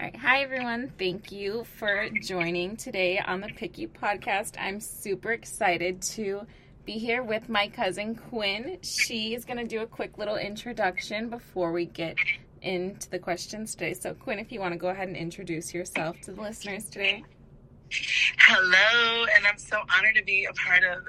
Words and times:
All 0.00 0.06
right. 0.06 0.16
Hi, 0.16 0.40
everyone. 0.40 0.90
Thank 0.98 1.30
you 1.30 1.64
for 1.76 2.08
joining 2.22 2.78
today 2.78 3.18
on 3.18 3.42
the 3.42 3.48
Pick 3.48 3.76
You 3.76 3.86
podcast. 3.86 4.54
I'm 4.58 4.80
super 4.80 5.32
excited 5.32 6.00
to 6.14 6.46
be 6.86 6.92
here 6.92 7.22
with 7.22 7.50
my 7.50 7.68
cousin 7.68 8.14
Quinn. 8.14 8.78
She 8.80 9.34
is 9.34 9.44
going 9.44 9.58
to 9.58 9.66
do 9.66 9.82
a 9.82 9.86
quick 9.86 10.16
little 10.16 10.36
introduction 10.36 11.28
before 11.28 11.70
we 11.72 11.84
get 11.84 12.16
into 12.62 13.10
the 13.10 13.18
questions 13.18 13.74
today. 13.74 13.92
So, 13.92 14.14
Quinn, 14.14 14.38
if 14.38 14.50
you 14.50 14.58
want 14.58 14.72
to 14.72 14.78
go 14.78 14.88
ahead 14.88 15.08
and 15.08 15.18
introduce 15.18 15.74
yourself 15.74 16.18
to 16.22 16.32
the 16.32 16.40
listeners 16.40 16.86
today. 16.86 17.22
Hello, 18.38 19.26
and 19.36 19.46
I'm 19.46 19.58
so 19.58 19.82
honored 19.98 20.14
to 20.14 20.24
be 20.24 20.46
a 20.46 20.52
part 20.54 20.82
of 20.82 21.04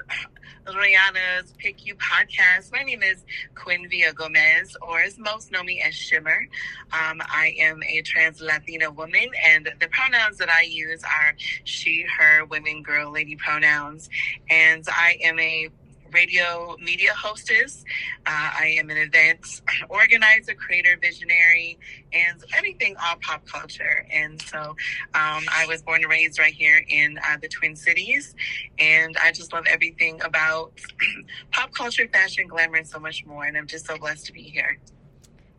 Rihanna's 0.66 1.52
Pick 1.58 1.84
You 1.84 1.96
podcast. 1.96 2.72
My 2.72 2.82
name 2.82 3.02
is 3.02 3.24
Quinn 3.54 3.88
Villagomez, 3.90 4.74
or 4.80 5.00
as 5.00 5.18
most 5.18 5.50
know 5.50 5.62
me 5.62 5.82
as 5.82 5.94
Shimmer. 5.94 6.46
Um, 6.92 7.20
I 7.20 7.54
am 7.58 7.82
a 7.82 8.02
trans 8.02 8.40
Latina 8.40 8.90
woman, 8.90 9.28
and 9.44 9.72
the 9.80 9.88
pronouns 9.88 10.38
that 10.38 10.48
I 10.48 10.62
use 10.62 11.02
are 11.02 11.34
she, 11.64 12.06
her, 12.16 12.44
women, 12.44 12.82
girl, 12.82 13.10
lady 13.10 13.36
pronouns. 13.36 14.08
And 14.50 14.84
I 14.88 15.18
am 15.22 15.38
a 15.40 15.68
radio 16.12 16.76
media 16.80 17.12
hostess. 17.14 17.84
Uh, 18.26 18.50
I 18.60 18.76
am 18.78 18.90
an 18.90 18.96
event 18.96 19.62
organizer, 19.88 20.54
creator, 20.54 20.96
visionary, 21.00 21.78
and 22.12 22.42
anything 22.56 22.96
all 23.02 23.16
pop 23.20 23.46
culture. 23.46 24.06
And 24.10 24.40
so 24.42 24.58
um, 24.60 25.44
I 25.50 25.66
was 25.68 25.82
born 25.82 26.02
and 26.02 26.10
raised 26.10 26.38
right 26.38 26.52
here 26.52 26.84
in 26.88 27.18
uh, 27.18 27.36
the 27.40 27.48
Twin 27.48 27.76
Cities. 27.76 28.34
And 28.78 29.16
I 29.22 29.32
just 29.32 29.52
love 29.52 29.64
everything 29.66 30.20
about 30.22 30.72
pop 31.52 31.72
culture, 31.72 32.08
fashion, 32.12 32.46
glamour, 32.46 32.76
and 32.76 32.88
so 32.88 32.98
much 32.98 33.24
more. 33.24 33.44
And 33.44 33.56
I'm 33.56 33.66
just 33.66 33.86
so 33.86 33.98
blessed 33.98 34.26
to 34.26 34.32
be 34.32 34.42
here. 34.42 34.78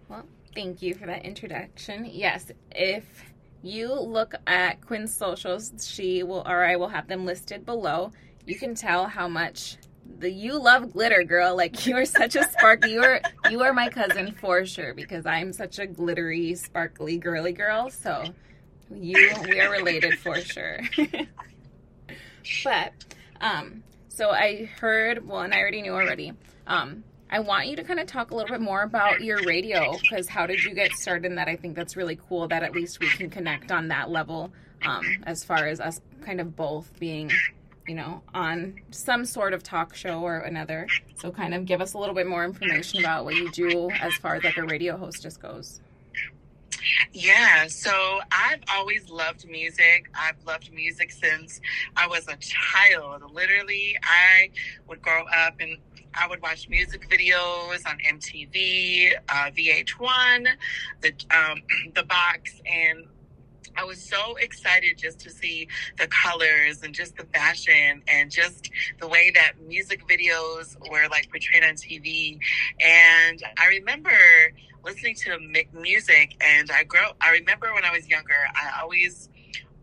Well, 0.09 0.25
thank 0.53 0.81
you 0.81 0.93
for 0.93 1.05
that 1.07 1.25
introduction. 1.25 2.05
Yes, 2.11 2.51
if 2.71 3.03
you 3.63 3.93
look 3.93 4.35
at 4.45 4.81
Quinn's 4.81 5.15
socials, 5.15 5.71
she 5.81 6.21
will, 6.21 6.43
or 6.45 6.63
I 6.63 6.75
will 6.75 6.89
have 6.89 7.07
them 7.07 7.25
listed 7.25 7.65
below. 7.65 8.11
You 8.45 8.55
can 8.55 8.75
tell 8.75 9.07
how 9.07 9.27
much 9.27 9.77
the 10.19 10.31
you 10.31 10.57
love 10.61 10.93
glitter 10.93 11.23
girl. 11.23 11.55
Like 11.55 11.85
you 11.85 11.95
are 11.95 12.05
such 12.05 12.35
a 12.35 12.43
sparkly 12.49 12.93
you 12.93 13.03
are 13.03 13.21
you 13.49 13.61
are 13.61 13.73
my 13.73 13.89
cousin 13.89 14.33
for 14.39 14.65
sure 14.65 14.93
because 14.93 15.25
i'm 15.25 15.53
such 15.53 15.79
a 15.79 15.85
glittery 15.85 16.55
sparkly 16.55 17.17
girly 17.17 17.51
girl. 17.51 17.89
So 17.89 18.25
you 18.93 19.31
we 19.47 19.59
are 19.59 19.71
related 19.71 20.17
for 20.19 20.35
sure. 20.37 20.79
But 22.63 22.93
um 23.39 23.83
so 24.09 24.29
i 24.29 24.69
heard 24.79 25.25
well 25.27 25.41
and 25.41 25.53
i 25.53 25.59
already 25.59 25.81
knew 25.81 25.93
already 25.93 26.33
um 26.67 27.03
i 27.31 27.39
want 27.39 27.67
you 27.67 27.75
to 27.77 27.83
kind 27.83 27.99
of 27.99 28.05
talk 28.05 28.31
a 28.31 28.35
little 28.35 28.49
bit 28.49 28.61
more 28.61 28.83
about 28.83 29.21
your 29.21 29.41
radio 29.43 29.97
because 30.01 30.27
how 30.27 30.45
did 30.45 30.61
you 30.63 30.73
get 30.75 30.91
started 30.91 31.25
in 31.25 31.35
that? 31.35 31.47
I 31.47 31.55
think 31.55 31.75
that's 31.75 31.95
really 31.95 32.19
cool 32.27 32.47
that 32.49 32.61
at 32.63 32.73
least 32.73 32.99
we 32.99 33.07
can 33.07 33.29
connect 33.29 33.71
on 33.71 33.87
that 33.87 34.09
level 34.09 34.51
um 34.85 35.03
as 35.25 35.43
far 35.43 35.67
as 35.67 35.79
us 35.79 36.01
kind 36.25 36.41
of 36.41 36.55
both 36.55 36.91
being 36.99 37.31
you 37.87 37.95
know, 37.95 38.21
on 38.33 38.79
some 38.91 39.25
sort 39.25 39.53
of 39.53 39.63
talk 39.63 39.95
show 39.95 40.21
or 40.21 40.39
another. 40.39 40.87
So, 41.15 41.31
kind 41.31 41.53
of 41.53 41.65
give 41.65 41.81
us 41.81 41.93
a 41.93 41.97
little 41.97 42.15
bit 42.15 42.27
more 42.27 42.43
information 42.43 42.99
about 42.99 43.25
what 43.25 43.35
you 43.35 43.51
do 43.51 43.89
as 43.89 44.13
far 44.15 44.35
as 44.35 44.43
like 44.43 44.57
a 44.57 44.63
radio 44.63 44.97
hostess 44.97 45.37
goes. 45.37 45.81
Yeah, 47.13 47.67
so 47.67 48.19
I've 48.31 48.61
always 48.69 49.09
loved 49.09 49.47
music. 49.47 50.09
I've 50.13 50.35
loved 50.45 50.73
music 50.73 51.11
since 51.11 51.61
I 51.95 52.07
was 52.07 52.27
a 52.27 52.35
child. 52.37 53.23
Literally, 53.31 53.97
I 54.03 54.49
would 54.87 55.01
grow 55.01 55.23
up 55.27 55.55
and 55.59 55.77
I 56.15 56.27
would 56.27 56.41
watch 56.41 56.69
music 56.69 57.09
videos 57.09 57.87
on 57.87 57.97
MTV, 57.99 59.13
uh, 59.29 59.51
VH1, 59.55 60.47
the 61.01 61.13
um, 61.31 61.61
the 61.95 62.03
box, 62.03 62.61
and 62.65 63.05
I 63.77 63.83
was 63.83 64.01
so 64.01 64.35
excited 64.35 64.97
just 64.97 65.19
to 65.21 65.29
see 65.29 65.67
the 65.97 66.07
colors 66.07 66.81
and 66.83 66.93
just 66.93 67.15
the 67.17 67.25
fashion 67.25 68.03
and 68.07 68.29
just 68.31 68.69
the 68.99 69.07
way 69.07 69.31
that 69.35 69.53
music 69.65 70.07
videos 70.07 70.75
were 70.89 71.07
like 71.09 71.29
portrayed 71.29 71.63
on 71.63 71.75
TV. 71.75 72.39
And 72.79 73.41
I 73.57 73.67
remember 73.67 74.11
listening 74.83 75.15
to 75.15 75.37
music 75.73 76.35
and 76.41 76.69
I 76.71 76.83
grow 76.83 77.11
I 77.21 77.31
remember 77.31 77.73
when 77.73 77.85
I 77.85 77.91
was 77.91 78.07
younger, 78.07 78.47
I 78.55 78.81
always 78.81 79.29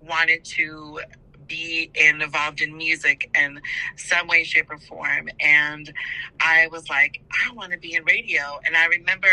wanted 0.00 0.44
to 0.44 1.00
be 1.50 1.90
involved 1.94 2.60
in 2.60 2.76
music 2.76 3.28
in 3.36 3.60
some 3.96 4.28
way, 4.28 4.44
shape, 4.44 4.70
or 4.70 4.78
form. 4.78 5.28
And 5.40 5.92
I 6.38 6.68
was 6.68 6.88
like, 6.88 7.20
I 7.44 7.52
want 7.52 7.72
to 7.72 7.78
be 7.78 7.94
in 7.94 8.04
radio. 8.04 8.60
And 8.64 8.76
I 8.76 8.86
remember 8.86 9.28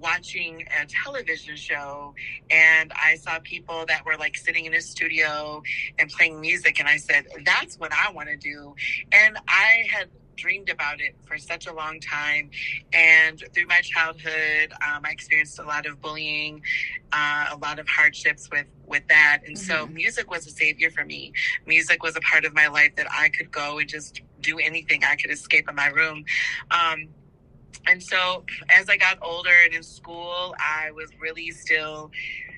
watching 0.00 0.66
a 0.80 0.86
television 0.86 1.56
show 1.56 2.14
and 2.50 2.92
I 2.92 3.16
saw 3.16 3.38
people 3.42 3.84
that 3.88 4.04
were 4.04 4.16
like 4.16 4.36
sitting 4.36 4.66
in 4.66 4.74
a 4.74 4.80
studio 4.80 5.62
and 5.98 6.10
playing 6.10 6.40
music. 6.40 6.80
And 6.80 6.88
I 6.88 6.96
said, 6.96 7.26
that's 7.44 7.78
what 7.78 7.92
I 7.92 8.10
want 8.12 8.28
to 8.28 8.36
do. 8.36 8.74
And 9.12 9.36
I 9.48 9.86
had 9.90 10.08
dreamed 10.36 10.68
about 10.68 11.00
it 11.00 11.14
for 11.26 11.38
such 11.38 11.66
a 11.66 11.72
long 11.72 12.00
time. 12.00 12.50
And 12.92 13.42
through 13.52 13.66
my 13.66 13.80
childhood, 13.80 14.72
um, 14.72 15.02
I 15.04 15.10
experienced 15.10 15.58
a 15.58 15.62
lot 15.62 15.86
of 15.86 16.00
bullying, 16.00 16.62
uh, 17.12 17.46
a 17.52 17.56
lot 17.56 17.78
of 17.78 17.88
hardships 17.88 18.50
with 18.50 18.66
with 18.86 19.06
that. 19.08 19.42
And 19.46 19.56
mm-hmm. 19.56 19.84
so, 19.84 19.86
music 19.86 20.30
was 20.30 20.46
a 20.46 20.50
savior 20.50 20.90
for 20.90 21.04
me. 21.04 21.32
Music 21.66 22.02
was 22.02 22.16
a 22.16 22.20
part 22.20 22.44
of 22.44 22.54
my 22.54 22.68
life 22.68 22.96
that 22.96 23.06
I 23.10 23.28
could 23.28 23.50
go 23.50 23.78
and 23.78 23.88
just 23.88 24.22
do 24.40 24.58
anything. 24.58 25.04
I 25.04 25.16
could 25.16 25.30
escape 25.30 25.68
in 25.68 25.74
my 25.74 25.88
room. 25.88 26.24
Um, 26.70 27.08
and 27.86 28.02
so 28.02 28.44
as 28.70 28.88
I 28.88 28.96
got 28.96 29.18
older 29.22 29.50
and 29.64 29.74
in 29.74 29.82
school, 29.82 30.54
I 30.58 30.90
was 30.92 31.10
really 31.20 31.50
still 31.50 32.10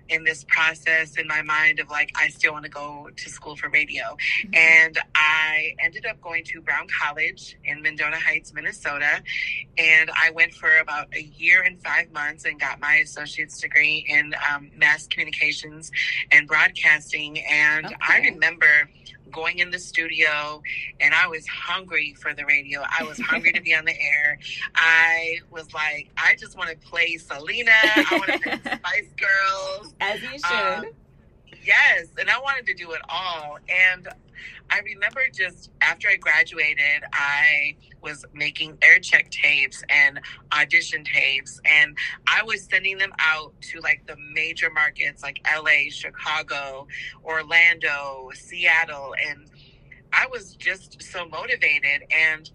in 0.09 0.25
this 0.25 0.45
process 0.45 1.17
in 1.17 1.27
my 1.27 1.43
mind 1.43 1.81
of 1.81 1.89
like, 1.91 2.13
I 2.15 2.29
still 2.29 2.53
want 2.53 2.65
to 2.65 2.71
go 2.71 3.09
to 3.15 3.29
school 3.29 3.57
for 3.57 3.69
radio. 3.69 4.05
Mm-hmm. 4.05 4.55
And 4.55 4.99
I 5.15 5.75
ended 5.83 6.07
up 6.07 6.21
going 6.21 6.45
to 6.45 6.61
Brown 6.61 6.87
College 6.89 7.57
in 7.65 7.83
Mendota 7.83 8.17
Heights, 8.17 8.53
Minnesota. 8.53 9.23
And 9.79 10.11
I 10.11 10.31
went 10.31 10.55
for 10.55 10.79
about 10.79 11.09
a 11.15 11.23
year 11.23 11.63
and 11.63 11.83
five 11.83 12.13
months 12.13 12.45
and 12.45 12.59
got 12.61 12.81
my 12.81 12.97
associate's 12.97 13.61
degree 13.61 14.07
in 14.09 14.35
um, 14.53 14.71
mass 14.77 15.07
communications 15.07 15.91
and 16.31 16.47
broadcasting. 16.47 17.39
And 17.41 17.87
okay. 17.87 17.97
I 18.01 18.19
remember 18.19 18.89
going 19.37 19.59
in 19.59 19.71
the 19.71 19.79
studio 19.79 20.63
and 20.99 21.15
I 21.15 21.29
was 21.29 21.47
hungry 21.47 22.15
for 22.15 22.35
the 22.35 22.45
radio. 22.47 22.83
I 22.99 23.05
was 23.05 23.21
hungry 23.21 23.53
to 23.53 23.61
be 23.61 23.75
on 23.75 23.85
the 23.85 23.93
air. 24.01 24.39
I 24.75 25.41
was 25.51 25.73
like, 25.75 26.11
I 26.17 26.35
just 26.37 26.57
want 26.57 26.71
to 26.71 26.77
play 26.89 27.19
Selena. 27.19 27.71
I 27.71 28.07
want 28.11 28.33
to 28.33 28.39
play 28.39 28.59
Spice 28.79 29.11
Girls. 29.17 29.95
As 30.01 30.23
you 30.23 30.31
should. 30.31 30.79
Um, 30.79 30.87
yes. 31.63 32.07
And 32.19 32.31
I 32.31 32.41
wanted 32.41 32.67
to 32.67 32.75
do 32.75 32.93
it 32.93 33.03
all. 33.09 33.59
And 33.69 34.09
I 34.71 34.81
remember 34.81 35.23
just 35.33 35.71
after 35.81 36.09
I 36.09 36.17
graduated, 36.17 37.05
I 37.13 37.77
was 38.03 38.25
making 38.35 38.79
air 38.83 38.99
check 38.99 39.31
tapes 39.31 39.83
and 39.89 40.21
audition 40.53 41.05
tapes, 41.05 41.61
and 41.65 41.97
I 42.27 42.43
was 42.43 42.65
sending 42.65 42.99
them 42.99 43.13
out 43.19 43.53
to 43.73 43.81
like 43.81 44.07
the 44.07 44.17
major 44.33 44.71
markets 44.71 45.23
like 45.23 45.41
LA, 45.55 45.91
Chicago, 45.91 46.87
Orlando, 47.25 48.31
Seattle, 48.35 49.15
and 49.29 49.51
I 50.13 50.27
was 50.27 50.55
just 50.57 51.03
so 51.03 51.27
motivated 51.29 52.03
and 52.11 52.51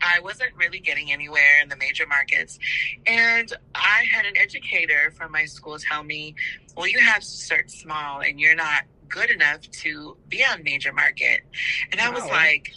I 0.00 0.20
wasn't 0.20 0.54
really 0.56 0.80
getting 0.80 1.10
anywhere 1.10 1.60
in 1.62 1.68
the 1.68 1.76
major 1.76 2.06
markets. 2.06 2.58
And 3.06 3.52
I 3.74 4.04
had 4.12 4.26
an 4.26 4.36
educator 4.36 5.12
from 5.16 5.32
my 5.32 5.44
school 5.46 5.78
tell 5.78 6.02
me, 6.02 6.34
well, 6.76 6.86
you 6.86 7.00
have 7.00 7.20
to 7.20 7.26
start 7.26 7.70
small 7.70 8.20
and 8.20 8.38
you're 8.38 8.54
not 8.54 8.84
good 9.08 9.30
enough 9.30 9.62
to 9.70 10.16
be 10.28 10.44
on 10.44 10.62
major 10.62 10.92
market. 10.92 11.40
And 11.92 12.00
I 12.00 12.10
was 12.10 12.24
like, 12.24 12.72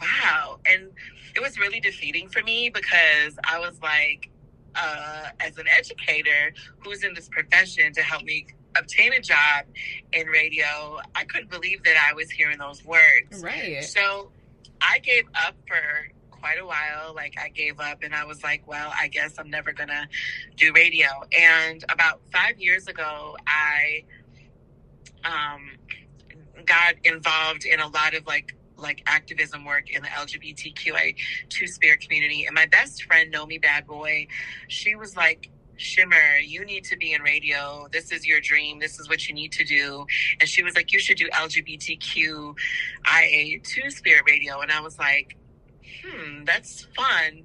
wow. 0.00 0.58
And 0.66 0.90
it 1.34 1.40
was 1.40 1.58
really 1.58 1.80
defeating 1.80 2.28
for 2.28 2.42
me 2.42 2.70
because 2.70 3.38
I 3.48 3.58
was 3.58 3.80
like, 3.80 4.30
uh, 4.74 5.26
as 5.40 5.58
an 5.58 5.66
educator 5.68 6.52
who's 6.78 7.04
in 7.04 7.14
this 7.14 7.28
profession 7.28 7.92
to 7.92 8.02
help 8.02 8.22
me 8.22 8.46
obtain 8.76 9.12
a 9.12 9.20
job 9.20 9.66
in 10.12 10.26
radio, 10.28 10.98
I 11.14 11.24
couldn't 11.24 11.50
believe 11.50 11.82
that 11.84 11.96
I 12.10 12.14
was 12.14 12.30
hearing 12.30 12.58
those 12.58 12.84
words. 12.84 13.42
Right. 13.42 13.84
So 13.84 14.30
I 14.80 14.98
gave 14.98 15.24
up 15.34 15.54
for 15.66 16.10
quite 16.30 16.58
a 16.58 16.66
while. 16.66 17.14
Like 17.14 17.34
I 17.38 17.48
gave 17.48 17.78
up 17.80 18.02
and 18.02 18.14
I 18.14 18.24
was 18.24 18.42
like, 18.42 18.66
well, 18.66 18.92
I 18.98 19.08
guess 19.08 19.34
I'm 19.38 19.50
never 19.50 19.72
gonna 19.72 20.08
do 20.56 20.72
radio. 20.72 21.06
And 21.38 21.84
about 21.88 22.20
five 22.32 22.58
years 22.58 22.88
ago, 22.88 23.36
I 23.46 24.04
um, 25.24 25.70
got 26.64 26.94
involved 27.04 27.64
in 27.64 27.80
a 27.80 27.88
lot 27.88 28.14
of 28.14 28.26
like 28.26 28.54
like 28.76 29.02
activism 29.06 29.64
work 29.64 29.90
in 29.90 30.02
the 30.02 30.08
LGBTQI 30.08 31.14
two 31.48 31.66
spirit 31.66 32.00
community. 32.00 32.44
And 32.46 32.54
my 32.54 32.66
best 32.66 33.04
friend, 33.04 33.32
Nomi 33.32 33.62
Badboy, 33.62 34.28
she 34.68 34.94
was 34.96 35.16
like, 35.16 35.50
Shimmer, 35.76 36.38
you 36.44 36.64
need 36.64 36.84
to 36.84 36.96
be 36.96 37.12
in 37.12 37.22
radio. 37.22 37.88
This 37.92 38.12
is 38.12 38.26
your 38.26 38.40
dream. 38.40 38.78
This 38.78 38.98
is 38.98 39.08
what 39.08 39.28
you 39.28 39.34
need 39.34 39.52
to 39.52 39.64
do. 39.64 40.06
And 40.40 40.48
she 40.48 40.62
was 40.62 40.74
like, 40.74 40.92
you 40.92 40.98
should 40.98 41.16
do 41.16 41.28
LGBTQIA 41.30 42.54
two 43.64 43.90
spirit 43.90 44.24
radio. 44.26 44.60
And 44.60 44.70
I 44.70 44.80
was 44.80 44.98
like, 44.98 45.36
hmm, 46.04 46.44
that's 46.44 46.86
fun. 46.96 47.44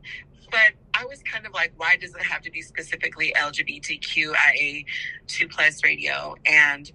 But 0.51 0.73
I 0.93 1.05
was 1.05 1.21
kind 1.23 1.45
of 1.45 1.53
like, 1.53 1.73
why 1.77 1.97
does 1.97 2.15
it 2.15 2.23
have 2.23 2.41
to 2.43 2.51
be 2.51 2.61
specifically 2.61 3.33
LGBTQIA 3.35 4.85
two 5.27 5.47
plus 5.47 5.83
radio? 5.83 6.35
And 6.45 6.91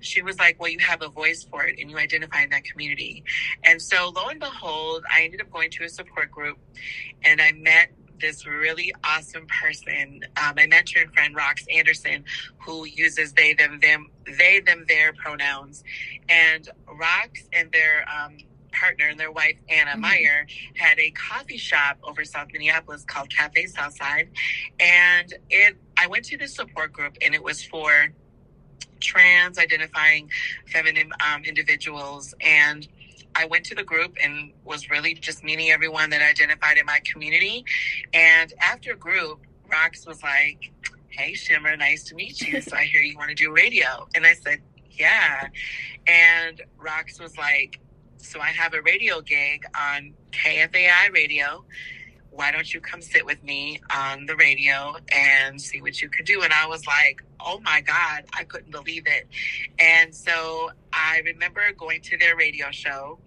she 0.00 0.22
was 0.22 0.38
like, 0.38 0.60
Well, 0.60 0.70
you 0.70 0.78
have 0.80 1.02
a 1.02 1.08
voice 1.08 1.44
for 1.44 1.64
it 1.64 1.78
and 1.78 1.90
you 1.90 1.98
identify 1.98 2.42
in 2.42 2.50
that 2.50 2.64
community. 2.64 3.24
And 3.64 3.80
so, 3.80 4.12
lo 4.14 4.28
and 4.28 4.40
behold, 4.40 5.04
I 5.14 5.22
ended 5.22 5.40
up 5.40 5.50
going 5.50 5.70
to 5.72 5.84
a 5.84 5.88
support 5.88 6.30
group 6.30 6.58
and 7.24 7.40
I 7.40 7.52
met 7.52 7.90
this 8.20 8.46
really 8.46 8.94
awesome 9.04 9.46
person, 9.48 10.20
um, 10.42 10.54
my 10.56 10.66
mentor 10.66 11.00
and 11.02 11.12
friend 11.12 11.36
Rox 11.36 11.64
Anderson, 11.70 12.24
who 12.58 12.86
uses 12.86 13.32
they, 13.32 13.52
them, 13.52 13.80
them, 13.80 14.10
they, 14.38 14.60
them, 14.60 14.84
their 14.86 15.12
pronouns. 15.12 15.82
And 16.28 16.68
Rox 16.86 17.48
and 17.52 17.72
their 17.72 18.06
um, 18.08 18.38
partner 18.72 19.06
and 19.08 19.20
their 19.20 19.30
wife 19.30 19.56
Anna 19.68 19.92
mm-hmm. 19.92 20.00
Meyer 20.00 20.46
had 20.76 20.98
a 20.98 21.10
coffee 21.10 21.58
shop 21.58 21.98
over 22.02 22.24
South 22.24 22.48
Minneapolis 22.52 23.04
called 23.04 23.30
Cafe 23.30 23.66
Southside, 23.66 24.30
and 24.80 25.34
it. 25.50 25.76
I 25.96 26.06
went 26.06 26.24
to 26.26 26.38
this 26.38 26.54
support 26.54 26.92
group, 26.92 27.16
and 27.20 27.34
it 27.34 27.42
was 27.42 27.62
for 27.62 28.08
trans 29.02 29.58
identifying 29.58 30.30
feminine 30.66 31.10
um, 31.20 31.44
individuals 31.44 32.34
and 32.40 32.88
I 33.34 33.46
went 33.46 33.64
to 33.66 33.74
the 33.74 33.82
group 33.82 34.16
and 34.22 34.52
was 34.64 34.90
really 34.90 35.14
just 35.14 35.42
meeting 35.42 35.70
everyone 35.70 36.10
that 36.10 36.22
identified 36.22 36.76
in 36.78 36.86
my 36.86 37.00
community. 37.10 37.64
And 38.12 38.52
after 38.60 38.94
group, 38.94 39.40
Rox 39.70 40.06
was 40.06 40.22
like, 40.22 40.70
Hey, 41.08 41.34
Shimmer, 41.34 41.76
nice 41.76 42.04
to 42.04 42.14
meet 42.14 42.40
you. 42.40 42.60
So 42.60 42.76
I 42.76 42.84
hear 42.84 43.02
you 43.02 43.16
want 43.16 43.30
to 43.30 43.34
do 43.34 43.52
radio. 43.52 44.08
And 44.14 44.26
I 44.26 44.34
said, 44.34 44.60
Yeah. 44.90 45.48
And 46.06 46.62
Rox 46.78 47.20
was 47.20 47.36
like, 47.38 47.80
So 48.18 48.40
I 48.40 48.48
have 48.48 48.74
a 48.74 48.82
radio 48.82 49.20
gig 49.20 49.64
on 49.78 50.14
KFAI 50.32 51.12
radio 51.12 51.64
why 52.32 52.50
don't 52.50 52.72
you 52.72 52.80
come 52.80 53.02
sit 53.02 53.24
with 53.26 53.42
me 53.44 53.80
on 53.94 54.26
the 54.26 54.34
radio 54.36 54.96
and 55.14 55.60
see 55.60 55.82
what 55.82 56.00
you 56.00 56.08
could 56.08 56.24
do? 56.24 56.42
And 56.42 56.52
I 56.52 56.66
was 56.66 56.86
like, 56.86 57.22
oh 57.44 57.60
my 57.60 57.82
God, 57.82 58.24
I 58.32 58.44
couldn't 58.44 58.70
believe 58.70 59.04
it. 59.06 59.28
And 59.78 60.14
so 60.14 60.70
I 60.92 61.20
remember 61.24 61.60
going 61.76 62.00
to 62.02 62.16
their 62.16 62.34
radio 62.34 62.70
show 62.70 63.18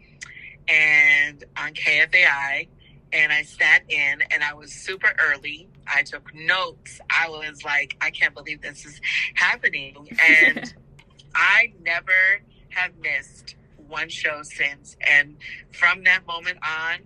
and 0.68 1.44
on 1.56 1.74
KFAI 1.74 2.68
and 3.14 3.32
I 3.32 3.44
sat 3.44 3.84
in 3.88 4.24
and 4.32 4.44
I 4.44 4.56
was 4.56 4.72
super 4.72 5.14
early. 5.20 5.70
I 5.88 6.02
took 6.02 6.34
notes. 6.34 7.00
I 7.10 7.30
was 7.30 7.64
like, 7.64 7.96
I 8.02 8.10
can't 8.10 8.34
believe 8.34 8.62
this 8.62 8.86
is 8.86 9.00
happening. 9.36 10.10
And 10.20 10.74
I 11.36 11.74
never 11.84 12.42
have 12.70 12.92
missed 13.00 13.56
one 13.88 14.10
show 14.10 14.42
since. 14.42 14.98
And 15.00 15.38
from 15.72 16.04
that 16.06 16.26
moment 16.26 16.58
on, 16.64 17.00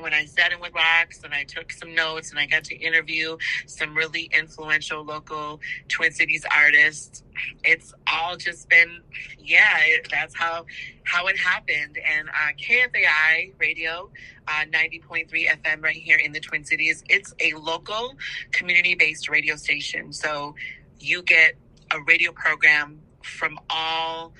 when 0.00 0.14
I 0.14 0.24
sat 0.24 0.52
in 0.52 0.60
with 0.60 0.72
Rox 0.72 1.24
and 1.24 1.32
I 1.32 1.44
took 1.44 1.72
some 1.72 1.94
notes 1.94 2.30
and 2.30 2.38
I 2.38 2.46
got 2.46 2.64
to 2.64 2.76
interview 2.76 3.36
some 3.66 3.94
really 3.94 4.30
influential 4.36 5.04
local 5.04 5.60
Twin 5.88 6.12
Cities 6.12 6.44
artists, 6.54 7.22
it's 7.64 7.94
all 8.10 8.36
just 8.36 8.68
been, 8.68 9.00
yeah, 9.38 9.78
it, 9.84 10.08
that's 10.10 10.34
how 10.34 10.66
how 11.04 11.26
it 11.28 11.38
happened. 11.38 11.98
And 12.04 12.28
uh, 12.28 12.52
KFAI 12.58 13.52
Radio, 13.58 14.10
uh, 14.48 14.64
90.3 14.70 15.28
FM 15.30 15.82
right 15.82 15.96
here 15.96 16.18
in 16.18 16.32
the 16.32 16.40
Twin 16.40 16.64
Cities, 16.64 17.04
it's 17.08 17.34
a 17.40 17.54
local 17.54 18.16
community-based 18.52 19.28
radio 19.28 19.56
station. 19.56 20.12
So 20.12 20.54
you 20.98 21.22
get 21.22 21.54
a 21.92 22.00
radio 22.02 22.32
program 22.32 23.00
from 23.22 23.58
all 23.70 24.32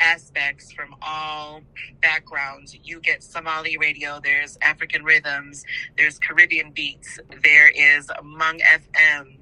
aspects 0.00 0.72
from 0.72 0.94
all 1.02 1.60
backgrounds. 2.00 2.76
You 2.82 3.00
get 3.00 3.22
Somali 3.22 3.76
radio, 3.76 4.20
there's 4.22 4.58
African 4.62 5.04
rhythms, 5.04 5.64
there's 5.96 6.18
Caribbean 6.18 6.72
beats, 6.72 7.18
there 7.42 7.68
is 7.68 8.06
Hmong 8.06 8.60
FM, 8.60 9.36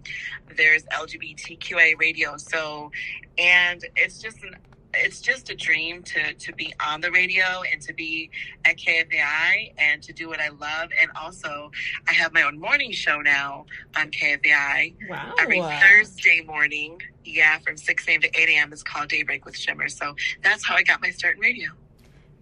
there's 0.57 0.83
LGBTQA 0.85 1.99
radio. 1.99 2.37
So, 2.37 2.91
and 3.39 3.85
it's 3.97 4.21
just 4.21 4.43
an 4.43 4.57
it's 4.94 5.20
just 5.20 5.50
a 5.50 5.55
dream 5.55 6.02
to 6.02 6.35
to 6.35 6.52
be 6.52 6.73
on 6.85 7.00
the 7.00 7.11
radio 7.11 7.62
and 7.70 7.81
to 7.82 7.93
be 7.93 8.31
at 8.64 8.76
KFAI 8.76 9.75
and 9.79 10.02
to 10.02 10.12
do 10.12 10.29
what 10.29 10.40
I 10.40 10.49
love. 10.49 10.90
And 11.00 11.11
also, 11.20 11.70
I 12.08 12.12
have 12.12 12.32
my 12.32 12.43
own 12.43 12.58
morning 12.58 12.93
show 12.93 13.20
now 13.20 13.67
on 13.96 14.11
KFAI 14.11 14.94
wow. 15.08 15.35
every 15.38 15.61
Thursday 15.61 16.43
morning. 16.46 17.00
Yeah, 17.25 17.58
from 17.58 17.76
six 17.76 18.06
a.m. 18.08 18.20
to 18.23 18.40
eight 18.40 18.49
a.m. 18.49 18.73
is 18.73 18.82
called 18.82 19.08
Daybreak 19.08 19.44
with 19.44 19.56
Shimmer. 19.56 19.88
So 19.88 20.17
that's 20.43 20.67
how 20.67 20.75
I 20.75 20.82
got 20.82 21.02
my 21.02 21.11
start 21.11 21.37
in 21.37 21.40
radio. 21.40 21.70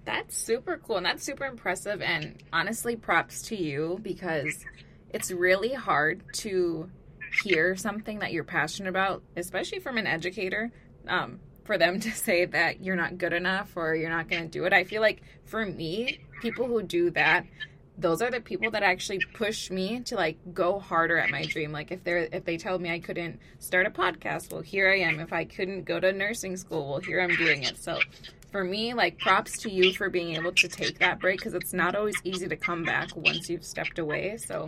That's 0.04 0.36
super 0.36 0.80
cool 0.84 0.98
and 0.98 1.06
that's 1.06 1.24
super 1.24 1.44
impressive. 1.44 2.00
And 2.00 2.40
honestly, 2.52 2.94
props 2.94 3.42
to 3.42 3.56
you 3.56 3.98
because 4.02 4.64
it's 5.10 5.32
really 5.32 5.72
hard 5.72 6.22
to 6.34 6.88
hear 7.42 7.74
something 7.74 8.20
that 8.20 8.32
you're 8.32 8.44
passionate 8.44 8.88
about, 8.88 9.22
especially 9.36 9.80
from 9.80 9.98
an 9.98 10.06
educator. 10.06 10.70
Um, 11.08 11.40
for 11.66 11.76
them 11.76 12.00
to 12.00 12.10
say 12.10 12.44
that 12.44 12.82
you're 12.82 12.96
not 12.96 13.18
good 13.18 13.32
enough 13.32 13.76
or 13.76 13.94
you're 13.94 14.10
not 14.10 14.28
going 14.28 14.42
to 14.42 14.48
do 14.48 14.64
it. 14.64 14.72
I 14.72 14.84
feel 14.84 15.02
like 15.02 15.22
for 15.44 15.66
me, 15.66 16.20
people 16.40 16.66
who 16.66 16.82
do 16.82 17.10
that, 17.10 17.46
those 17.98 18.20
are 18.20 18.30
the 18.30 18.40
people 18.40 18.70
that 18.70 18.82
actually 18.82 19.20
push 19.34 19.70
me 19.70 20.00
to 20.00 20.16
like 20.16 20.36
go 20.52 20.78
harder 20.78 21.16
at 21.16 21.30
my 21.30 21.44
dream. 21.44 21.72
Like 21.72 21.90
if 21.90 22.04
they're 22.04 22.28
if 22.30 22.44
they 22.44 22.58
tell 22.58 22.78
me 22.78 22.90
I 22.90 22.98
couldn't 22.98 23.40
start 23.58 23.86
a 23.86 23.90
podcast, 23.90 24.52
well 24.52 24.60
here 24.60 24.90
I 24.90 24.98
am. 24.98 25.18
If 25.18 25.32
I 25.32 25.44
couldn't 25.44 25.84
go 25.84 25.98
to 25.98 26.12
nursing 26.12 26.56
school, 26.56 26.90
well 26.90 27.00
here 27.00 27.20
I'm 27.20 27.34
doing 27.36 27.62
it. 27.62 27.78
So 27.78 27.98
for 28.52 28.64
me, 28.64 28.94
like 28.94 29.18
props 29.18 29.58
to 29.58 29.70
you 29.70 29.92
for 29.92 30.10
being 30.10 30.34
able 30.36 30.52
to 30.52 30.68
take 30.68 30.98
that 30.98 31.20
break 31.20 31.38
because 31.38 31.54
it's 31.54 31.72
not 31.72 31.94
always 31.94 32.16
easy 32.22 32.48
to 32.48 32.56
come 32.56 32.84
back 32.84 33.16
once 33.16 33.48
you've 33.48 33.64
stepped 33.64 33.98
away. 33.98 34.36
So 34.36 34.66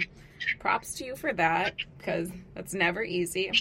props 0.59 0.95
to 0.95 1.05
you 1.05 1.17
for 1.17 1.33
that 1.35 1.75
because 1.99 2.31
that's 2.55 2.75
never 2.75 3.03
easy. 3.03 3.53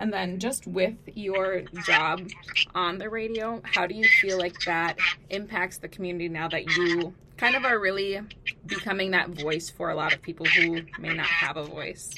And 0.00 0.10
then 0.10 0.38
just 0.38 0.66
with 0.66 0.96
your 1.14 1.60
job 1.84 2.26
on 2.74 2.96
the 2.96 3.10
radio, 3.10 3.60
how 3.64 3.86
do 3.86 3.94
you 3.94 4.08
feel 4.20 4.38
like 4.38 4.58
that 4.64 4.96
impacts 5.28 5.76
the 5.76 5.88
community 5.88 6.30
now 6.30 6.48
that 6.48 6.74
you 6.74 7.14
kind 7.36 7.54
of 7.54 7.66
are 7.66 7.78
really 7.78 8.20
becoming 8.64 9.10
that 9.10 9.28
voice 9.28 9.68
for 9.68 9.90
a 9.90 9.94
lot 9.94 10.14
of 10.14 10.22
people 10.22 10.46
who 10.46 10.80
may 10.98 11.12
not 11.12 11.26
have 11.26 11.58
a 11.58 11.64
voice? 11.64 12.14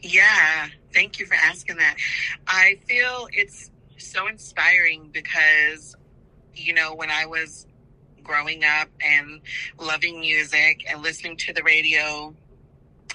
Yeah, 0.00 0.68
thank 0.94 1.18
you 1.18 1.26
for 1.26 1.34
asking 1.34 1.76
that. 1.78 1.96
I 2.46 2.78
feel 2.86 3.28
it's 3.32 3.70
so 3.98 4.28
inspiring 4.28 5.10
because, 5.12 5.96
you 6.54 6.74
know, 6.74 6.94
when 6.94 7.10
I 7.10 7.26
was 7.26 7.66
growing 8.22 8.62
up 8.62 8.88
and 9.00 9.40
loving 9.80 10.20
music 10.20 10.84
and 10.88 11.02
listening 11.02 11.36
to 11.38 11.52
the 11.52 11.64
radio, 11.64 12.34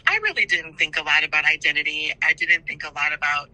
I 0.06 0.20
really 0.24 0.46
didn't 0.46 0.78
think 0.78 0.98
a 0.98 1.04
lot 1.04 1.24
about 1.24 1.46
identity. 1.46 2.14
I 2.24 2.34
didn't 2.34 2.66
think 2.66 2.84
a 2.84 2.94
lot 2.94 3.14
about 3.14 3.50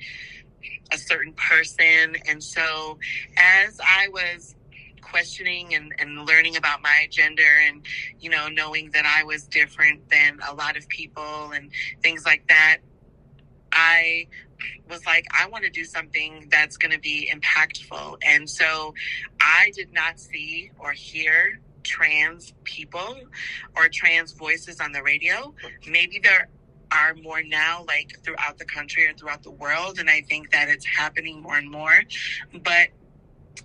a 0.91 0.97
certain 0.97 1.33
person. 1.33 2.15
And 2.27 2.43
so 2.43 2.99
as 3.37 3.79
I 3.83 4.07
was 4.09 4.55
questioning 5.01 5.75
and, 5.75 5.93
and 5.99 6.25
learning 6.25 6.55
about 6.55 6.81
my 6.81 7.07
gender 7.09 7.43
and, 7.67 7.85
you 8.19 8.29
know, 8.29 8.47
knowing 8.47 8.91
that 8.91 9.05
I 9.05 9.23
was 9.23 9.43
different 9.43 10.09
than 10.09 10.39
a 10.47 10.53
lot 10.53 10.77
of 10.77 10.87
people 10.87 11.51
and 11.51 11.71
things 12.01 12.25
like 12.25 12.47
that, 12.47 12.77
I 13.71 14.27
was 14.89 15.05
like, 15.05 15.25
I 15.31 15.47
want 15.47 15.63
to 15.65 15.69
do 15.69 15.83
something 15.83 16.47
that's 16.49 16.77
going 16.77 16.91
to 16.91 16.99
be 16.99 17.31
impactful. 17.33 18.17
And 18.23 18.49
so 18.49 18.93
I 19.41 19.71
did 19.75 19.91
not 19.93 20.19
see 20.19 20.71
or 20.79 20.91
hear 20.91 21.59
trans 21.83 22.53
people 22.63 23.17
or 23.75 23.89
trans 23.89 24.31
voices 24.33 24.79
on 24.79 24.91
the 24.91 25.03
radio. 25.03 25.53
Maybe 25.87 26.19
there 26.19 26.49
are 26.91 27.15
more 27.15 27.41
now, 27.43 27.85
like 27.87 28.19
throughout 28.23 28.57
the 28.57 28.65
country 28.65 29.07
or 29.07 29.13
throughout 29.13 29.43
the 29.43 29.51
world. 29.51 29.99
And 29.99 30.09
I 30.09 30.21
think 30.21 30.51
that 30.51 30.69
it's 30.69 30.85
happening 30.85 31.41
more 31.41 31.57
and 31.57 31.69
more. 31.69 32.01
But 32.63 32.89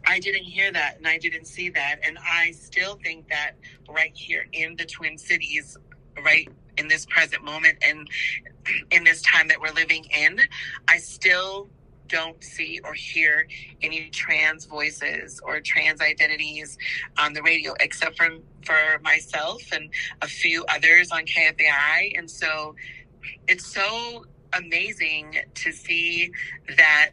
I 0.07 0.19
didn't 0.19 0.45
hear 0.45 0.73
that 0.73 0.97
and 0.99 1.07
I 1.07 1.19
didn't 1.19 1.47
see 1.47 1.71
that. 1.71 1.97
And 2.03 2.19
I 2.19 2.53
still 2.53 2.99
think 3.03 3.29
that 3.29 3.53
right 3.89 4.13
here 4.15 4.47
in 4.53 4.77
the 4.77 4.85
Twin 4.85 5.19
Cities, 5.19 5.77
right 6.25 6.49
in 6.77 6.89
this 6.89 7.07
present 7.07 7.45
moment 7.45 7.79
and 7.83 8.09
in 8.91 9.05
this 9.05 9.23
time 9.23 9.49
that 9.49 9.61
we're 9.61 9.73
living 9.73 10.05
in, 10.05 10.41
I 10.87 10.99
still 10.99 11.69
don't 12.09 12.43
see 12.43 12.81
or 12.85 12.95
hear 12.95 13.47
any 13.83 14.09
trans 14.11 14.65
voices 14.65 15.41
or 15.45 15.61
trans 15.61 16.01
identities 16.01 16.79
on 17.19 17.33
the 17.33 17.43
radio, 17.43 17.75
except 17.81 18.17
for 18.17 18.29
for 18.65 19.01
myself 19.03 19.63
and 19.73 19.91
a 20.23 20.27
few 20.27 20.65
others 20.69 21.11
on 21.11 21.25
KFAI. 21.25 22.19
And 22.19 22.31
so 22.31 22.75
it's 23.47 23.67
so 23.67 24.27
amazing 24.53 25.37
to 25.55 25.73
see 25.73 26.31
that 26.77 27.11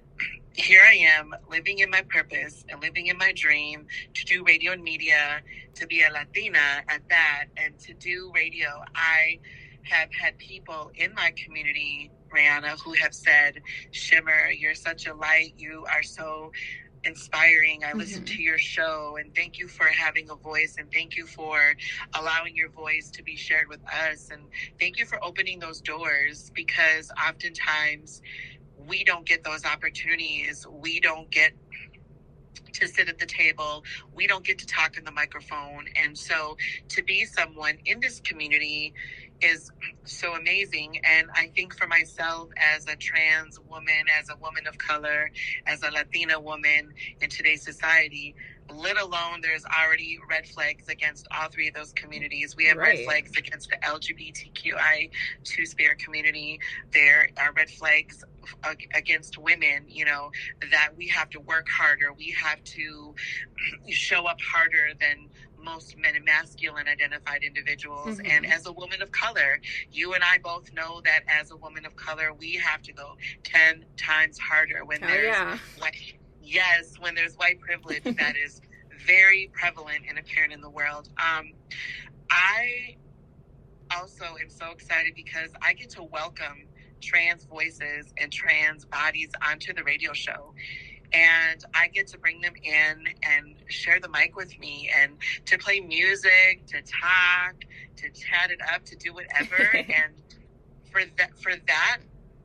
here 0.54 0.82
I 0.88 0.96
am 1.18 1.36
living 1.50 1.80
in 1.80 1.90
my 1.90 2.02
purpose 2.10 2.64
and 2.70 2.82
living 2.82 3.08
in 3.08 3.18
my 3.18 3.34
dream 3.36 3.88
to 4.14 4.25
do 4.25 4.44
radio 4.44 4.72
and 4.72 4.84
media, 4.84 5.42
to 5.75 5.88
be 5.88 6.02
a 6.04 6.12
Latina 6.12 6.84
at 6.88 7.08
that, 7.10 7.46
and 7.58 7.78
to 7.80 7.94
do 7.94 8.32
radio. 8.34 8.84
I 8.96 9.40
have 9.84 10.10
had 10.14 10.38
people 10.38 10.92
in 10.96 11.14
my 11.14 11.34
community 11.44 12.10
Brianna, 12.36 12.80
who 12.84 12.94
have 12.94 13.13
said, 13.13 13.62
Shimmer, 13.92 14.50
you're 14.50 14.75
such 14.75 15.08
a 15.08 15.13
light. 15.13 15.54
You 15.58 15.86
are 15.92 16.04
so 16.04 16.51
inspiring. 17.06 17.84
I 17.84 17.94
listen 17.94 18.24
mm-hmm. 18.24 18.36
to 18.36 18.42
your 18.42 18.58
show 18.58 19.18
and 19.20 19.34
thank 19.36 19.60
you 19.60 19.68
for 19.68 19.86
having 19.86 20.30
a 20.30 20.36
voice 20.36 20.75
and 20.80 20.92
thank 20.92 21.15
you 21.15 21.27
for 21.27 21.75
allowing 22.13 22.56
your 22.56 22.70
voice 22.70 23.12
to 23.12 23.24
be 23.24 23.36
shared 23.36 23.68
with 23.70 23.82
us 23.88 24.30
and 24.32 24.42
thank 24.80 24.98
you 24.98 25.06
for 25.06 25.24
opening 25.24 25.60
those 25.60 25.82
doors 25.82 26.51
because 26.56 27.12
oftentimes 27.27 28.22
we 28.88 29.04
don't 29.04 29.25
get 29.25 29.44
those 29.44 29.65
opportunities. 29.65 30.65
We 30.70 31.00
don't 31.00 31.30
get 31.30 31.54
to 32.74 32.88
sit 32.88 33.10
at 33.10 33.20
the 33.20 33.26
table. 33.26 33.84
We 34.14 34.28
don't 34.28 34.46
get 34.46 34.60
to 34.60 34.66
talk 34.66 34.98
in 34.98 35.04
the 35.04 35.12
microphone. 35.12 35.86
And 35.96 36.18
so 36.18 36.58
to 36.90 37.04
be 37.04 37.26
someone 37.26 37.78
in 37.86 38.00
this 38.00 38.20
community 38.20 38.94
is 39.42 39.72
so 40.06 40.34
amazing. 40.36 41.00
And 41.04 41.28
I 41.34 41.52
think 41.56 41.76
for 41.76 41.88
myself 41.88 42.50
as 42.58 42.88
a 42.88 42.96
trans 42.96 43.60
woman, 43.70 44.06
as 44.20 44.30
a 44.30 44.38
woman 44.38 44.68
of 44.68 44.78
color, 44.78 45.32
as 45.66 45.84
a 45.84 45.92
Latina 45.92 46.40
woman 46.40 46.94
in 47.22 47.30
today's 47.30 47.64
society, 47.64 48.36
let 48.74 49.00
alone 49.00 49.42
there's 49.42 49.64
already 49.66 50.18
red 50.30 50.48
flags 50.48 50.88
against 50.88 51.28
all 51.32 51.50
three 51.50 51.68
of 51.68 51.74
those 51.76 51.94
communities. 51.94 52.56
We 52.56 52.66
have 52.68 52.78
right. 52.78 52.98
red 52.98 53.06
flags 53.06 53.38
against 53.38 53.70
the 53.70 53.78
LGBTQI 53.78 55.12
two 55.44 55.66
spirit 55.66 56.00
community. 56.00 56.60
There 56.92 57.30
are 57.38 57.54
red 57.54 57.70
flags 57.70 58.24
against 58.94 59.38
women, 59.38 59.86
you 59.88 60.06
know, 60.06 60.32
that 60.72 60.90
we 60.96 61.08
have 61.08 61.30
to 61.32 61.40
work 61.40 61.68
harder. 61.70 62.14
We 62.14 62.32
have 62.32 62.64
to 62.64 63.16
show 63.90 64.25
up 64.25 64.40
harder 64.42 64.90
than 65.00 65.30
most 65.66 65.98
men 65.98 66.16
and 66.16 66.24
masculine 66.24 66.88
identified 66.88 67.44
individuals. 67.44 68.20
Mm-hmm. 68.20 68.32
And 68.32 68.46
as 68.46 68.68
a 68.68 68.72
woman 68.72 69.02
of 69.02 69.12
color, 69.12 69.60
you 69.92 70.14
and 70.14 70.24
I 70.24 70.38
both 70.38 70.72
know 70.74 71.02
that 71.04 71.22
as 71.28 71.52
a 71.52 71.58
woman 71.58 71.86
of 71.86 71.96
color, 71.96 72.34
we 72.34 72.54
have 72.56 72.82
to 72.84 72.94
go 72.94 73.18
10 73.44 73.84
times 73.98 74.38
harder 74.38 74.86
when 74.86 75.04
oh, 75.04 75.08
there's 75.08 75.25
yeah. 75.25 75.58
white, 75.80 76.14
yes, 76.42 76.94
when 77.00 77.16
there's 77.16 77.36
white 77.36 77.60
privilege 77.60 78.04
that 78.18 78.36
is 78.38 78.62
very 79.06 79.50
prevalent 79.54 80.04
and 80.08 80.18
apparent 80.18 80.54
in 80.54 80.62
the 80.62 80.70
world. 80.70 81.10
Um, 81.18 81.52
I 82.30 82.96
also 83.96 84.25
am 84.42 84.50
so 84.50 84.72
excited 84.72 85.14
because 85.16 85.52
I 85.62 85.74
get 85.74 85.90
to 85.92 86.04
welcome 86.04 86.68
trans 87.02 87.46
voices 87.46 88.14
and 88.18 88.32
trans 88.32 88.86
bodies 88.86 89.30
onto 89.48 89.74
the 89.74 89.84
radio 89.84 90.14
show 90.14 90.54
and 91.14 91.64
I 91.74 91.88
get 91.88 92.08
to 92.08 92.18
bring 92.18 92.42
them 92.42 92.54
in 92.62 93.06
and 93.24 93.56
share 93.68 94.00
the 94.00 94.10
mic 94.10 94.36
with 94.36 94.58
me 94.60 94.90
and 95.00 95.14
to 95.46 95.58
play 95.58 95.80
music, 95.80 96.66
to 96.68 96.82
talk, 96.82 97.56
to 97.98 98.10
chat 98.10 98.52
it 98.52 98.60
up, 98.74 98.84
to 98.86 98.96
do 98.96 99.14
whatever. 99.14 99.56
and 99.74 100.14
for 100.92 101.02
that, 101.18 101.38
for 101.40 101.54
that 101.68 102.00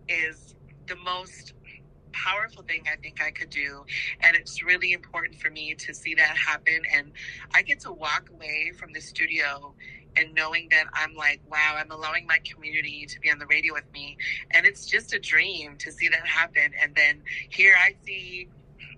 is 0.08 0.54
the 0.86 0.96
most 0.96 1.54
powerful 2.12 2.62
thing 2.62 2.84
I 2.92 2.96
think 2.96 3.22
I 3.22 3.30
could 3.30 3.50
do. 3.50 3.84
And 4.20 4.36
it's 4.36 4.62
really 4.62 4.92
important 4.92 5.36
for 5.36 5.50
me 5.50 5.74
to 5.74 5.94
see 5.94 6.14
that 6.14 6.36
happen. 6.36 6.82
And 6.94 7.12
I 7.54 7.62
get 7.62 7.80
to 7.80 7.92
walk 7.92 8.30
away 8.30 8.72
from 8.78 8.92
the 8.92 9.00
studio 9.00 9.74
and 10.16 10.34
knowing 10.34 10.68
that 10.70 10.84
I'm 10.92 11.14
like, 11.14 11.40
wow, 11.50 11.76
I'm 11.78 11.90
allowing 11.90 12.26
my 12.26 12.38
community 12.44 13.06
to 13.08 13.20
be 13.20 13.30
on 13.30 13.38
the 13.38 13.46
radio 13.46 13.74
with 13.74 13.90
me. 13.92 14.16
And 14.50 14.66
it's 14.66 14.86
just 14.86 15.14
a 15.14 15.18
dream 15.18 15.76
to 15.78 15.92
see 15.92 16.08
that 16.08 16.26
happen. 16.26 16.72
And 16.80 16.94
then 16.94 17.22
here 17.48 17.74
I 17.78 17.94
see 18.04 18.48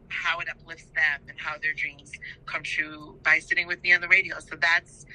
how 0.09 0.41
it 0.41 0.49
uplifts 0.49 0.91
them 0.95 1.21
and 1.29 1.39
how 1.39 1.57
their 1.63 1.73
dreams 1.73 2.11
come 2.47 2.63
true 2.63 3.19
by 3.23 3.39
sitting 3.39 3.67
with 3.67 3.83
me 3.83 3.93
on 3.95 4.01
the 4.01 4.09
radio. 4.09 4.39
So 4.41 4.57
that's 4.61 5.07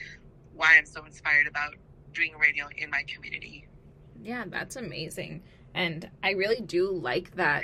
why 0.55 0.75
I'm 0.77 0.85
so 0.85 1.05
inspired 1.05 1.47
about 1.47 1.75
doing 2.13 2.33
radio 2.39 2.67
in 2.75 2.89
my 2.89 3.03
community. 3.07 3.67
Yeah, 4.21 4.45
that's 4.47 4.75
amazing. 4.75 5.43
And 5.73 6.09
I 6.23 6.31
really 6.31 6.61
do 6.61 6.91
like 6.91 7.35
that 7.35 7.63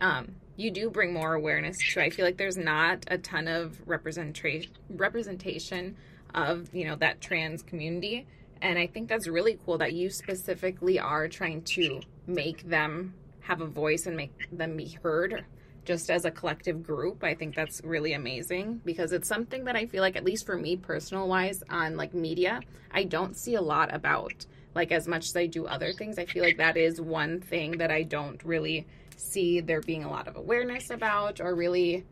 um, 0.00 0.36
you 0.56 0.70
do 0.70 0.90
bring 0.90 1.12
more 1.12 1.34
awareness 1.34 1.76
to. 1.92 2.02
I 2.02 2.10
feel 2.10 2.24
like 2.24 2.36
there's 2.36 2.56
not 2.56 3.04
a 3.08 3.18
ton 3.18 3.48
of 3.48 3.80
representation 3.86 4.72
representation 4.88 5.96
of 6.36 6.72
you 6.72 6.84
know 6.84 6.96
that 6.96 7.20
trans 7.20 7.62
community, 7.62 8.26
and 8.62 8.78
I 8.78 8.86
think 8.86 9.08
that's 9.08 9.26
really 9.26 9.58
cool 9.64 9.78
that 9.78 9.94
you 9.94 10.10
specifically 10.10 11.00
are 11.00 11.26
trying 11.26 11.62
to 11.62 12.00
make 12.26 12.68
them 12.68 13.14
have 13.40 13.60
a 13.60 13.66
voice 13.66 14.06
and 14.06 14.16
make 14.16 14.32
them 14.52 14.76
be 14.76 14.88
heard 15.02 15.44
just 15.84 16.10
as 16.10 16.24
a 16.24 16.30
collective 16.30 16.82
group. 16.82 17.22
I 17.22 17.34
think 17.34 17.54
that's 17.54 17.80
really 17.84 18.12
amazing 18.12 18.82
because 18.84 19.12
it's 19.12 19.28
something 19.28 19.64
that 19.64 19.76
i 19.76 19.86
feel 19.86 20.02
like 20.02 20.16
at 20.16 20.24
least 20.24 20.44
for 20.44 20.56
me 20.56 20.76
personal 20.76 21.28
wise 21.28 21.62
on 21.70 21.96
like 21.96 22.12
media 22.12 22.60
i 22.92 23.04
don't 23.04 23.36
see 23.36 23.54
a 23.54 23.60
lot 23.60 23.94
about 23.94 24.44
like 24.74 24.90
as 24.90 25.06
much 25.06 25.26
as 25.26 25.36
i 25.36 25.46
do 25.46 25.66
other 25.66 25.92
things. 25.92 26.18
I 26.18 26.26
feel 26.26 26.42
like 26.42 26.58
that 26.58 26.76
is 26.76 27.00
one 27.00 27.40
thing 27.40 27.78
that 27.78 27.90
i 27.90 28.02
don't 28.02 28.42
really 28.44 28.86
see 29.16 29.60
there 29.60 29.80
being 29.80 30.04
a 30.04 30.10
lot 30.10 30.28
of 30.28 30.36
awareness 30.36 30.90
about 30.90 31.40
or 31.40 31.54
really 31.54 32.04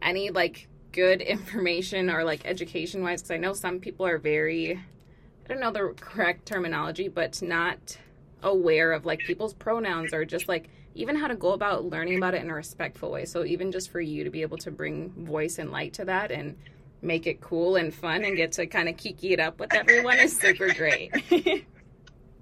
any 0.00 0.30
like 0.30 0.68
good 0.96 1.20
information 1.36 2.10
or 2.10 2.24
like 2.24 2.40
education 2.44 3.02
wise 3.02 3.22
because 3.22 3.30
i 3.30 3.36
know 3.36 3.52
some 3.52 3.78
people 3.78 4.04
are 4.04 4.18
very 4.18 4.72
i 4.74 5.48
don't 5.48 5.60
know 5.60 5.70
the 5.70 5.94
correct 6.00 6.44
terminology 6.46 7.06
but 7.06 7.40
not 7.40 7.98
aware 8.42 8.92
of 8.92 9.04
like 9.04 9.20
people's 9.20 9.54
pronouns 9.54 10.12
or 10.12 10.24
just 10.24 10.48
like 10.48 10.68
even 10.96 11.16
how 11.16 11.28
to 11.28 11.36
go 11.36 11.52
about 11.52 11.84
learning 11.84 12.16
about 12.16 12.34
it 12.34 12.42
in 12.42 12.50
a 12.50 12.54
respectful 12.54 13.10
way. 13.10 13.24
So 13.26 13.44
even 13.44 13.70
just 13.70 13.90
for 13.90 14.00
you 14.00 14.24
to 14.24 14.30
be 14.30 14.42
able 14.42 14.58
to 14.58 14.70
bring 14.70 15.10
voice 15.10 15.58
and 15.58 15.70
light 15.70 15.92
to 15.94 16.04
that 16.06 16.30
and 16.30 16.56
make 17.02 17.26
it 17.26 17.40
cool 17.40 17.76
and 17.76 17.94
fun 17.94 18.24
and 18.24 18.36
get 18.36 18.52
to 18.52 18.66
kind 18.66 18.88
of 18.88 18.96
kiki 18.96 19.34
it 19.34 19.40
up 19.40 19.60
with 19.60 19.74
everyone 19.74 20.18
is 20.18 20.36
super 20.36 20.72
great. 20.72 21.12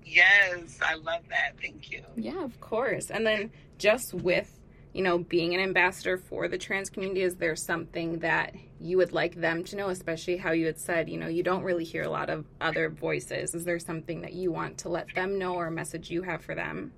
Yes 0.07 0.79
i 0.83 0.95
love 0.95 1.23
that. 1.31 1.55
Thank 1.61 1.91
you. 1.91 2.03
Yeah 2.15 2.45
of 2.45 2.61
course. 2.61 3.11
And 3.11 3.27
then 3.27 3.51
just 3.79 4.13
with 4.13 4.61
you 4.95 5.03
know 5.03 5.19
being 5.19 5.53
an 5.55 5.61
ambassador 5.61 6.17
for 6.17 6.47
the 6.49 6.57
trans 6.57 6.89
community 6.89 7.23
is 7.23 7.35
there 7.37 7.57
something 7.57 8.21
that 8.21 8.55
you 8.81 8.97
would 8.97 9.13
like 9.13 9.35
them 9.35 9.65
to 9.65 9.77
know 9.77 9.89
especially 9.89 10.37
how 10.37 10.53
you 10.53 10.65
had 10.67 10.79
said 10.79 11.11
you 11.11 11.19
know 11.19 11.27
you 11.27 11.43
don't 11.43 11.65
really 11.65 11.85
hear 11.85 12.05
a 12.05 12.09
lot 12.09 12.31
of 12.31 12.47
other 12.61 12.89
voices. 12.89 13.55
Is 13.55 13.65
there 13.65 13.79
something 13.79 14.21
that 14.23 14.33
you 14.33 14.53
want 14.53 14.79
to 14.79 14.89
let 14.89 15.13
them 15.15 15.39
know 15.39 15.55
or 15.55 15.67
a 15.67 15.71
message 15.71 16.11
you 16.11 16.23
have 16.23 16.43
for 16.43 16.55
them? 16.55 16.93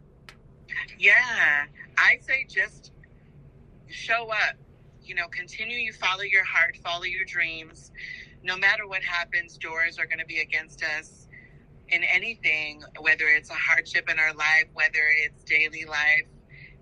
Yeah 0.99 1.65
i 1.99 2.19
say 2.21 2.47
just 2.49 2.93
show 3.89 4.29
up 4.31 4.57
you 5.03 5.15
know 5.15 5.27
continue 5.29 5.79
you 5.79 5.93
follow 5.93 6.23
your 6.23 6.45
heart 6.45 6.77
follow 6.85 7.05
your 7.05 7.25
dreams. 7.25 7.91
No 8.43 8.57
matter 8.57 8.87
what 8.87 9.03
happens 9.03 9.57
doors 9.57 9.99
are 9.99 10.07
going 10.07 10.21
to 10.21 10.27
be 10.27 10.41
against 10.41 10.85
us 10.85 11.29
in 11.89 12.05
anything 12.05 12.83
whether 13.01 13.25
it's 13.25 13.49
a 13.49 13.55
hardship 13.55 14.11
in 14.11 14.19
our 14.19 14.35
life 14.35 14.67
whether 14.75 15.01
it's 15.25 15.43
daily 15.45 15.87
life 15.87 16.27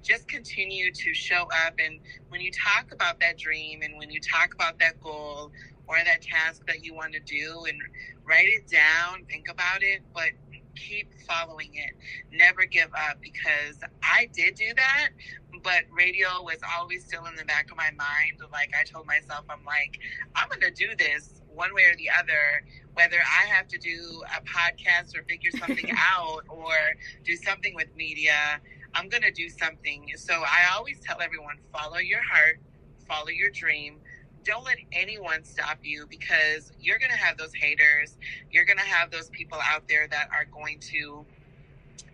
just 0.05 0.29
continue 0.29 0.93
to 0.93 1.15
show 1.15 1.49
up. 1.67 1.75
And 1.85 1.99
when 2.29 2.41
you 2.41 2.51
talk 2.53 2.93
about 2.93 3.21
that 3.21 3.39
dream 3.39 3.83
and 3.83 3.97
when 3.99 4.11
you 4.11 4.21
talk 4.21 4.55
about 4.55 4.79
that 4.79 5.01
goal 5.01 5.51
or 5.87 5.97
that 6.05 6.23
task 6.23 6.63
that 6.67 6.85
you 6.85 6.95
want 6.95 7.13
to 7.15 7.21
do 7.21 7.65
and 7.69 7.79
write 8.27 8.49
it 8.49 8.69
down, 8.69 9.25
think 9.29 9.49
about 9.51 9.83
it, 9.83 10.03
but 10.15 10.31
keep 10.77 11.09
following 11.27 11.71
it. 11.75 11.95
Never 12.33 12.65
give 12.67 12.91
up 12.95 13.19
because 13.21 13.79
I 14.03 14.29
did 14.33 14.55
do 14.55 14.75
that, 14.77 15.11
but 15.63 15.85
radio 15.97 16.43
was 16.43 16.59
always 16.79 17.05
still 17.05 17.27
in 17.27 17.37
the 17.37 17.45
back 17.45 17.71
of 17.71 17.77
my 17.77 17.91
mind. 17.97 18.41
Like 18.53 18.73
I 18.79 18.85
told 18.85 19.07
myself, 19.07 19.45
I'm 19.49 19.65
like, 19.65 19.99
I'm 20.35 20.49
going 20.49 20.61
to 20.61 20.71
do 20.71 20.95
this 20.97 21.41
one 21.55 21.73
way 21.75 21.83
or 21.83 21.97
the 21.97 22.11
other, 22.19 22.65
whether 22.95 23.17
I 23.17 23.47
have 23.47 23.69
to 23.69 23.79
do 23.79 24.23
a 24.37 24.43
podcast 24.43 25.17
or 25.17 25.23
figure 25.25 25.51
something 25.59 25.91
out 26.15 26.43
or 26.49 26.75
do 27.25 27.37
something 27.37 27.75
with 27.75 27.89
media. 27.97 28.61
I'm 28.95 29.09
going 29.09 29.23
to 29.23 29.33
do 29.33 29.49
something. 29.49 30.11
So 30.17 30.35
I 30.35 30.75
always 30.77 31.01
tell 31.01 31.21
everyone 31.21 31.57
follow 31.73 31.99
your 31.99 32.23
heart, 32.23 32.61
follow 33.09 33.29
your 33.29 33.51
dream. 33.51 34.01
Don't 34.45 34.65
let 34.65 34.79
anyone 34.93 35.45
stop 35.45 35.79
you 35.83 36.07
because 36.09 36.73
you're 36.81 36.99
going 36.99 37.11
to 37.11 37.17
have 37.19 37.37
those 37.39 37.55
haters. 37.55 38.19
You're 38.51 38.65
going 38.67 38.79
to 38.79 38.85
have 38.85 39.11
those 39.11 39.31
people 39.31 39.59
out 39.73 39.89
there 39.89 40.07
that 40.09 40.29
are 40.33 40.47
going 40.53 40.81
to 40.93 41.27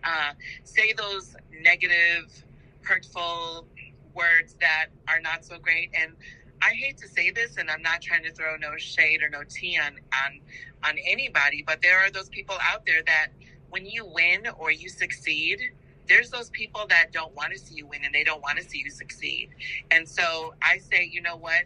uh, 0.03 0.33
say 0.63 0.93
those 0.93 1.35
negative, 1.61 2.45
hurtful 2.83 3.67
words 4.15 4.55
that 4.61 4.87
are 5.07 5.21
not 5.21 5.45
so 5.45 5.59
great. 5.59 5.91
And 5.99 6.13
I 6.61 6.71
hate 6.71 6.97
to 6.99 7.07
say 7.07 7.31
this, 7.31 7.57
and 7.57 7.71
I'm 7.71 7.81
not 7.81 8.01
trying 8.01 8.23
to 8.23 8.33
throw 8.33 8.55
no 8.57 8.77
shade 8.77 9.23
or 9.23 9.29
no 9.29 9.41
tea 9.49 9.79
on 9.79 9.93
on 10.25 10.41
on 10.83 10.97
anybody, 11.05 11.63
but 11.65 11.81
there 11.81 11.99
are 11.99 12.11
those 12.11 12.29
people 12.29 12.55
out 12.61 12.85
there 12.85 13.03
that 13.05 13.29
when 13.69 13.85
you 13.85 14.05
win 14.05 14.47
or 14.59 14.71
you 14.71 14.89
succeed, 14.89 15.61
there's 16.11 16.29
those 16.29 16.49
people 16.49 16.85
that 16.89 17.13
don't 17.13 17.33
want 17.35 17.53
to 17.53 17.59
see 17.59 17.75
you 17.75 17.87
win 17.87 18.01
and 18.03 18.13
they 18.13 18.25
don't 18.25 18.41
want 18.41 18.57
to 18.57 18.65
see 18.65 18.79
you 18.83 18.91
succeed. 18.91 19.51
And 19.91 20.07
so 20.09 20.53
I 20.61 20.79
say, 20.79 21.09
you 21.09 21.21
know 21.21 21.37
what? 21.37 21.63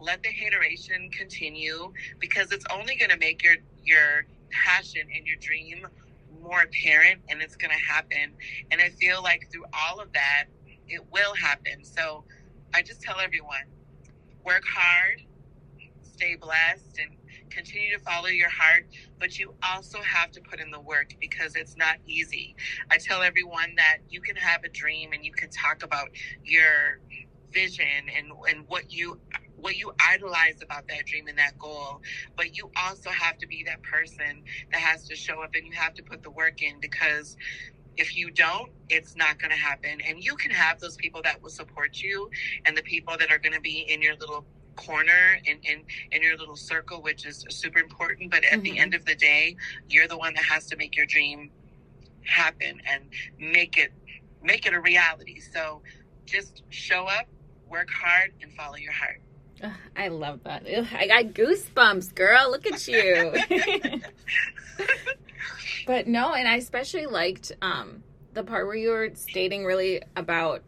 Let 0.00 0.22
the 0.22 0.30
hateration 0.30 1.10
continue 1.10 1.92
because 2.20 2.52
it's 2.52 2.64
only 2.72 2.96
going 2.96 3.10
to 3.10 3.18
make 3.18 3.42
your 3.42 3.56
your 3.84 4.26
passion 4.52 5.02
and 5.14 5.26
your 5.26 5.38
dream 5.40 5.86
more 6.42 6.62
apparent 6.62 7.22
and 7.28 7.42
it's 7.42 7.56
going 7.56 7.72
to 7.72 7.92
happen. 7.92 8.34
And 8.70 8.80
I 8.80 8.90
feel 8.90 9.22
like 9.22 9.48
through 9.52 9.64
all 9.72 10.00
of 10.00 10.12
that, 10.12 10.44
it 10.88 11.02
will 11.12 11.34
happen. 11.34 11.84
So 11.84 12.24
I 12.74 12.82
just 12.82 13.02
tell 13.02 13.20
everyone 13.20 13.64
work 14.44 14.64
hard, 14.72 15.22
stay 16.02 16.36
blessed, 16.36 17.00
and 17.00 17.16
continue 17.54 17.96
to 17.96 18.02
follow 18.02 18.28
your 18.28 18.50
heart, 18.50 18.86
but 19.18 19.38
you 19.38 19.54
also 19.62 20.00
have 20.02 20.30
to 20.32 20.40
put 20.40 20.60
in 20.60 20.70
the 20.70 20.80
work 20.80 21.14
because 21.20 21.54
it's 21.56 21.76
not 21.76 21.96
easy. 22.06 22.56
I 22.90 22.98
tell 22.98 23.22
everyone 23.22 23.74
that 23.76 23.98
you 24.08 24.20
can 24.20 24.36
have 24.36 24.64
a 24.64 24.68
dream 24.68 25.12
and 25.12 25.24
you 25.24 25.32
can 25.32 25.50
talk 25.50 25.82
about 25.82 26.08
your 26.44 27.00
vision 27.52 27.86
and 28.16 28.28
and 28.48 28.64
what 28.68 28.92
you 28.92 29.20
what 29.56 29.76
you 29.76 29.92
idolize 30.00 30.56
about 30.62 30.86
that 30.88 31.06
dream 31.06 31.26
and 31.28 31.38
that 31.38 31.58
goal 31.58 32.00
but 32.36 32.56
you 32.56 32.70
also 32.76 33.10
have 33.10 33.38
to 33.38 33.46
be 33.46 33.64
that 33.64 33.82
person 33.82 34.42
that 34.72 34.80
has 34.80 35.06
to 35.08 35.14
show 35.16 35.42
up 35.42 35.50
and 35.54 35.64
you 35.66 35.72
have 35.72 35.94
to 35.94 36.02
put 36.02 36.22
the 36.22 36.30
work 36.30 36.62
in 36.62 36.80
because 36.80 37.36
if 37.96 38.16
you 38.16 38.30
don't 38.30 38.70
it's 38.90 39.16
not 39.16 39.38
going 39.38 39.52
to 39.52 39.56
happen 39.56 40.00
and 40.06 40.22
you 40.22 40.34
can 40.36 40.50
have 40.50 40.80
those 40.80 40.96
people 40.96 41.22
that 41.22 41.40
will 41.42 41.50
support 41.50 42.02
you 42.02 42.28
and 42.64 42.76
the 42.76 42.82
people 42.82 43.16
that 43.18 43.30
are 43.30 43.38
going 43.38 43.54
to 43.54 43.60
be 43.60 43.86
in 43.88 44.02
your 44.02 44.16
little 44.16 44.44
corner 44.74 45.38
in, 45.44 45.58
in 45.62 45.82
in 46.12 46.22
your 46.22 46.36
little 46.36 46.56
circle 46.56 47.02
which 47.02 47.26
is 47.26 47.44
super 47.48 47.78
important 47.78 48.30
but 48.30 48.44
at 48.44 48.52
mm-hmm. 48.52 48.62
the 48.62 48.78
end 48.78 48.94
of 48.94 49.04
the 49.04 49.14
day 49.14 49.56
you're 49.88 50.08
the 50.08 50.18
one 50.18 50.34
that 50.34 50.44
has 50.44 50.66
to 50.66 50.76
make 50.76 50.96
your 50.96 51.06
dream 51.06 51.50
happen 52.26 52.80
and 52.90 53.04
make 53.38 53.76
it 53.76 53.92
make 54.42 54.66
it 54.66 54.72
a 54.72 54.80
reality 54.80 55.40
so 55.40 55.82
just 56.26 56.62
show 56.70 57.06
up 57.06 57.26
work 57.68 57.88
hard 57.90 58.32
and 58.42 58.52
follow 58.52 58.76
your 58.76 58.92
heart 58.92 59.20
I 59.96 60.08
love 60.08 60.40
that. 60.44 60.64
I 60.66 61.06
got 61.06 61.32
goosebumps, 61.32 62.14
girl. 62.14 62.50
Look 62.50 62.66
at 62.66 62.86
you. 62.86 63.32
but 65.86 66.06
no, 66.06 66.32
and 66.34 66.46
I 66.46 66.56
especially 66.56 67.06
liked 67.06 67.52
um, 67.62 68.02
the 68.32 68.44
part 68.44 68.66
where 68.66 68.76
you 68.76 68.90
were 68.90 69.10
stating 69.14 69.64
really 69.64 70.02
about 70.16 70.62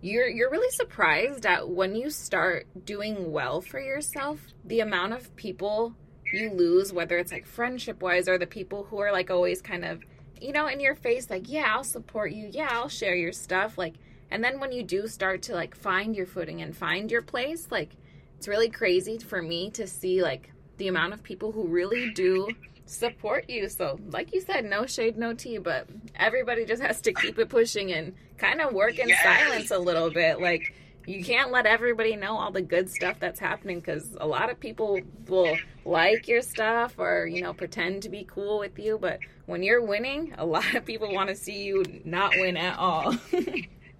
you're 0.00 0.28
you're 0.28 0.50
really 0.50 0.70
surprised 0.70 1.44
at 1.46 1.68
when 1.68 1.94
you 1.94 2.10
start 2.10 2.66
doing 2.84 3.32
well 3.32 3.60
for 3.60 3.80
yourself, 3.80 4.40
the 4.64 4.80
amount 4.80 5.12
of 5.12 5.34
people 5.36 5.94
you 6.32 6.50
lose, 6.50 6.92
whether 6.92 7.18
it's 7.18 7.32
like 7.32 7.46
friendship 7.46 8.02
wise 8.02 8.28
or 8.28 8.38
the 8.38 8.46
people 8.46 8.84
who 8.84 8.98
are 8.98 9.12
like 9.12 9.30
always 9.30 9.60
kind 9.60 9.84
of, 9.84 10.02
you 10.40 10.52
know, 10.52 10.68
in 10.68 10.78
your 10.80 10.94
face, 10.94 11.28
like, 11.28 11.50
yeah, 11.50 11.74
I'll 11.74 11.84
support 11.84 12.32
you, 12.32 12.48
yeah, 12.50 12.68
I'll 12.70 12.88
share 12.88 13.14
your 13.14 13.32
stuff. 13.32 13.76
Like 13.76 13.94
and 14.30 14.44
then 14.44 14.60
when 14.60 14.72
you 14.72 14.82
do 14.82 15.08
start 15.08 15.42
to 15.42 15.54
like 15.54 15.74
find 15.74 16.14
your 16.14 16.26
footing 16.26 16.62
and 16.62 16.76
find 16.76 17.10
your 17.10 17.22
place, 17.22 17.66
like 17.70 17.96
it's 18.36 18.48
really 18.48 18.70
crazy 18.70 19.18
for 19.18 19.42
me 19.42 19.70
to 19.72 19.86
see 19.86 20.22
like 20.22 20.52
the 20.76 20.88
amount 20.88 21.12
of 21.12 21.22
people 21.22 21.52
who 21.52 21.66
really 21.66 22.10
do 22.12 22.48
support 22.90 23.48
you. 23.48 23.68
So, 23.68 23.98
like 24.10 24.34
you 24.34 24.40
said, 24.40 24.64
no 24.64 24.84
shade, 24.86 25.16
no 25.16 25.32
tea, 25.32 25.58
but 25.58 25.86
everybody 26.16 26.64
just 26.64 26.82
has 26.82 27.00
to 27.02 27.12
keep 27.12 27.38
it 27.38 27.48
pushing 27.48 27.92
and 27.92 28.14
kind 28.36 28.60
of 28.60 28.72
work 28.72 28.98
in 28.98 29.08
yes. 29.08 29.22
silence 29.22 29.70
a 29.70 29.78
little 29.78 30.10
bit. 30.10 30.40
Like, 30.40 30.74
you 31.06 31.24
can't 31.24 31.50
let 31.50 31.66
everybody 31.66 32.16
know 32.16 32.36
all 32.36 32.50
the 32.50 32.62
good 32.62 32.90
stuff 32.90 33.18
that's 33.18 33.40
happening 33.40 33.80
because 33.80 34.16
a 34.20 34.26
lot 34.26 34.50
of 34.50 34.60
people 34.60 35.00
will 35.28 35.56
like 35.84 36.28
your 36.28 36.42
stuff 36.42 36.94
or, 36.98 37.26
you 37.26 37.42
know, 37.42 37.52
pretend 37.54 38.02
to 38.02 38.08
be 38.08 38.24
cool 38.24 38.58
with 38.58 38.78
you. 38.78 38.98
But 39.00 39.20
when 39.46 39.62
you're 39.62 39.82
winning, 39.82 40.34
a 40.36 40.44
lot 40.44 40.74
of 40.74 40.84
people 40.84 41.12
want 41.12 41.28
to 41.28 41.36
see 41.36 41.62
you 41.62 41.84
not 42.04 42.32
win 42.36 42.56
at 42.56 42.78
all. 42.78 43.12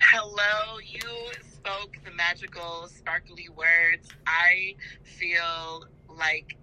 Hello, 0.02 0.78
you 0.85 1.00
spoke 1.40 1.97
the 2.04 2.11
magical, 2.12 2.88
sparkly 2.88 3.49
words. 3.50 4.09
I 4.26 4.75
feel 5.02 5.85
like 6.09 6.56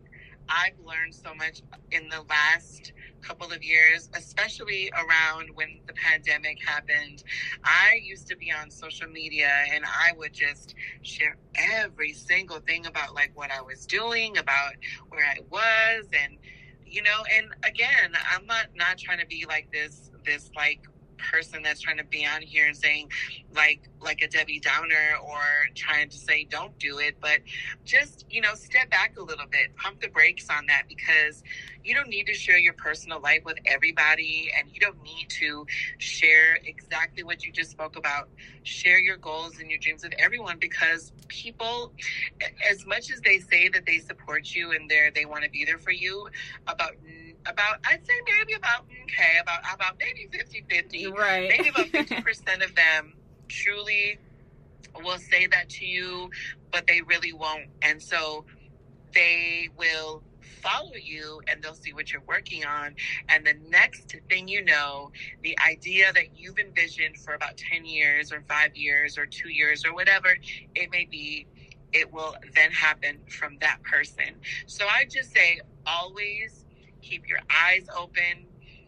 I've 0.49 0.77
learned 0.83 1.13
so 1.13 1.33
much 1.35 1.61
in 1.91 2.09
the 2.09 2.23
last 2.29 2.93
couple 3.21 3.51
of 3.51 3.63
years, 3.63 4.09
especially 4.15 4.91
around 4.93 5.49
when 5.53 5.79
the 5.87 5.93
pandemic 5.93 6.57
happened. 6.65 7.23
I 7.63 7.99
used 8.03 8.27
to 8.27 8.37
be 8.37 8.51
on 8.51 8.69
social 8.71 9.07
media 9.07 9.49
and 9.73 9.85
I 9.85 10.13
would 10.17 10.33
just 10.33 10.75
share 11.01 11.37
every 11.55 12.13
single 12.13 12.59
thing 12.59 12.85
about 12.85 13.15
like 13.15 13.31
what 13.35 13.51
I 13.51 13.61
was 13.61 13.85
doing, 13.85 14.37
about 14.37 14.73
where 15.09 15.25
I 15.25 15.39
was 15.51 16.07
and 16.13 16.37
you 16.89 17.01
know, 17.01 17.23
and 17.37 17.47
again, 17.65 18.13
I'm 18.33 18.45
not 18.45 18.67
not 18.75 18.97
trying 18.97 19.19
to 19.19 19.27
be 19.27 19.45
like 19.47 19.69
this 19.73 20.09
this 20.25 20.49
like 20.55 20.81
person 21.17 21.61
that's 21.63 21.81
trying 21.81 21.97
to 21.97 22.03
be 22.03 22.25
on 22.25 22.41
here 22.41 22.67
and 22.67 22.75
saying 22.75 23.09
like 23.55 23.89
like 24.01 24.21
a 24.21 24.27
Debbie 24.27 24.59
Downer 24.59 25.17
or 25.23 25.39
trying 25.75 26.09
to 26.09 26.17
say 26.17 26.45
don't 26.45 26.77
do 26.79 26.99
it, 26.99 27.17
but 27.19 27.39
just 27.85 28.25
you 28.29 28.41
know 28.41 28.53
step 28.53 28.89
back 28.89 29.15
a 29.17 29.23
little 29.23 29.47
bit, 29.49 29.75
pump 29.75 30.01
the 30.01 30.09
brakes 30.09 30.47
on 30.49 30.65
that 30.67 30.83
because 30.87 31.43
you 31.83 31.95
don't 31.95 32.09
need 32.09 32.25
to 32.27 32.33
share 32.33 32.57
your 32.57 32.73
personal 32.73 33.19
life 33.21 33.41
with 33.45 33.57
everybody, 33.65 34.51
and 34.57 34.69
you 34.73 34.79
don't 34.79 35.01
need 35.03 35.27
to 35.29 35.65
share 35.97 36.59
exactly 36.65 37.23
what 37.23 37.45
you 37.45 37.51
just 37.51 37.71
spoke 37.71 37.95
about. 37.97 38.29
Share 38.63 38.99
your 38.99 39.17
goals 39.17 39.59
and 39.59 39.69
your 39.69 39.79
dreams 39.79 40.03
with 40.03 40.13
everyone 40.19 40.57
because 40.59 41.13
people, 41.27 41.93
as 42.69 42.85
much 42.85 43.11
as 43.11 43.21
they 43.21 43.39
say 43.39 43.69
that 43.69 43.85
they 43.85 43.99
support 43.99 44.53
you 44.53 44.71
and 44.71 44.89
they 44.89 45.09
they 45.15 45.25
want 45.25 45.43
to 45.43 45.49
be 45.49 45.65
there 45.65 45.77
for 45.77 45.91
you, 45.91 46.27
about 46.67 46.91
about 47.47 47.79
I'd 47.85 48.05
say 48.05 48.13
maybe 48.25 48.53
about 48.53 48.85
okay 49.03 49.37
about 49.41 49.59
about 49.73 49.97
maybe 49.99 50.27
50 50.31 50.65
50 50.69 51.07
right. 51.07 51.49
Maybe 51.49 51.69
about 51.69 51.87
50 51.91 52.21
percent 52.21 52.63
of 52.63 52.75
them 52.75 53.13
truly 53.47 54.19
will 55.03 55.19
say 55.19 55.47
that 55.47 55.69
to 55.69 55.85
you 55.85 56.29
but 56.71 56.87
they 56.87 57.01
really 57.01 57.33
won't. 57.33 57.67
And 57.81 58.01
so 58.01 58.45
they 59.13 59.69
will 59.77 60.23
follow 60.61 60.95
you 61.01 61.41
and 61.47 61.61
they'll 61.61 61.73
see 61.75 61.93
what 61.93 62.11
you're 62.11 62.21
working 62.27 62.65
on. 62.65 62.95
And 63.29 63.45
the 63.45 63.55
next 63.69 64.15
thing 64.29 64.47
you 64.47 64.63
know 64.63 65.11
the 65.43 65.57
idea 65.67 66.11
that 66.13 66.37
you've 66.37 66.59
envisioned 66.59 67.17
for 67.17 67.33
about 67.33 67.57
10 67.57 67.85
years 67.85 68.31
or 68.31 68.41
5 68.41 68.75
years 68.75 69.17
or 69.17 69.25
2 69.25 69.49
years 69.49 69.85
or 69.85 69.93
whatever 69.93 70.35
it 70.75 70.91
may 70.91 71.05
be 71.05 71.47
it 71.93 72.11
will 72.11 72.35
then 72.53 72.71
happen 72.71 73.17
from 73.29 73.57
that 73.61 73.81
person. 73.83 74.35
So 74.65 74.85
i 74.87 75.05
just 75.05 75.33
say 75.33 75.61
always 75.85 76.56
keep 77.07 77.27
your 77.29 77.39
eyes 77.65 77.85
open, 77.97 78.45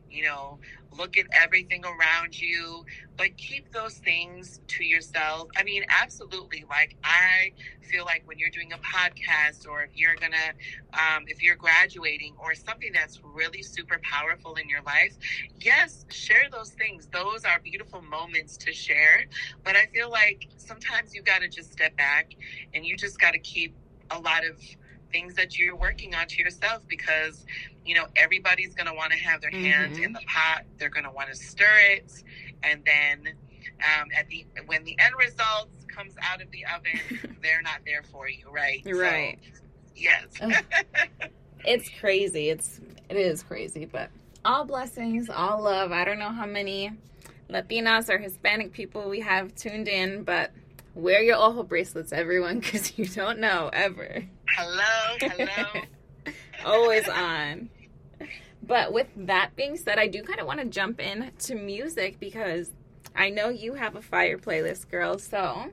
you 0.09 0.23
know, 0.23 0.59
look 0.97 1.17
at 1.17 1.25
everything 1.31 1.83
around 1.85 2.39
you, 2.39 2.83
but 3.17 3.37
keep 3.37 3.71
those 3.71 3.95
things 3.95 4.59
to 4.67 4.83
yourself. 4.83 5.47
I 5.57 5.63
mean, 5.63 5.83
absolutely. 6.01 6.65
Like, 6.67 6.95
I 7.03 7.53
feel 7.81 8.05
like 8.05 8.23
when 8.25 8.39
you're 8.39 8.49
doing 8.49 8.71
a 8.73 8.77
podcast 8.77 9.67
or 9.67 9.83
if 9.83 9.91
you're 9.95 10.15
gonna, 10.15 10.53
um, 10.93 11.25
if 11.27 11.43
you're 11.43 11.55
graduating 11.55 12.33
or 12.43 12.55
something 12.55 12.91
that's 12.93 13.19
really 13.23 13.61
super 13.61 13.99
powerful 14.03 14.55
in 14.55 14.67
your 14.67 14.81
life, 14.81 15.15
yes, 15.59 16.05
share 16.09 16.49
those 16.51 16.71
things. 16.71 17.07
Those 17.13 17.45
are 17.45 17.59
beautiful 17.63 18.01
moments 18.01 18.57
to 18.57 18.73
share. 18.73 19.25
But 19.63 19.75
I 19.75 19.85
feel 19.93 20.09
like 20.09 20.47
sometimes 20.57 21.13
you 21.13 21.21
got 21.21 21.41
to 21.41 21.47
just 21.47 21.71
step 21.71 21.95
back 21.97 22.33
and 22.73 22.85
you 22.85 22.97
just 22.97 23.19
got 23.19 23.33
to 23.33 23.39
keep 23.39 23.75
a 24.11 24.19
lot 24.19 24.43
of 24.43 24.59
things 25.11 25.35
that 25.35 25.57
you're 25.57 25.75
working 25.75 26.15
on 26.15 26.27
to 26.27 26.41
yourself 26.41 26.83
because 26.87 27.45
you 27.89 27.95
know 27.95 28.05
everybody's 28.15 28.75
going 28.75 28.85
to 28.85 28.93
want 28.93 29.11
to 29.11 29.17
have 29.17 29.41
their 29.41 29.49
hands 29.49 29.95
mm-hmm. 29.95 30.03
in 30.03 30.13
the 30.13 30.19
pot. 30.27 30.61
They're 30.77 30.91
going 30.91 31.05
to 31.05 31.11
want 31.11 31.29
to 31.29 31.35
stir 31.35 31.65
it. 31.93 32.23
And 32.61 32.85
then 32.85 33.33
um, 33.83 34.09
at 34.15 34.27
the 34.27 34.45
when 34.67 34.83
the 34.83 34.95
end 34.99 35.15
result 35.17 35.69
comes 35.87 36.13
out 36.21 36.39
of 36.39 36.51
the 36.51 36.65
oven 36.65 37.37
they're 37.41 37.63
not 37.63 37.79
there 37.85 38.03
for 38.03 38.29
you 38.29 38.45
right? 38.51 38.83
Right. 38.85 39.39
so, 39.53 39.61
yes 39.95 40.23
it's 41.65 41.89
crazy. 41.99 42.49
It's 42.49 42.79
it 43.09 43.17
is 43.17 43.41
crazy 43.41 43.85
but 43.85 44.11
all 44.45 44.65
blessings 44.65 45.27
all 45.27 45.63
love. 45.63 45.91
I 45.91 46.05
don't 46.05 46.19
know 46.19 46.29
how 46.29 46.45
many 46.45 46.91
latinas 47.49 48.07
or 48.07 48.19
hispanic 48.19 48.71
people 48.71 49.09
we 49.09 49.21
have 49.21 49.55
tuned 49.55 49.87
in 49.87 50.21
but 50.23 50.51
wear 50.93 51.23
your 51.23 51.37
ojo 51.37 51.63
bracelets 51.63 52.13
everyone 52.13 52.59
because 52.59 52.99
you 52.99 53.05
don't 53.05 53.39
know 53.39 53.71
ever. 53.73 54.23
Hello, 54.55 55.17
hello. 55.19 55.81
Always 56.65 57.07
on. 57.07 57.69
But 58.69 58.93
with 58.93 59.07
that 59.17 59.55
being 59.55 59.75
said, 59.75 59.97
I 59.97 60.05
do 60.05 60.21
kind 60.21 60.39
of 60.39 60.45
want 60.45 60.59
to 60.59 60.65
jump 60.67 61.01
in 61.01 61.31
to 61.39 61.55
music 61.55 62.19
because 62.19 62.69
I 63.15 63.31
know 63.31 63.49
you 63.49 63.73
have 63.73 63.95
a 63.95 64.01
fire 64.01 64.37
playlist, 64.37 64.91
girl. 64.91 65.17
So, 65.17 65.71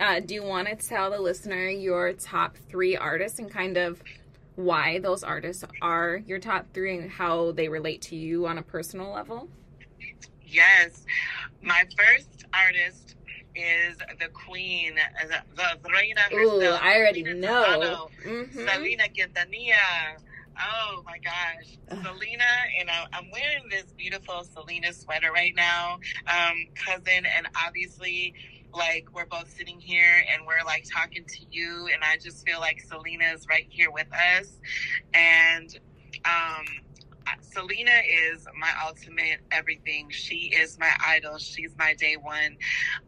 uh, 0.00 0.18
do 0.18 0.34
you 0.34 0.42
want 0.42 0.66
to 0.66 0.74
tell 0.74 1.12
the 1.12 1.20
listener 1.20 1.68
your 1.68 2.12
top 2.14 2.56
three 2.68 2.96
artists 2.96 3.38
and 3.38 3.48
kind 3.48 3.76
of 3.76 4.02
why 4.56 4.98
those 4.98 5.22
artists 5.22 5.62
are 5.80 6.20
your 6.26 6.40
top 6.40 6.66
three 6.74 6.98
and 6.98 7.08
how 7.08 7.52
they 7.52 7.68
relate 7.68 8.02
to 8.02 8.16
you 8.16 8.48
on 8.48 8.58
a 8.58 8.62
personal 8.62 9.12
level? 9.12 9.48
Yes. 10.44 11.04
My 11.62 11.84
first 11.96 12.46
artist 12.52 13.14
is 13.54 13.96
the 14.18 14.28
queen, 14.32 14.96
the, 15.28 15.36
the 15.54 15.90
reina 15.92 16.22
herself. 16.22 16.62
Ooh, 16.62 16.84
I 16.84 16.96
already 16.96 17.22
know. 17.22 18.08
Mm-hmm. 18.26 18.58
Selena 18.58 19.04
Quintanilla. 19.04 20.18
Oh 20.60 21.02
my 21.04 21.18
gosh, 21.18 21.78
Selena, 21.88 22.44
and 22.80 22.90
I, 22.90 23.18
am 23.18 23.30
wearing 23.30 23.68
this 23.70 23.92
beautiful 23.96 24.42
Selena 24.44 24.92
sweater 24.92 25.30
right 25.32 25.54
now, 25.54 25.98
um, 26.26 26.66
cousin, 26.74 27.26
and 27.36 27.46
obviously, 27.64 28.34
like 28.74 29.06
we're 29.14 29.26
both 29.26 29.48
sitting 29.50 29.80
here 29.80 30.24
and 30.32 30.46
we're 30.46 30.64
like 30.66 30.84
talking 30.92 31.24
to 31.24 31.44
you, 31.50 31.88
and 31.92 32.02
I 32.02 32.16
just 32.16 32.44
feel 32.44 32.58
like 32.58 32.80
Selena 32.80 33.26
is 33.34 33.46
right 33.48 33.66
here 33.68 33.90
with 33.92 34.08
us, 34.12 34.48
and 35.14 35.78
um, 36.24 36.64
Selena 37.40 38.02
is 38.32 38.46
my 38.58 38.72
ultimate 38.84 39.40
everything. 39.52 40.10
She 40.10 40.52
is 40.54 40.76
my 40.78 40.92
idol. 41.06 41.38
She's 41.38 41.74
my 41.78 41.94
day 41.94 42.16
one. 42.16 42.56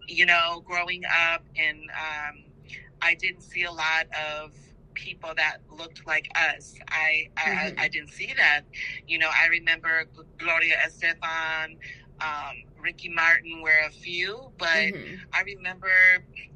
You 0.07 0.27
know, 0.27 0.63
growing 0.65 1.03
up, 1.33 1.43
and 1.57 1.79
um, 1.79 2.45
I 3.03 3.15
didn't 3.15 3.43
see 3.43 3.65
a 3.65 3.73
lot 3.73 4.07
of 4.15 4.53
people 5.01 5.33
that 5.37 5.59
looked 5.71 6.07
like 6.07 6.29
us. 6.37 6.75
I, 6.89 7.29
mm-hmm. 7.37 7.81
I 7.81 7.85
I 7.85 7.89
didn't 7.89 8.11
see 8.11 8.33
that. 8.37 8.63
You 9.07 9.19
know, 9.19 9.31
I 9.31 9.49
remember 9.49 10.05
Gloria 10.39 10.77
Estefan, 10.87 11.79
um, 12.21 12.55
Ricky 12.83 13.09
Martin 13.09 13.63
were 13.63 13.81
a 13.87 13.91
few, 13.91 14.53
but 14.59 14.69
Mhm. 14.95 15.21
I 15.33 15.43
remember, 15.43 15.91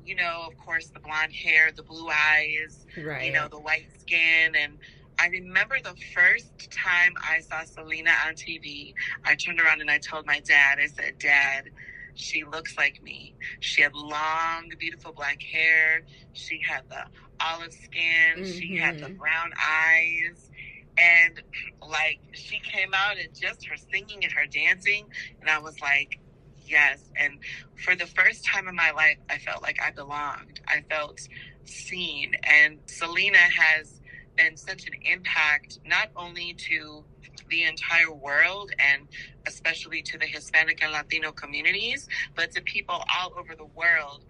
you 0.05 0.15
know, 0.15 0.47
of 0.49 0.57
course, 0.59 0.89
the 0.91 1.01
blonde 1.01 1.33
hair, 1.33 1.73
the 1.73 1.83
blue 1.83 2.09
eyes, 2.11 2.87
Right. 2.97 3.27
you 3.27 3.33
know, 3.33 3.49
the 3.49 3.61
white 3.61 3.91
skin. 4.01 4.55
And 4.57 4.79
I 5.19 5.29
remember 5.29 5.77
the 5.83 5.97
first 6.15 6.71
time 6.71 7.15
I 7.23 7.41
saw 7.41 7.65
Selena 7.65 8.11
on 8.27 8.35
TV, 8.35 8.95
I 9.25 9.35
turned 9.37 9.61
around 9.61 9.81
and 9.81 9.91
I 9.91 9.99
told 9.99 10.27
my 10.27 10.41
dad, 10.41 10.79
I 10.81 10.87
said, 10.87 11.19
Dad, 11.19 11.71
she 12.15 12.45
looks 12.45 12.77
like 12.77 13.03
me. 13.03 13.37
She 13.61 13.83
had 13.83 13.95
long, 13.95 14.71
beautiful 14.79 15.13
black 15.13 15.43
hair. 15.43 16.03
She 16.33 16.61
had 16.67 16.89
the 16.89 17.05
olive 17.41 17.73
skin. 17.73 18.45
She 18.45 18.77
had 18.77 18.99
the 19.01 19.09
Mhm. 19.09 19.17
brown 19.19 19.53
eyes. 19.59 20.51
And 20.97 21.43
like 21.83 22.21
she 22.33 22.59
came 22.61 22.95
out 22.95 23.19
and 23.19 23.35
just 23.35 23.67
her 23.67 23.77
singing 23.77 24.23
and 24.23 24.33
her 24.33 24.47
dancing. 24.47 25.11
And 25.41 25.51
I 25.51 25.59
was 25.59 25.81
like, 25.81 26.19
yes. 26.67 27.11
And 27.17 27.39
for 27.77 27.97
the 27.97 28.07
first 28.07 28.45
time 28.45 28.69
in 28.69 28.75
my 28.77 28.93
life, 28.93 29.19
I 29.29 29.39
felt 29.39 29.63
like 29.63 29.81
I 29.83 29.91
belonged. 29.91 30.61
I 30.69 30.83
felt 30.89 31.21
seen. 31.65 32.35
And 32.45 32.79
Selena 32.87 33.39
has 33.39 34.01
been 34.37 34.57
such 34.57 34.87
an 34.87 34.95
impact, 35.03 35.79
not 35.85 36.11
only 36.17 36.55
to 36.55 37.05
the 37.49 37.65
entire 37.65 38.13
world 38.13 38.71
and 38.79 39.07
especially 39.47 40.03
to 40.03 40.19
the 40.19 40.27
Hispanic 40.27 40.83
and 40.83 40.93
Latino 40.93 41.33
communities, 41.33 42.09
but 42.35 42.51
to 42.53 42.63
people 42.63 43.05
all 43.19 43.33
over 43.39 43.55
the 43.55 43.67
world. 43.67 44.25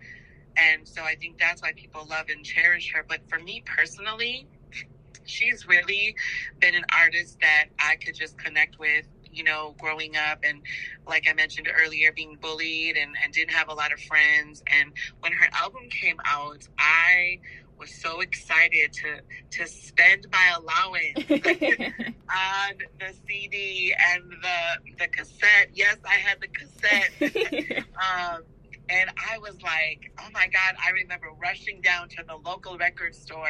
And 0.56 0.86
so 0.86 1.02
I 1.02 1.14
think 1.16 1.38
that's 1.38 1.62
why 1.62 1.72
people 1.76 2.06
love 2.08 2.26
and 2.28 2.44
cherish 2.44 2.92
her. 2.94 3.04
But 3.08 3.20
for 3.28 3.38
me 3.38 3.62
personally, 3.66 4.46
she's 5.24 5.66
really 5.66 6.14
been 6.60 6.74
an 6.74 6.84
artist 6.98 7.38
that 7.40 7.66
I 7.78 7.96
could 7.96 8.14
just 8.14 8.38
connect 8.38 8.78
with, 8.78 9.06
you 9.30 9.44
know, 9.44 9.74
growing 9.78 10.16
up 10.16 10.40
and 10.44 10.62
like 11.06 11.26
I 11.28 11.32
mentioned 11.34 11.68
earlier, 11.84 12.12
being 12.12 12.36
bullied 12.40 12.96
and, 12.96 13.14
and 13.22 13.32
didn't 13.32 13.52
have 13.52 13.68
a 13.68 13.74
lot 13.74 13.92
of 13.92 14.00
friends. 14.00 14.62
And 14.66 14.92
when 15.20 15.32
her 15.32 15.48
album 15.60 15.88
came 15.90 16.16
out, 16.26 16.66
I 16.78 17.40
was 17.78 17.90
so 18.00 18.20
excited 18.20 18.92
to 18.92 19.20
to 19.58 19.66
spend 19.66 20.26
my 20.32 20.54
allowance 20.56 21.30
on 22.30 22.74
the 23.00 23.14
CD 23.26 23.94
and 24.12 24.22
the 24.30 24.94
the 24.98 25.08
cassette. 25.08 25.70
Yes, 25.72 25.96
I 26.08 26.14
had 26.14 26.38
the 26.40 26.48
cassette. 26.48 27.84
um, 27.96 28.42
and 28.88 29.10
I 29.30 29.38
was 29.38 29.60
like, 29.62 30.12
oh 30.18 30.28
my 30.32 30.46
God, 30.46 30.74
I 30.84 30.90
remember 30.90 31.28
rushing 31.40 31.80
down 31.80 32.08
to 32.10 32.24
the 32.26 32.36
local 32.48 32.76
record 32.76 33.14
store 33.14 33.46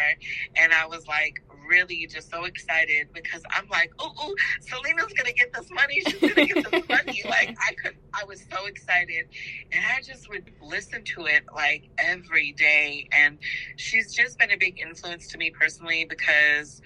and 0.57 0.73
I 0.73 0.87
was 0.87 1.07
like 1.07 1.43
really 1.69 2.07
just 2.07 2.31
so 2.31 2.45
excited 2.45 3.09
because 3.13 3.43
I'm 3.51 3.69
like, 3.69 3.93
oh, 3.99 4.13
oh 4.19 4.35
Selena's 4.61 5.13
gonna 5.17 5.33
get 5.33 5.53
this 5.53 5.71
money. 5.71 6.01
She's 6.07 6.21
gonna 6.21 6.47
get 6.47 6.71
this 6.71 6.89
money. 6.89 7.23
Like 7.35 7.57
I 7.67 7.75
could 7.75 7.97
I 8.13 8.25
was 8.25 8.45
so 8.51 8.67
excited. 8.67 9.27
And 9.73 9.83
I 9.85 10.01
just 10.03 10.29
would 10.29 10.51
listen 10.63 11.03
to 11.17 11.27
it 11.27 11.45
like 11.55 11.89
every 11.99 12.53
day. 12.53 13.09
And 13.13 13.39
she's 13.77 14.15
just 14.15 14.39
been 14.39 14.51
a 14.51 14.57
big 14.57 14.79
influence 14.81 15.29
to 15.29 15.39
me 15.39 15.51
personally 15.51 16.05
because 16.05 16.81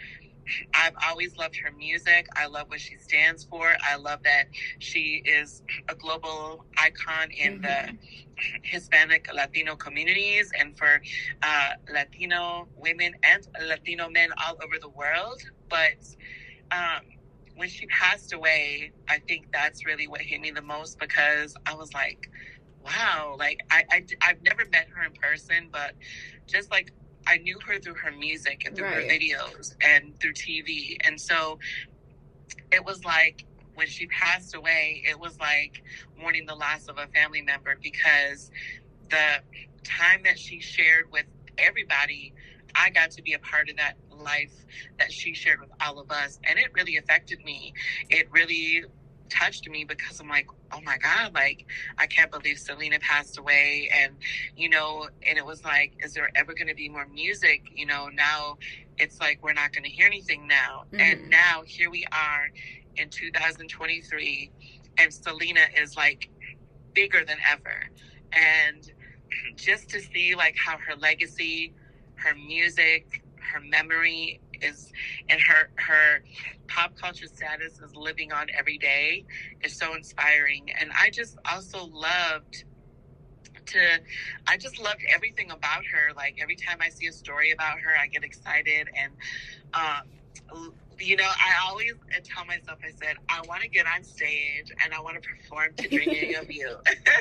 I've 0.74 0.94
always 1.08 1.36
loved 1.36 1.56
her 1.56 1.70
music. 1.72 2.26
I 2.36 2.46
love 2.46 2.68
what 2.68 2.80
she 2.80 2.96
stands 2.96 3.44
for. 3.44 3.76
I 3.88 3.96
love 3.96 4.22
that 4.24 4.44
she 4.78 5.22
is 5.24 5.62
a 5.88 5.94
global 5.94 6.64
icon 6.76 7.30
in 7.30 7.60
the 7.60 7.92
Hispanic 8.62 9.28
Latino 9.34 9.76
communities 9.76 10.50
and 10.58 10.76
for 10.76 11.00
uh, 11.42 11.70
Latino 11.92 12.68
women 12.76 13.14
and 13.22 13.46
Latino 13.66 14.08
men 14.08 14.30
all 14.46 14.56
over 14.62 14.78
the 14.80 14.88
world. 14.88 15.40
But 15.68 15.98
um, 16.70 17.02
when 17.56 17.68
she 17.68 17.86
passed 17.86 18.32
away, 18.32 18.92
I 19.08 19.18
think 19.18 19.46
that's 19.52 19.84
really 19.84 20.06
what 20.06 20.20
hit 20.20 20.40
me 20.40 20.50
the 20.50 20.62
most 20.62 20.98
because 20.98 21.54
I 21.66 21.74
was 21.74 21.92
like, 21.92 22.30
wow, 22.84 23.36
like 23.38 23.60
I, 23.70 23.84
I, 23.90 24.06
I've 24.22 24.42
never 24.42 24.64
met 24.70 24.88
her 24.94 25.02
in 25.04 25.12
person, 25.12 25.68
but 25.72 25.94
just 26.46 26.70
like 26.70 26.92
I 27.28 27.38
knew 27.38 27.58
her 27.66 27.78
through 27.78 27.96
her 27.96 28.10
music 28.10 28.62
and 28.66 28.74
through 28.74 28.88
her 28.88 29.02
videos 29.02 29.74
and 29.82 30.18
through 30.18 30.32
TV. 30.32 30.96
And 31.04 31.20
so 31.20 31.58
it 32.72 32.84
was 32.84 33.04
like 33.04 33.44
when 33.74 33.86
she 33.86 34.06
passed 34.06 34.54
away, 34.54 35.02
it 35.08 35.20
was 35.20 35.38
like 35.38 35.82
mourning 36.18 36.46
the 36.46 36.54
loss 36.54 36.88
of 36.88 36.98
a 36.98 37.06
family 37.08 37.42
member 37.42 37.76
because 37.82 38.50
the 39.10 39.40
time 39.84 40.22
that 40.24 40.38
she 40.38 40.60
shared 40.60 41.04
with 41.12 41.26
everybody, 41.58 42.32
I 42.74 42.90
got 42.90 43.10
to 43.12 43.22
be 43.22 43.34
a 43.34 43.38
part 43.38 43.68
of 43.68 43.76
that 43.76 43.94
life 44.10 44.64
that 44.98 45.12
she 45.12 45.34
shared 45.34 45.60
with 45.60 45.70
all 45.80 45.98
of 45.98 46.10
us. 46.10 46.38
And 46.44 46.58
it 46.58 46.68
really 46.74 46.96
affected 46.96 47.44
me. 47.44 47.74
It 48.10 48.28
really 48.32 48.84
touched 49.28 49.68
me 49.68 49.84
because 49.84 50.20
I'm 50.20 50.28
like, 50.28 50.46
oh 50.72 50.80
my 50.82 50.98
God, 50.98 51.34
like, 51.34 51.66
I 51.98 52.06
can't 52.06 52.30
believe 52.30 52.58
Selena 52.58 52.98
passed 53.00 53.38
away. 53.38 53.90
And, 53.94 54.14
you 54.56 54.68
know, 54.68 55.08
and 55.26 55.38
it 55.38 55.44
was 55.46 55.64
like, 55.64 55.92
is 56.04 56.14
there 56.14 56.30
ever 56.34 56.54
going 56.54 56.68
to 56.68 56.74
be 56.74 56.88
more 56.88 57.06
music? 57.06 57.62
You 57.74 57.86
know, 57.86 58.08
now 58.12 58.58
it's 58.98 59.20
like, 59.20 59.42
we're 59.42 59.52
not 59.54 59.72
going 59.72 59.84
to 59.84 59.90
hear 59.90 60.06
anything 60.06 60.46
now. 60.46 60.84
Mhm. 60.92 61.00
And 61.00 61.30
now 61.30 61.62
here 61.66 61.90
we 61.90 62.04
are 62.12 62.50
in 62.96 63.10
2023, 63.10 64.50
and 64.98 65.12
Selena 65.14 65.60
is 65.76 65.96
like 65.96 66.28
bigger 66.94 67.24
than 67.24 67.38
ever. 67.50 67.84
And 68.32 68.90
just 69.56 69.88
to 69.90 70.00
see 70.00 70.34
like 70.34 70.56
how 70.64 70.78
her 70.78 70.96
legacy, 70.96 71.74
her 72.16 72.34
music, 72.34 73.22
her 73.52 73.60
memory 73.60 74.40
is 74.60 74.92
and 75.28 75.40
her 75.40 75.70
her 75.76 76.22
pop 76.78 76.94
culture 76.96 77.26
status 77.26 77.80
is 77.80 77.96
living 77.96 78.30
on 78.32 78.46
every 78.56 78.78
day 78.78 79.24
is 79.64 79.76
so 79.76 79.94
inspiring 79.96 80.68
and 80.80 80.90
i 81.00 81.10
just 81.10 81.36
also 81.50 81.86
loved 81.86 82.62
to 83.66 83.80
i 84.46 84.56
just 84.56 84.78
loved 84.80 85.02
everything 85.12 85.50
about 85.50 85.82
her 85.92 86.12
like 86.14 86.36
every 86.40 86.54
time 86.54 86.76
i 86.80 86.88
see 86.88 87.08
a 87.08 87.12
story 87.12 87.50
about 87.50 87.80
her 87.80 87.90
i 88.00 88.06
get 88.06 88.22
excited 88.22 88.86
and 88.96 89.12
um 89.74 90.72
you 91.00 91.16
know 91.16 91.24
i 91.28 91.66
always 91.68 91.94
tell 92.22 92.44
myself 92.44 92.78
i 92.84 92.90
said 93.04 93.16
i 93.28 93.40
want 93.48 93.60
to 93.60 93.68
get 93.68 93.84
on 93.92 94.04
stage 94.04 94.70
and 94.84 94.94
i 94.94 95.00
want 95.00 95.20
to 95.20 95.28
perform 95.28 95.70
to 95.76 95.88
dreaming 95.88 96.36
of 96.36 96.48
you 96.48 96.76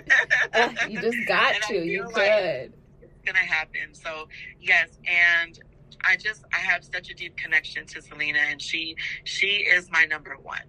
Ugh, 0.53 0.77
you 0.87 1.01
just 1.01 1.17
got 1.27 1.55
And 1.55 1.63
to. 1.63 1.83
You 1.83 2.03
like- 2.03 2.13
could. 2.13 2.73
it's 3.01 3.21
gonna 3.25 3.39
happen. 3.39 3.93
So 3.93 4.27
yes, 4.59 4.89
and 5.07 5.59
I 6.03 6.15
just 6.15 6.43
I 6.53 6.59
have 6.59 6.83
such 6.83 7.09
a 7.09 7.13
deep 7.13 7.35
connection 7.37 7.85
to 7.87 8.01
Selena, 8.01 8.39
and 8.49 8.61
she 8.61 8.95
she 9.23 9.47
is 9.47 9.89
my 9.91 10.05
number 10.05 10.37
one. 10.41 10.61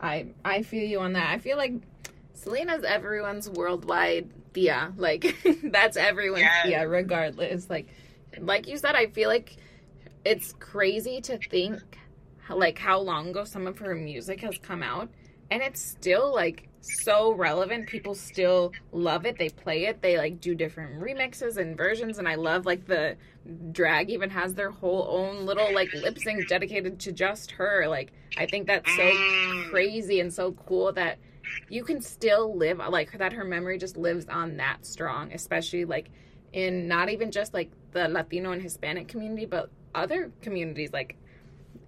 I 0.00 0.26
I 0.44 0.62
feel 0.62 0.84
you 0.84 1.00
on 1.00 1.12
that. 1.14 1.30
I 1.30 1.38
feel 1.38 1.56
like 1.56 1.74
Selena's 2.34 2.84
everyone's 2.84 3.48
worldwide 3.48 4.30
Thea. 4.52 4.92
Like 4.96 5.36
that's 5.64 5.96
everyone's 5.96 6.42
Yes. 6.42 6.66
Thea, 6.66 6.88
regardless. 6.88 7.68
Like 7.68 7.88
like 8.38 8.68
you 8.68 8.78
said, 8.78 8.94
I 8.94 9.06
feel 9.06 9.28
like 9.28 9.56
it's 10.24 10.52
crazy 10.54 11.20
to 11.22 11.38
think 11.38 11.80
like 12.48 12.78
how 12.78 12.98
long 12.98 13.28
ago 13.28 13.44
some 13.44 13.66
of 13.66 13.78
her 13.78 13.94
music 13.94 14.40
has 14.40 14.58
come 14.58 14.82
out, 14.82 15.08
and 15.50 15.62
it's 15.62 15.80
still 15.80 16.34
like 16.34 16.68
so 16.80 17.32
relevant. 17.32 17.88
People 17.88 18.14
still 18.14 18.72
love 18.92 19.26
it. 19.26 19.38
They 19.38 19.48
play 19.48 19.86
it. 19.86 20.02
They 20.02 20.16
like 20.16 20.40
do 20.40 20.54
different 20.54 21.00
remixes 21.00 21.56
and 21.56 21.76
versions, 21.76 22.18
and 22.18 22.28
I 22.28 22.36
love 22.36 22.66
like 22.66 22.86
the 22.86 23.16
drag 23.72 24.10
even 24.10 24.30
has 24.30 24.54
their 24.54 24.70
whole 24.70 25.06
own 25.10 25.46
little 25.46 25.72
like 25.74 25.92
lip 25.92 26.18
sync 26.18 26.48
dedicated 26.48 26.98
to 27.00 27.12
just 27.12 27.52
her. 27.52 27.86
Like 27.88 28.12
I 28.36 28.46
think 28.46 28.66
that's 28.66 28.94
so 28.96 29.12
crazy 29.70 30.20
and 30.20 30.32
so 30.32 30.52
cool 30.52 30.92
that 30.92 31.18
you 31.68 31.84
can 31.84 32.00
still 32.00 32.56
live 32.56 32.78
like 32.78 33.16
that 33.18 33.32
her 33.32 33.44
memory 33.44 33.78
just 33.78 33.96
lives 33.96 34.26
on 34.28 34.56
that 34.58 34.84
strong 34.86 35.32
especially 35.32 35.84
like 35.84 36.10
in 36.52 36.88
not 36.88 37.08
even 37.08 37.30
just 37.30 37.54
like 37.54 37.70
the 37.92 38.08
latino 38.08 38.52
and 38.52 38.62
hispanic 38.62 39.08
community 39.08 39.46
but 39.46 39.70
other 39.94 40.30
communities 40.42 40.92
like 40.92 41.16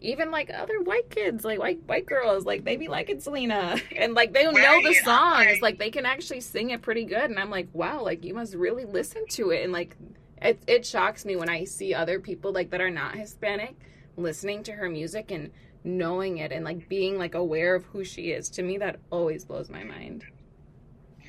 even 0.01 0.31
like 0.33 0.51
other 0.53 0.81
white 0.83 1.09
kids 1.11 1.45
like 1.45 1.59
white 1.61 1.81
white 1.87 2.07
girls 2.07 2.45
like 2.45 2.64
they 2.64 2.77
be 2.77 2.88
liking 2.88 3.21
selena. 3.21 3.77
And 3.97 4.14
like 4.14 4.33
they 4.33 4.45
know 4.45 4.53
the 4.53 4.88
Right, 4.88 5.05
songs. 5.05 5.47
Right. 5.47 5.62
like 5.62 5.79
they 5.79 5.90
can 5.90 6.07
actually 6.07 6.40
sing 6.40 6.71
it 6.71 6.83
pretty 6.83 7.05
good. 7.05 7.31
And 7.31 7.38
i'm 7.38 7.51
like 7.51 7.68
wow 7.73 8.03
like 8.03 8.25
you 8.25 8.35
must 8.35 8.55
really 8.55 8.85
listen 8.85 9.25
to 9.31 9.51
it. 9.51 9.62
And 9.62 9.73
like 9.73 9.97
it, 10.40 10.61
it 10.66 10.85
shocks 10.85 11.25
me 11.25 11.37
when 11.37 11.49
i 11.49 11.64
see 11.64 11.95
other 11.95 12.18
people 12.18 12.53
like 12.53 12.71
that 12.71 12.81
are 12.81 12.90
not 12.90 13.14
hispanic 13.14 13.77
listening 14.16 14.62
to 14.64 14.73
her 14.73 14.88
music 14.88 15.31
and 15.31 15.51
knowing 15.85 16.38
it 16.38 16.51
and 16.53 16.64
like 16.64 16.88
being 16.88 17.16
like 17.18 17.35
aware 17.35 17.75
of 17.77 17.85
who 17.85 18.03
she 18.05 18.33
is. 18.33 18.49
To 18.51 18.62
me 18.62 18.79
that 18.79 18.99
always 19.11 19.45
blows 19.45 19.71
my 19.71 19.85
mind. 19.85 20.25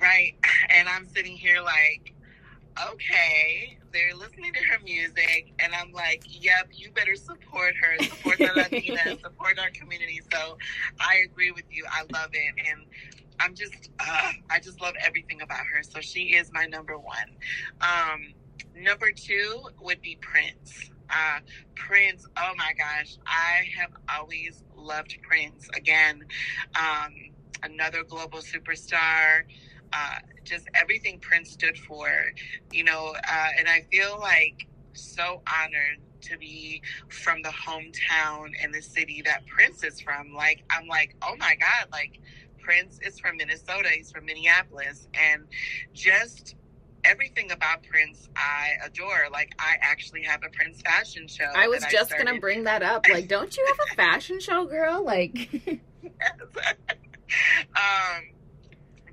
Right, 0.01 0.33
and 0.69 0.89
I'm 0.89 1.07
sitting 1.07 1.37
here 1.37 1.61
like, 1.61 2.13
okay, 2.91 3.77
they're 3.91 4.15
listening 4.15 4.53
to 4.53 4.59
her 4.59 4.79
music, 4.83 5.53
and 5.59 5.73
I'm 5.73 5.91
like, 5.91 6.23
yep, 6.27 6.69
you 6.71 6.91
better 6.91 7.15
support 7.15 7.73
her, 7.75 8.03
support 8.03 8.37
the 8.37 8.45
Latinas, 8.45 9.21
support 9.23 9.59
our 9.59 9.69
community. 9.69 10.21
So 10.31 10.57
I 10.99 11.21
agree 11.25 11.51
with 11.51 11.65
you. 11.71 11.85
I 11.89 12.01
love 12.13 12.29
it, 12.33 12.53
and 12.69 12.85
I'm 13.39 13.55
just, 13.55 13.89
uh, 13.99 14.31
I 14.49 14.59
just 14.59 14.81
love 14.81 14.93
everything 14.99 15.41
about 15.41 15.65
her. 15.65 15.83
So 15.83 15.99
she 16.01 16.35
is 16.35 16.51
my 16.53 16.65
number 16.65 16.97
one. 16.97 17.29
Um, 17.81 18.33
number 18.75 19.11
two 19.11 19.63
would 19.81 20.01
be 20.01 20.17
Prince. 20.21 20.89
Uh, 21.09 21.39
Prince, 21.75 22.25
oh 22.37 22.53
my 22.57 22.73
gosh, 22.77 23.17
I 23.27 23.65
have 23.77 23.91
always 24.17 24.63
loved 24.75 25.15
Prince. 25.21 25.69
Again, 25.75 26.23
um, 26.75 27.13
another 27.61 28.03
global 28.03 28.39
superstar. 28.39 29.43
Uh, 29.91 30.19
just 30.43 30.67
everything 30.73 31.19
Prince 31.19 31.51
stood 31.51 31.77
for, 31.77 32.09
you 32.71 32.83
know, 32.83 33.13
uh, 33.15 33.47
and 33.57 33.67
I 33.67 33.85
feel 33.91 34.17
like 34.19 34.67
so 34.93 35.41
honored 35.47 35.99
to 36.21 36.37
be 36.37 36.81
from 37.09 37.41
the 37.41 37.49
hometown 37.49 38.51
and 38.61 38.73
the 38.73 38.81
city 38.81 39.21
that 39.25 39.45
Prince 39.47 39.83
is 39.83 39.99
from. 39.99 40.33
Like, 40.33 40.63
I'm 40.69 40.87
like, 40.87 41.15
oh 41.21 41.35
my 41.37 41.55
God, 41.55 41.91
like, 41.91 42.19
Prince 42.59 42.99
is 43.01 43.19
from 43.19 43.37
Minnesota, 43.37 43.89
he's 43.89 44.11
from 44.11 44.25
Minneapolis, 44.25 45.09
and 45.13 45.43
just 45.93 46.55
everything 47.03 47.51
about 47.51 47.83
Prince 47.83 48.29
I 48.37 48.75
adore. 48.85 49.27
Like 49.31 49.53
I 49.59 49.75
actually 49.81 50.23
have 50.23 50.41
a 50.45 50.49
Prince 50.49 50.81
fashion 50.81 51.27
show. 51.27 51.51
I 51.53 51.67
was 51.67 51.85
just 51.91 52.13
I 52.13 52.17
gonna 52.17 52.39
bring 52.39 52.63
that 52.63 52.81
up. 52.81 53.05
Like, 53.09 53.27
don't 53.27 53.55
you 53.55 53.65
have 53.67 53.77
a 53.91 53.95
fashion 53.95 54.39
show, 54.39 54.65
girl? 54.65 55.03
Like 55.03 55.49
um 57.75 58.23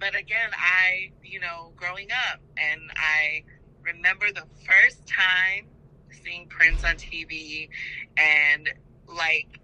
but 0.01 0.17
again, 0.19 0.51
I, 0.55 1.13
you 1.23 1.41
know, 1.41 1.73
growing 1.77 2.09
up 2.33 2.41
and 2.57 2.81
I 2.97 3.45
remember 3.85 4.27
the 4.33 4.47
first 4.67 5.07
time 5.07 5.69
seeing 6.11 6.49
Prince 6.49 6.85
on 6.85 6.97
TV 6.97 7.69
and 8.17 8.69
like, 9.07 9.61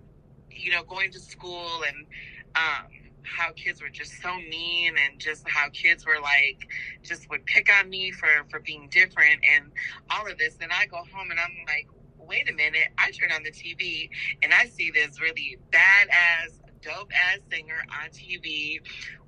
you 0.50 0.70
know, 0.70 0.82
going 0.84 1.10
to 1.12 1.20
school 1.20 1.82
and 1.86 2.06
um 2.54 2.88
how 3.22 3.50
kids 3.52 3.82
were 3.82 3.88
just 3.88 4.22
so 4.22 4.34
mean 4.36 4.94
and 5.04 5.18
just 5.18 5.48
how 5.48 5.68
kids 5.70 6.06
were 6.06 6.20
like 6.22 6.68
just 7.02 7.28
would 7.28 7.44
pick 7.44 7.68
on 7.80 7.90
me 7.90 8.12
for 8.12 8.28
for 8.50 8.60
being 8.60 8.88
different 8.90 9.40
and 9.52 9.72
all 10.10 10.30
of 10.30 10.38
this 10.38 10.56
and 10.60 10.70
i 10.72 10.86
go 10.86 10.98
home 11.12 11.30
and 11.30 11.40
i'm 11.40 11.50
like 11.66 11.88
wait 12.18 12.48
a 12.48 12.54
minute 12.54 12.86
i 12.98 13.10
turn 13.10 13.32
on 13.32 13.42
the 13.42 13.50
tv 13.50 14.08
and 14.42 14.54
i 14.54 14.66
see 14.66 14.92
this 14.92 15.20
really 15.20 15.58
badass 15.72 16.60
dope 16.82 17.10
ass 17.32 17.38
singer 17.50 17.78
on 18.02 18.10
TV 18.10 18.78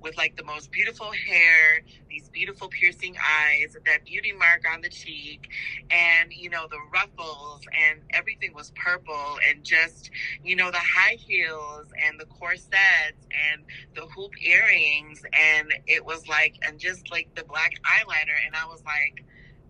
with 0.01 0.17
like 0.17 0.35
the 0.35 0.43
most 0.43 0.71
beautiful 0.71 1.11
hair, 1.11 1.81
these 2.09 2.29
beautiful 2.29 2.69
piercing 2.69 3.15
eyes, 3.17 3.75
that 3.85 4.05
beauty 4.05 4.31
mark 4.31 4.63
on 4.71 4.81
the 4.81 4.89
cheek, 4.89 5.47
and 5.91 6.31
you 6.31 6.49
know, 6.49 6.67
the 6.69 6.77
ruffles 6.93 7.61
and 7.89 8.01
everything 8.13 8.53
was 8.53 8.71
purple 8.75 9.37
and 9.49 9.63
just, 9.63 10.09
you 10.43 10.55
know, 10.55 10.71
the 10.71 10.77
high 10.77 11.17
heels 11.19 11.87
and 12.05 12.19
the 12.19 12.25
corsets 12.25 13.27
and 13.51 13.65
the 13.95 14.07
hoop 14.15 14.31
earrings 14.43 15.21
and 15.33 15.73
it 15.87 16.05
was 16.05 16.27
like 16.27 16.55
and 16.67 16.79
just 16.79 17.11
like 17.11 17.29
the 17.35 17.43
black 17.45 17.73
eyeliner 17.85 18.37
and 18.45 18.55
I 18.55 18.65
was 18.65 18.83
like, 18.85 19.23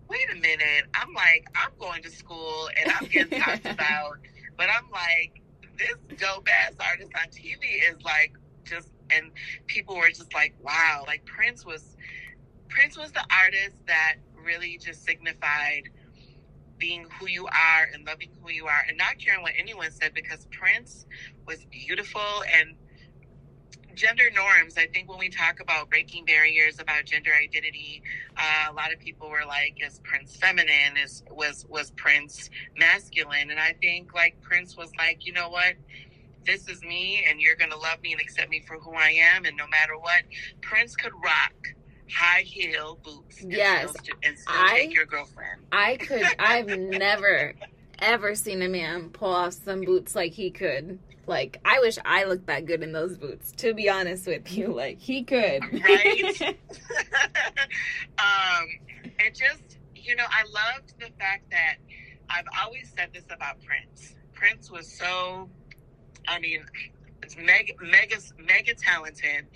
wait 0.08 0.26
a 0.32 0.40
minute, 0.40 0.84
I'm 0.94 1.14
like, 1.14 1.46
I'm 1.54 1.70
going 1.78 2.02
to 2.02 2.10
school 2.10 2.68
and 2.80 2.92
I'm 2.92 3.08
getting 3.08 3.40
talked 3.40 3.66
about, 3.66 4.18
but 4.56 4.68
I'm 4.68 4.90
like 4.90 5.39
this 5.80 6.18
dope 6.20 6.48
ass 6.48 6.74
artist 6.78 7.10
on 7.16 7.28
TV 7.30 7.90
is 7.90 8.02
like 8.04 8.32
just, 8.64 8.90
and 9.10 9.30
people 9.66 9.96
were 9.96 10.08
just 10.08 10.32
like, 10.34 10.54
wow, 10.62 11.04
like 11.06 11.24
Prince 11.24 11.64
was, 11.64 11.96
Prince 12.68 12.96
was 12.96 13.10
the 13.12 13.24
artist 13.42 13.76
that 13.86 14.16
really 14.44 14.78
just 14.78 15.04
signified 15.04 15.88
being 16.78 17.06
who 17.18 17.28
you 17.28 17.46
are 17.46 17.88
and 17.92 18.06
loving 18.06 18.30
who 18.42 18.50
you 18.50 18.66
are. 18.66 18.84
And 18.88 18.96
not 18.96 19.18
caring 19.18 19.42
what 19.42 19.52
anyone 19.58 19.90
said 19.90 20.14
because 20.14 20.46
Prince 20.50 21.06
was 21.46 21.64
beautiful 21.66 22.42
and 22.58 22.74
gender 24.00 24.30
norms. 24.34 24.78
I 24.78 24.86
think 24.86 25.10
when 25.10 25.18
we 25.18 25.28
talk 25.28 25.60
about 25.60 25.90
breaking 25.90 26.24
barriers 26.24 26.80
about 26.80 27.04
gender 27.04 27.32
identity, 27.34 28.02
uh, 28.36 28.70
a 28.70 28.72
lot 28.72 28.92
of 28.92 28.98
people 28.98 29.28
were 29.28 29.44
like, 29.46 29.76
"Is 29.84 30.00
Prince 30.02 30.36
feminine? 30.36 30.96
Is 30.96 31.22
was 31.30 31.66
was 31.68 31.90
Prince 31.92 32.48
masculine?" 32.78 33.50
And 33.50 33.60
I 33.60 33.74
think 33.74 34.14
like 34.14 34.40
Prince 34.40 34.76
was 34.76 34.90
like, 34.96 35.26
you 35.26 35.34
know 35.34 35.50
what? 35.50 35.74
This 36.46 36.66
is 36.68 36.82
me, 36.82 37.24
and 37.28 37.40
you're 37.40 37.56
gonna 37.56 37.76
love 37.76 38.00
me 38.02 38.12
and 38.12 38.20
accept 38.20 38.48
me 38.48 38.60
for 38.66 38.78
who 38.78 38.94
I 38.94 39.10
am, 39.34 39.44
and 39.44 39.56
no 39.56 39.66
matter 39.66 39.98
what, 39.98 40.22
Prince 40.62 40.96
could 40.96 41.12
rock 41.22 41.74
high 42.10 42.40
heel 42.40 42.98
boots. 43.04 43.44
Yes, 43.46 43.90
and 43.90 43.90
still, 43.90 44.16
and 44.22 44.38
still 44.38 44.54
I, 44.56 44.78
take 44.78 44.94
your 44.94 45.04
girlfriend. 45.04 45.60
I 45.70 45.98
could. 45.98 46.24
I've 46.38 46.78
never 46.78 47.54
ever 48.00 48.34
seen 48.34 48.62
a 48.62 48.68
man 48.68 49.10
pull 49.10 49.32
off 49.32 49.52
some 49.52 49.82
boots 49.82 50.14
like 50.14 50.32
he 50.32 50.50
could. 50.50 50.98
Like, 51.26 51.60
I 51.64 51.78
wish 51.80 51.98
I 52.04 52.24
looked 52.24 52.46
that 52.46 52.66
good 52.66 52.82
in 52.82 52.92
those 52.92 53.16
boots, 53.16 53.52
to 53.58 53.72
be 53.72 53.88
honest 53.88 54.26
with 54.26 54.52
you. 54.52 54.74
Like, 54.80 54.98
he 54.98 55.22
could. 55.22 55.62
Right? 55.62 56.40
um, 58.18 58.66
and 59.18 59.34
just, 59.34 59.78
you 59.94 60.16
know, 60.16 60.24
I 60.28 60.42
loved 60.44 60.94
the 60.98 61.10
fact 61.18 61.50
that 61.50 61.76
I've 62.28 62.46
always 62.64 62.90
said 62.96 63.10
this 63.12 63.24
about 63.30 63.62
Prince. 63.62 64.14
Prince 64.32 64.70
was 64.70 64.90
so, 64.90 65.48
I 66.26 66.38
mean, 66.40 66.64
it's 67.30 67.36
mega, 67.36 67.72
mega, 67.80 68.16
mega 68.38 68.74
talented 68.74 69.46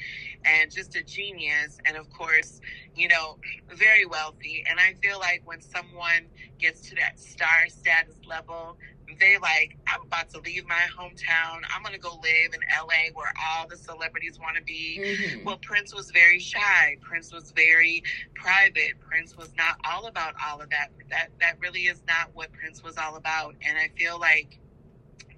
and 0.45 0.71
just 0.71 0.95
a 0.97 1.03
genius. 1.03 1.79
And 1.85 1.97
of 1.97 2.11
course, 2.11 2.61
you 2.95 3.09
know, 3.09 3.39
very 3.75 4.07
wealthy. 4.07 4.65
And 4.69 4.79
I 4.79 4.95
feel 5.03 5.19
like 5.19 5.43
when 5.45 5.61
someone 5.61 6.27
gets 6.59 6.89
to 6.89 6.95
that 6.97 7.19
star 7.19 7.69
status 7.69 8.17
level, 8.27 8.77
they 9.21 9.39
like, 9.39 9.77
I'm 9.87 10.03
about 10.03 10.31
to 10.31 10.41
leave 10.41 10.67
my 10.67 10.81
hometown. 10.97 11.63
I'm 11.75 11.83
going 11.83 11.95
to 11.95 12.01
go 12.01 12.19
live 12.23 12.55
in 12.55 12.61
LA 12.81 13.13
where 13.13 13.33
all 13.49 13.69
the 13.69 13.77
celebrities 13.77 14.39
want 14.39 14.57
to 14.57 14.63
be. 14.63 15.01
Mm-hmm. 15.01 15.45
Well, 15.45 15.59
Prince 15.59 15.95
was 15.95 16.11
very 16.11 16.39
shy. 16.39 16.97
Prince 17.01 17.33
was 17.33 17.53
very 17.53 18.03
private. 18.35 18.99
Prince 19.01 19.37
was 19.37 19.51
not 19.57 19.77
all 19.85 20.07
about 20.07 20.35
all 20.45 20.61
of 20.61 20.71
that. 20.71 20.89
That 21.11 21.29
that 21.41 21.61
really 21.61 21.83
is 21.83 22.03
not 22.09 22.31
what 22.35 22.53
Prince 22.53 22.83
was 22.83 22.97
all 22.97 23.17
about. 23.17 23.55
And 23.63 23.77
I 23.77 23.89
feel 23.97 24.19
like 24.19 24.59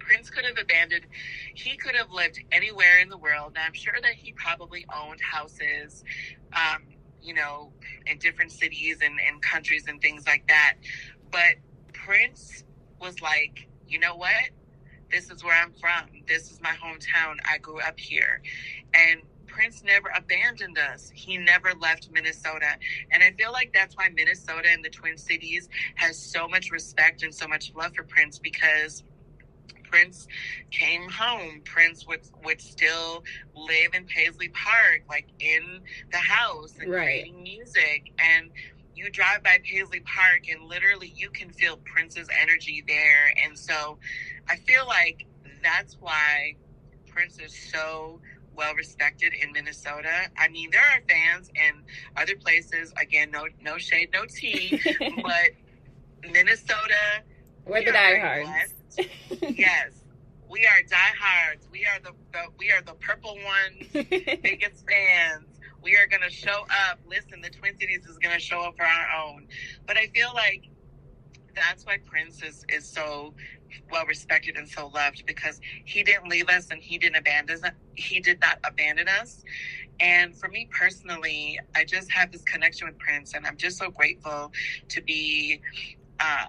Prince 0.07 0.29
could 0.29 0.45
have 0.45 0.57
abandoned, 0.57 1.05
he 1.53 1.75
could 1.75 1.95
have 1.95 2.11
lived 2.11 2.39
anywhere 2.51 2.99
in 2.99 3.09
the 3.09 3.17
world. 3.17 3.53
And 3.55 3.59
I'm 3.65 3.73
sure 3.73 3.95
that 4.01 4.13
he 4.13 4.31
probably 4.31 4.85
owned 4.95 5.19
houses, 5.19 6.03
um, 6.53 6.83
you 7.21 7.33
know, 7.33 7.73
in 8.05 8.17
different 8.17 8.51
cities 8.51 8.99
and, 9.03 9.19
and 9.27 9.41
countries 9.41 9.85
and 9.87 10.01
things 10.01 10.25
like 10.25 10.47
that. 10.47 10.75
But 11.29 11.55
Prince 11.91 12.63
was 13.01 13.21
like, 13.21 13.67
you 13.87 13.99
know 13.99 14.15
what? 14.15 14.49
This 15.11 15.29
is 15.29 15.43
where 15.43 15.61
I'm 15.61 15.73
from. 15.73 16.21
This 16.25 16.51
is 16.51 16.61
my 16.61 16.71
hometown. 16.71 17.35
I 17.49 17.57
grew 17.57 17.81
up 17.81 17.99
here. 17.99 18.41
And 18.93 19.21
Prince 19.47 19.83
never 19.83 20.09
abandoned 20.15 20.77
us. 20.77 21.11
He 21.13 21.37
never 21.37 21.73
left 21.81 22.09
Minnesota. 22.11 22.77
And 23.11 23.23
I 23.23 23.31
feel 23.31 23.51
like 23.51 23.71
that's 23.73 23.95
why 23.95 24.09
Minnesota 24.09 24.69
and 24.69 24.83
the 24.83 24.89
Twin 24.89 25.17
Cities 25.17 25.67
has 25.95 26.17
so 26.17 26.47
much 26.47 26.71
respect 26.71 27.23
and 27.23 27.33
so 27.33 27.47
much 27.47 27.73
love 27.75 27.93
for 27.95 28.03
Prince 28.03 28.39
because 28.39 29.03
Prince 29.89 30.27
came 30.71 31.09
home, 31.09 31.61
Prince 31.63 32.05
would 32.07 32.21
would 32.43 32.61
still 32.61 33.23
live 33.55 33.93
in 33.93 34.05
Paisley 34.05 34.49
Park, 34.49 35.03
like 35.09 35.27
in 35.39 35.81
the 36.11 36.17
house 36.17 36.75
and 36.79 36.91
right. 36.91 37.05
creating 37.05 37.43
music. 37.43 38.11
And 38.19 38.51
you 38.95 39.09
drive 39.11 39.43
by 39.43 39.59
Paisley 39.63 39.99
Park 40.01 40.49
and 40.49 40.63
literally 40.67 41.13
you 41.15 41.29
can 41.29 41.51
feel 41.51 41.77
Prince's 41.77 42.27
energy 42.41 42.83
there. 42.87 43.33
And 43.43 43.57
so 43.57 43.97
I 44.49 44.55
feel 44.57 44.87
like 44.87 45.25
that's 45.63 45.97
why 45.99 46.55
Prince 47.07 47.39
is 47.39 47.55
so 47.71 48.19
well 48.55 48.73
respected 48.73 49.33
in 49.33 49.51
Minnesota. 49.51 50.29
I 50.37 50.49
mean, 50.49 50.71
there 50.71 50.81
are 50.81 51.01
fans 51.07 51.49
in 51.55 51.83
other 52.15 52.35
places. 52.35 52.91
Again, 52.99 53.31
no 53.31 53.45
no 53.61 53.77
shade, 53.77 54.09
no 54.11 54.25
tea, 54.25 54.81
but 55.23 56.31
Minnesota. 56.31 57.23
We're 57.65 57.83
the 57.83 57.91
diehards. 57.91 58.73
Yes, 58.97 60.03
we 60.49 60.65
are 60.65 60.81
diehards. 60.89 61.67
We 61.71 61.85
are 61.85 61.99
the, 62.03 62.11
the 62.31 62.43
we 62.57 62.71
are 62.71 62.81
the 62.81 62.93
purple 62.93 63.35
ones, 63.35 63.89
biggest 64.43 64.85
fans. 64.87 65.59
We 65.81 65.95
are 65.95 66.07
gonna 66.09 66.29
show 66.29 66.65
up. 66.89 66.99
Listen, 67.07 67.41
the 67.41 67.49
Twin 67.49 67.77
Cities 67.77 68.05
is 68.05 68.17
gonna 68.17 68.39
show 68.39 68.61
up 68.61 68.77
for 68.77 68.85
our 68.85 69.25
own. 69.25 69.47
But 69.85 69.97
I 69.97 70.07
feel 70.07 70.29
like 70.33 70.63
that's 71.55 71.85
why 71.85 71.97
Prince 72.05 72.43
is, 72.43 72.65
is 72.69 72.87
so 72.87 73.33
well 73.91 74.05
respected 74.05 74.57
and 74.57 74.67
so 74.67 74.87
loved 74.87 75.25
because 75.25 75.59
he 75.85 76.03
didn't 76.03 76.29
leave 76.29 76.49
us 76.49 76.67
and 76.71 76.81
he 76.81 76.97
didn't 76.97 77.17
abandon 77.17 77.63
us. 77.63 77.71
He 77.95 78.19
did 78.19 78.39
not 78.41 78.59
abandon 78.65 79.07
us. 79.07 79.43
And 79.99 80.35
for 80.35 80.47
me 80.49 80.69
personally, 80.71 81.59
I 81.75 81.83
just 81.83 82.11
have 82.11 82.31
this 82.31 82.43
connection 82.43 82.87
with 82.87 82.99
Prince, 82.99 83.33
and 83.33 83.47
I'm 83.47 83.57
just 83.57 83.77
so 83.77 83.89
grateful 83.89 84.51
to 84.89 85.01
be 85.01 85.61
uh, 86.19 86.45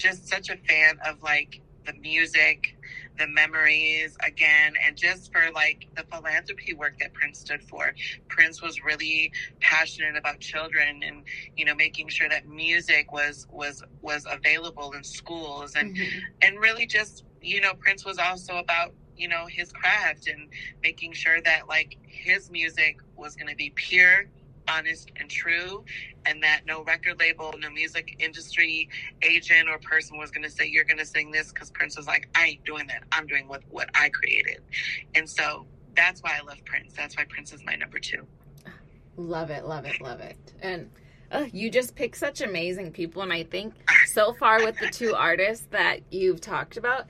just 0.00 0.26
such 0.26 0.48
a 0.48 0.56
fan 0.56 0.98
of 1.06 1.22
like 1.22 1.60
the 1.86 1.92
music, 1.94 2.76
the 3.18 3.26
memories 3.26 4.16
again, 4.26 4.74
and 4.84 4.96
just 4.96 5.30
for 5.32 5.42
like 5.54 5.86
the 5.94 6.04
philanthropy 6.04 6.72
work 6.72 6.98
that 7.00 7.12
Prince 7.12 7.38
stood 7.40 7.62
for. 7.62 7.92
Prince 8.28 8.62
was 8.62 8.82
really 8.82 9.32
passionate 9.60 10.16
about 10.16 10.40
children 10.40 11.02
and 11.02 11.22
you 11.56 11.64
know 11.64 11.74
making 11.74 12.08
sure 12.08 12.28
that 12.28 12.48
music 12.48 13.12
was 13.12 13.46
was 13.50 13.82
was 14.00 14.26
available 14.30 14.92
in 14.92 15.04
schools 15.04 15.74
and 15.76 15.94
mm-hmm. 15.96 16.18
and 16.42 16.58
really 16.58 16.86
just 16.86 17.24
you 17.42 17.60
know 17.60 17.74
Prince 17.74 18.04
was 18.04 18.18
also 18.18 18.56
about 18.56 18.94
you 19.16 19.28
know 19.28 19.46
his 19.46 19.70
craft 19.70 20.28
and 20.28 20.48
making 20.82 21.12
sure 21.12 21.40
that 21.42 21.68
like 21.68 21.98
his 22.06 22.50
music 22.50 22.98
was 23.16 23.36
going 23.36 23.48
to 23.48 23.56
be 23.56 23.70
pure 23.74 24.26
honest 24.70 25.10
and 25.16 25.28
true 25.28 25.84
and 26.26 26.42
that 26.42 26.60
no 26.66 26.82
record 26.84 27.18
label 27.18 27.54
no 27.58 27.70
music 27.70 28.16
industry 28.18 28.88
agent 29.22 29.68
or 29.68 29.78
person 29.78 30.18
was 30.18 30.30
going 30.30 30.44
to 30.44 30.50
say 30.50 30.66
you're 30.66 30.84
going 30.84 30.98
to 30.98 31.06
sing 31.06 31.30
this 31.30 31.52
because 31.52 31.70
prince 31.70 31.96
was 31.96 32.06
like 32.06 32.28
i 32.34 32.46
ain't 32.46 32.64
doing 32.64 32.86
that 32.86 33.02
i'm 33.12 33.26
doing 33.26 33.48
what, 33.48 33.62
what 33.70 33.88
i 33.94 34.08
created 34.08 34.60
and 35.14 35.28
so 35.28 35.66
that's 35.94 36.22
why 36.22 36.38
I 36.40 36.44
love 36.44 36.64
Prince. 36.64 36.92
That's 36.96 37.16
why 37.16 37.24
Prince 37.24 37.52
is 37.52 37.64
my 37.64 37.74
number 37.74 37.98
two. 37.98 38.26
Love 39.16 39.50
it, 39.50 39.66
love 39.66 39.84
it, 39.84 40.00
love 40.00 40.20
it. 40.20 40.36
And 40.62 40.90
uh, 41.30 41.46
you 41.52 41.70
just 41.70 41.94
pick 41.94 42.16
such 42.16 42.40
amazing 42.40 42.92
people. 42.92 43.22
And 43.22 43.32
I 43.32 43.44
think 43.44 43.74
so 44.12 44.32
far 44.34 44.64
with 44.64 44.78
the 44.78 44.88
two 44.88 45.14
artists 45.14 45.66
that 45.70 46.00
you've 46.10 46.40
talked 46.40 46.76
about, 46.76 47.06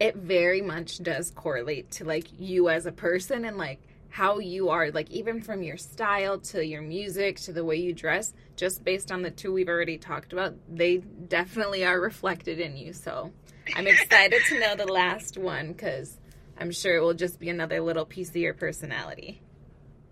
it 0.00 0.16
very 0.16 0.60
much 0.60 1.02
does 1.02 1.30
correlate 1.30 1.90
to 1.92 2.04
like 2.04 2.26
you 2.38 2.68
as 2.68 2.86
a 2.86 2.92
person 2.92 3.44
and 3.44 3.56
like 3.56 3.80
how 4.14 4.38
you 4.38 4.68
are, 4.68 4.92
like 4.92 5.10
even 5.10 5.40
from 5.40 5.60
your 5.60 5.76
style 5.76 6.38
to 6.38 6.64
your 6.64 6.80
music 6.80 7.34
to 7.34 7.52
the 7.52 7.64
way 7.64 7.74
you 7.74 7.92
dress, 7.92 8.32
just 8.54 8.84
based 8.84 9.10
on 9.10 9.22
the 9.22 9.30
two 9.30 9.52
we've 9.52 9.68
already 9.68 9.98
talked 9.98 10.32
about, 10.32 10.54
they 10.72 10.98
definitely 10.98 11.84
are 11.84 12.00
reflected 12.00 12.60
in 12.60 12.76
you. 12.76 12.92
So 12.92 13.32
I'm 13.74 13.88
excited 13.88 14.40
to 14.50 14.60
know 14.60 14.76
the 14.76 14.86
last 14.86 15.36
one 15.36 15.72
because 15.72 16.16
I'm 16.56 16.70
sure 16.70 16.96
it 16.96 17.00
will 17.00 17.14
just 17.14 17.40
be 17.40 17.48
another 17.48 17.80
little 17.80 18.04
piece 18.04 18.28
of 18.28 18.36
your 18.36 18.54
personality. 18.54 19.42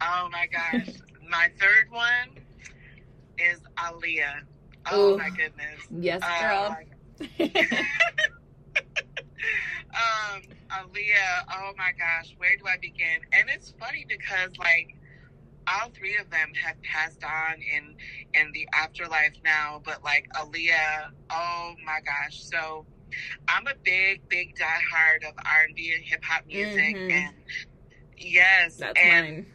Oh 0.01 0.29
my 0.33 0.49
gosh. 0.49 0.97
my 1.31 1.53
third 1.61 1.88
one 1.93 2.43
is 3.38 3.61
Aaliyah. 3.79 4.41
Oh 4.91 5.12
Ooh. 5.15 5.19
my 5.19 5.31
goodness. 5.31 5.81
Yes, 5.93 6.23
girl. 6.41 6.77
Uh, 7.41 7.47
um, 9.95 10.43
Aaliyah, 10.71 11.45
oh 11.55 11.73
my 11.77 11.93
gosh, 11.99 12.35
where 12.39 12.57
do 12.57 12.65
I 12.67 12.77
begin? 12.81 13.21
And 13.33 13.49
it's 13.51 13.75
funny 13.79 14.07
because 14.09 14.57
like 14.59 14.97
all 15.67 15.91
three 15.91 16.17
of 16.17 16.31
them 16.31 16.53
have 16.63 16.81
passed 16.83 17.23
on 17.25 17.57
in 17.61 17.95
in 18.35 18.53
the 18.53 18.69
afterlife 18.73 19.35
now, 19.45 19.81
but 19.85 20.03
like 20.03 20.29
Aaliyah, 20.35 21.11
oh 21.31 21.75
my 21.85 22.01
gosh. 22.05 22.43
So 22.43 22.87
I'm 23.49 23.67
a 23.67 23.75
big, 23.85 24.27
big 24.29 24.55
diehard 24.57 25.29
of 25.29 25.35
R 25.45 25.65
and 25.67 25.75
B 25.75 25.93
and 25.95 26.03
hip 26.03 26.25
hop 26.25 26.47
music 26.47 26.97
mm-hmm. 26.97 27.11
and 27.11 27.35
yes. 28.17 28.77
That's 28.77 28.99
and, 28.99 29.27
mine. 29.27 29.47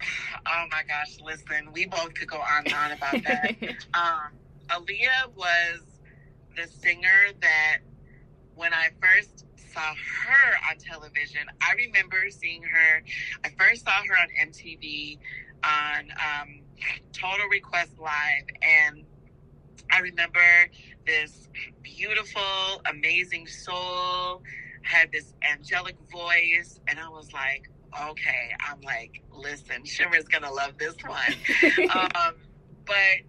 Oh 0.50 0.64
my 0.70 0.82
gosh, 0.88 1.18
listen, 1.22 1.72
we 1.74 1.84
both 1.84 2.14
could 2.14 2.28
go 2.28 2.38
on 2.38 2.64
and 2.64 2.74
on 2.74 2.92
about 2.92 3.22
that. 3.24 3.56
um, 3.94 4.32
Aaliyah 4.70 5.34
was 5.34 5.80
the 6.56 6.66
singer 6.66 7.32
that 7.40 7.78
when 8.58 8.74
I 8.74 8.88
first 9.00 9.46
saw 9.72 9.80
her 9.80 10.56
on 10.68 10.78
television, 10.78 11.42
I 11.62 11.74
remember 11.74 12.28
seeing 12.28 12.62
her. 12.62 13.02
I 13.44 13.50
first 13.56 13.84
saw 13.84 13.92
her 13.92 14.14
on 14.14 14.48
MTV 14.48 15.18
on 15.64 16.10
um, 16.10 16.60
Total 17.12 17.46
Request 17.48 17.92
Live, 18.00 18.46
and 18.60 19.04
I 19.92 20.00
remember 20.00 20.40
this 21.06 21.48
beautiful, 21.82 22.42
amazing 22.90 23.46
soul, 23.46 24.42
had 24.82 25.12
this 25.12 25.32
angelic 25.48 25.96
voice, 26.10 26.80
and 26.88 26.98
I 26.98 27.08
was 27.08 27.32
like, 27.32 27.70
okay, 28.10 28.56
I'm 28.68 28.80
like, 28.80 29.22
listen, 29.32 29.84
Shimmer's 29.84 30.24
gonna 30.24 30.52
love 30.52 30.76
this 30.78 30.96
one. 31.06 31.88
um, 31.94 32.34
but 32.84 33.22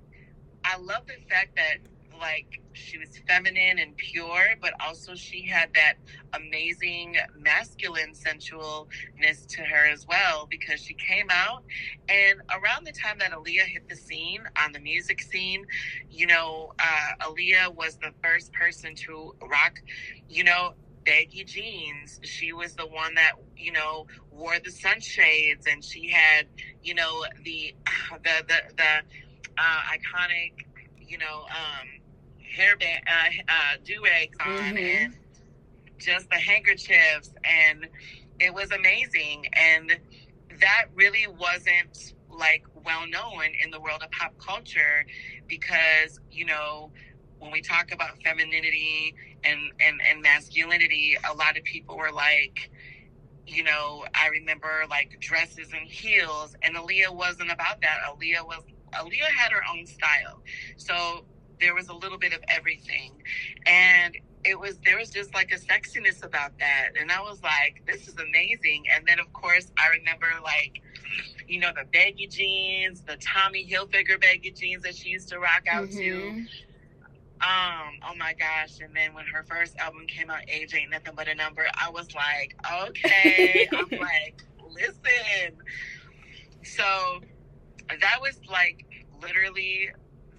I 0.63 0.77
love 0.79 1.05
the 1.05 1.21
fact 1.29 1.55
that 1.55 1.77
like 2.19 2.61
she 2.79 2.97
was 2.97 3.19
feminine 3.27 3.79
and 3.79 3.95
pure, 3.97 4.55
but 4.61 4.73
also 4.79 5.15
she 5.15 5.45
had 5.45 5.69
that 5.75 5.95
amazing 6.33 7.15
masculine 7.37 8.13
sensualness 8.13 9.45
to 9.47 9.61
her 9.61 9.91
as 9.91 10.07
well 10.07 10.47
because 10.49 10.81
she 10.81 10.93
came 10.93 11.27
out 11.29 11.63
and 12.07 12.41
around 12.51 12.85
the 12.85 12.91
time 12.91 13.17
that 13.19 13.31
Aaliyah 13.31 13.65
hit 13.65 13.87
the 13.87 13.95
scene 13.95 14.41
on 14.63 14.71
the 14.71 14.79
music 14.79 15.21
scene, 15.21 15.65
you 16.09 16.27
know, 16.27 16.73
uh, 16.79 17.25
Aaliyah 17.27 17.75
was 17.75 17.97
the 17.97 18.11
first 18.23 18.51
person 18.53 18.95
to 18.95 19.35
rock, 19.41 19.79
you 20.27 20.43
know, 20.43 20.73
baggy 21.05 21.43
jeans. 21.43 22.19
She 22.23 22.53
was 22.53 22.75
the 22.75 22.87
one 22.87 23.15
that, 23.15 23.33
you 23.55 23.71
know, 23.71 24.07
wore 24.31 24.59
the 24.63 24.71
sunshades 24.71 25.67
and 25.67 25.83
she 25.83 26.09
had, 26.09 26.47
you 26.81 26.95
know, 26.95 27.25
the, 27.43 27.75
the, 28.23 28.43
the, 28.47 28.73
the, 28.75 29.01
uh, 29.57 29.81
iconic, 29.91 30.65
you 30.97 31.17
know, 31.17 31.45
um, 31.49 31.87
hairband, 32.57 33.01
uh, 33.07 33.29
uh, 33.47 33.77
do 33.83 34.01
rags 34.03 34.37
on, 34.45 34.75
mm-hmm. 34.75 34.77
and 34.77 35.15
just 35.97 36.29
the 36.29 36.37
handkerchiefs, 36.37 37.33
and 37.43 37.87
it 38.39 38.53
was 38.53 38.71
amazing. 38.71 39.45
And 39.53 39.97
that 40.61 40.85
really 40.95 41.27
wasn't 41.27 42.13
like 42.29 42.63
well 42.85 43.07
known 43.07 43.43
in 43.63 43.71
the 43.71 43.79
world 43.79 44.01
of 44.03 44.11
pop 44.11 44.33
culture 44.37 45.05
because 45.47 46.19
you 46.31 46.45
know 46.45 46.91
when 47.39 47.51
we 47.51 47.61
talk 47.61 47.91
about 47.91 48.21
femininity 48.23 49.15
and 49.43 49.59
and 49.79 50.01
and 50.09 50.21
masculinity, 50.21 51.17
a 51.29 51.35
lot 51.35 51.57
of 51.57 51.63
people 51.63 51.97
were 51.97 52.11
like 52.11 52.69
you 53.51 53.63
know, 53.63 54.05
I 54.13 54.27
remember 54.27 54.83
like 54.89 55.17
dresses 55.19 55.69
and 55.73 55.87
heels, 55.87 56.55
and 56.61 56.75
Aaliyah 56.75 57.13
wasn't 57.13 57.51
about 57.51 57.81
that. 57.81 57.99
Aaliyah 58.07 58.45
was 58.45 58.63
Aaliyah 58.93 59.31
had 59.35 59.51
her 59.51 59.61
own 59.71 59.85
style. 59.85 60.41
So 60.77 61.25
there 61.59 61.75
was 61.75 61.89
a 61.89 61.93
little 61.93 62.17
bit 62.17 62.33
of 62.33 62.39
everything. 62.49 63.13
And 63.65 64.15
it 64.45 64.57
was 64.57 64.77
there 64.85 64.97
was 64.97 65.09
just 65.09 65.33
like 65.33 65.51
a 65.51 65.59
sexiness 65.59 66.23
about 66.23 66.57
that. 66.59 66.91
And 66.99 67.11
i 67.11 67.21
was 67.21 67.41
like 67.43 67.83
this 67.85 68.07
is 68.07 68.15
amazing. 68.15 68.85
And 68.93 69.05
then 69.07 69.19
of 69.19 69.31
course 69.33 69.71
i 69.77 69.89
remember 69.89 70.27
like 70.43 70.81
you 71.47 71.59
know 71.59 71.71
the 71.75 71.85
baggy 71.91 72.27
jeans 72.27 73.01
the 73.01 73.17
tommy 73.17 73.67
hilfiger 73.67 74.21
baggy 74.21 74.51
jeans 74.51 74.83
that 74.83 74.95
she 74.95 75.09
used 75.09 75.29
to 75.29 75.39
rock 75.39 75.63
out 75.69 75.89
mm-hmm. 75.89 75.97
to 75.97 76.45
um 77.41 77.99
oh 78.07 78.15
my 78.17 78.33
gosh. 78.33 78.79
And 78.81 78.95
then 78.95 79.13
when 79.13 79.25
her 79.25 79.43
first 79.43 79.77
album 79.77 80.05
came 80.07 80.29
out 80.29 80.41
age 80.47 80.73
ain't 80.73 80.91
nothing 80.91 81.13
but 81.15 81.27
a 81.27 81.35
number 81.35 81.65
i 81.73 81.89
was 81.89 82.07
like 82.15 82.55
okay. 82.87 83.67
I'm 83.73 83.99
like 83.99 84.43
listen. 84.71 85.57
So 86.63 86.83
that 87.87 88.19
was 88.21 88.39
like 88.49 88.85
literally 89.21 89.89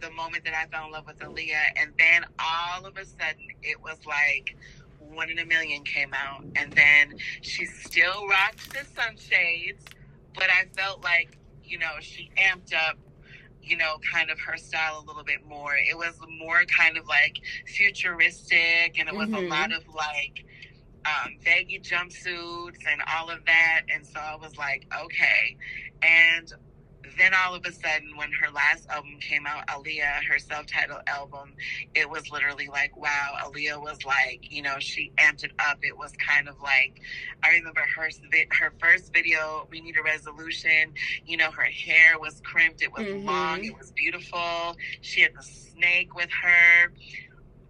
the 0.00 0.10
moment 0.10 0.44
that 0.44 0.54
I 0.54 0.66
fell 0.66 0.86
in 0.86 0.92
love 0.92 1.06
with 1.06 1.18
Aaliyah, 1.18 1.76
and 1.76 1.92
then 1.98 2.24
all 2.38 2.86
of 2.86 2.96
a 2.96 3.04
sudden 3.04 3.48
it 3.62 3.80
was 3.82 3.98
like 4.06 4.56
one 4.98 5.30
in 5.30 5.38
a 5.38 5.46
million 5.46 5.82
came 5.84 6.12
out, 6.14 6.44
and 6.56 6.72
then 6.72 7.18
she 7.42 7.64
still 7.66 8.26
rocked 8.28 8.72
the 8.72 8.84
sunshades, 8.94 9.84
but 10.34 10.44
I 10.44 10.66
felt 10.76 11.02
like 11.02 11.38
you 11.64 11.78
know 11.78 11.92
she 12.00 12.30
amped 12.36 12.74
up 12.74 12.96
you 13.62 13.76
know, 13.76 13.98
kind 14.12 14.30
of 14.30 14.38
her 14.40 14.56
style 14.56 15.02
a 15.04 15.06
little 15.06 15.22
bit 15.22 15.46
more. 15.46 15.74
It 15.74 15.96
was 15.96 16.18
more 16.38 16.64
kind 16.64 16.96
of 16.96 17.06
like 17.06 17.40
futuristic, 17.66 18.98
and 18.98 19.08
it 19.08 19.14
was 19.14 19.28
mm-hmm. 19.28 19.46
a 19.46 19.48
lot 19.48 19.72
of 19.72 19.86
like 19.94 20.44
um, 21.04 21.36
baggy 21.44 21.78
jumpsuits 21.78 22.78
and 22.90 23.02
all 23.16 23.30
of 23.30 23.44
that. 23.46 23.82
And 23.92 24.06
so 24.06 24.18
I 24.18 24.36
was 24.36 24.56
like, 24.56 24.86
okay. 25.04 25.56
And 26.02 26.52
then 27.18 27.32
all 27.34 27.54
of 27.54 27.64
a 27.64 27.72
sudden, 27.72 28.16
when 28.16 28.30
her 28.32 28.50
last 28.50 28.88
album 28.88 29.18
came 29.20 29.46
out, 29.46 29.66
Aaliyah, 29.68 30.24
her 30.24 30.38
self-titled 30.38 31.02
album, 31.06 31.52
it 31.94 32.08
was 32.08 32.30
literally 32.30 32.68
like, 32.68 32.96
wow, 32.96 33.36
Aaliyah 33.42 33.80
was 33.80 34.04
like, 34.04 34.50
you 34.50 34.62
know, 34.62 34.76
she 34.78 35.12
amped 35.18 35.44
it 35.44 35.52
up. 35.58 35.78
It 35.82 35.96
was 35.96 36.12
kind 36.12 36.48
of 36.48 36.60
like, 36.60 37.00
I 37.42 37.50
remember 37.50 37.82
her 37.96 38.08
her 38.60 38.72
first 38.78 39.12
video, 39.12 39.66
"We 39.70 39.80
Need 39.80 39.96
a 39.96 40.02
Resolution." 40.02 40.92
You 41.26 41.36
know, 41.36 41.50
her 41.50 41.62
hair 41.62 42.18
was 42.18 42.40
crimped. 42.44 42.82
It 42.82 42.92
was 42.92 43.06
mm-hmm. 43.06 43.26
long. 43.26 43.64
It 43.64 43.76
was 43.78 43.92
beautiful. 43.92 44.76
She 45.00 45.22
had 45.22 45.34
the 45.34 45.42
snake 45.42 46.14
with 46.14 46.30
her 46.30 46.92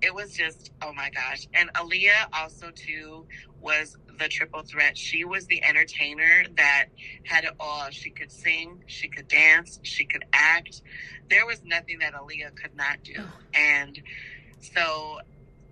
it 0.02 0.14
was 0.14 0.32
just 0.32 0.70
oh 0.82 0.92
my 0.92 1.10
gosh. 1.10 1.46
And 1.54 1.72
aaliyah 1.74 2.28
also 2.32 2.70
too 2.70 3.26
was 3.60 3.96
the 4.18 4.28
triple 4.28 4.62
threat. 4.62 4.96
She 4.96 5.24
was 5.24 5.46
the 5.46 5.62
entertainer 5.64 6.44
that 6.56 6.86
had 7.24 7.44
it 7.44 7.52
all. 7.60 7.90
She 7.90 8.10
could 8.10 8.30
sing 8.30 8.82
she 8.86 9.08
could 9.08 9.28
dance 9.28 9.78
she 9.82 10.04
could 10.04 10.24
act. 10.32 10.82
There 11.28 11.46
was 11.46 11.62
nothing 11.64 11.98
that 12.00 12.14
aaliyah 12.14 12.56
could 12.56 12.74
not 12.74 13.02
do. 13.02 13.22
And 13.54 14.00
so 14.60 15.18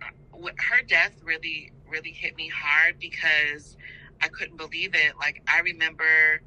uh, 0.02 0.50
her 0.56 0.82
death 0.86 1.12
really 1.22 1.72
really 1.88 2.12
hit 2.12 2.36
me 2.36 2.50
hard 2.54 2.98
because 2.98 3.76
i 4.22 4.28
couldn't 4.28 4.56
believe 4.56 4.94
it. 4.94 5.14
Like 5.18 5.42
i 5.48 5.60
remember 5.60 6.42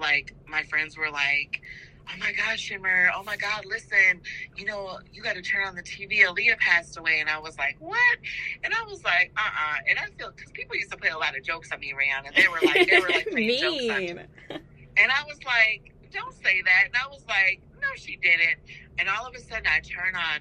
like 0.00 0.34
my 0.46 0.62
friends 0.64 0.96
were 0.96 1.10
like 1.10 1.62
oh 2.10 2.18
my 2.18 2.32
God, 2.32 2.58
Shimmer, 2.58 3.10
oh 3.14 3.22
my 3.22 3.36
God, 3.36 3.64
listen, 3.66 4.20
you 4.56 4.64
know, 4.64 4.98
you 5.12 5.22
got 5.22 5.34
to 5.34 5.42
turn 5.42 5.66
on 5.66 5.74
the 5.74 5.82
TV. 5.82 6.24
Aaliyah 6.24 6.58
passed 6.58 6.96
away. 6.98 7.20
And 7.20 7.28
I 7.28 7.38
was 7.38 7.58
like, 7.58 7.76
what? 7.78 8.18
And 8.64 8.72
I 8.74 8.82
was 8.88 9.04
like, 9.04 9.32
uh 9.36 9.40
uh-uh. 9.40 9.76
uh 9.76 9.78
And 9.88 9.98
I 9.98 10.06
feel, 10.16 10.32
because 10.34 10.50
people 10.52 10.76
used 10.76 10.90
to 10.90 10.96
play 10.96 11.10
a 11.10 11.18
lot 11.18 11.36
of 11.36 11.44
jokes 11.44 11.70
on 11.72 11.80
me, 11.80 11.92
Rihanna. 11.92 12.34
They 12.34 12.48
were 12.48 12.60
like, 12.64 12.88
they 12.88 12.98
were 12.98 13.08
like 13.08 13.26
playing 13.30 13.60
jokes 13.60 13.90
on 13.90 13.98
me. 13.98 14.60
And 14.96 15.12
I 15.12 15.22
was 15.26 15.38
like, 15.44 15.92
don't 16.12 16.34
say 16.34 16.62
that. 16.62 16.84
And 16.86 16.94
I 16.96 17.06
was 17.08 17.24
like, 17.28 17.60
no, 17.80 17.88
she 17.96 18.16
didn't. 18.16 18.58
And 18.98 19.08
all 19.08 19.26
of 19.26 19.34
a 19.34 19.40
sudden, 19.40 19.66
I 19.66 19.80
turn 19.80 20.14
on, 20.14 20.40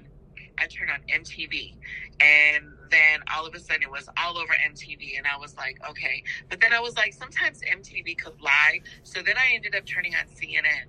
I 0.57 0.65
turn 0.67 0.89
on 0.89 0.99
MTV, 1.13 1.75
and 2.19 2.65
then 2.89 3.19
all 3.35 3.45
of 3.45 3.53
a 3.53 3.59
sudden 3.59 3.83
it 3.83 3.91
was 3.91 4.09
all 4.17 4.37
over 4.37 4.53
MTV, 4.53 5.17
and 5.17 5.27
I 5.27 5.37
was 5.37 5.55
like, 5.55 5.77
okay. 5.87 6.23
But 6.49 6.61
then 6.61 6.73
I 6.73 6.79
was 6.79 6.95
like, 6.95 7.13
sometimes 7.13 7.61
MTV 7.61 8.17
could 8.17 8.41
lie. 8.41 8.81
So 9.03 9.21
then 9.21 9.35
I 9.37 9.53
ended 9.53 9.75
up 9.75 9.85
turning 9.85 10.15
on 10.15 10.25
CNN, 10.27 10.85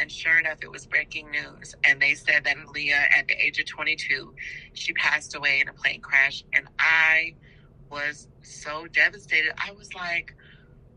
and 0.00 0.10
sure 0.10 0.38
enough, 0.38 0.58
it 0.62 0.70
was 0.70 0.86
breaking 0.86 1.30
news. 1.30 1.74
And 1.84 2.00
they 2.00 2.14
said 2.14 2.44
that 2.44 2.56
Aaliyah, 2.56 3.18
at 3.18 3.28
the 3.28 3.34
age 3.34 3.58
of 3.58 3.66
22, 3.66 4.34
she 4.72 4.92
passed 4.94 5.34
away 5.34 5.60
in 5.60 5.68
a 5.68 5.72
plane 5.72 6.00
crash. 6.00 6.44
And 6.54 6.66
I 6.78 7.34
was 7.90 8.28
so 8.42 8.86
devastated. 8.86 9.52
I 9.58 9.72
was 9.72 9.92
like, 9.94 10.34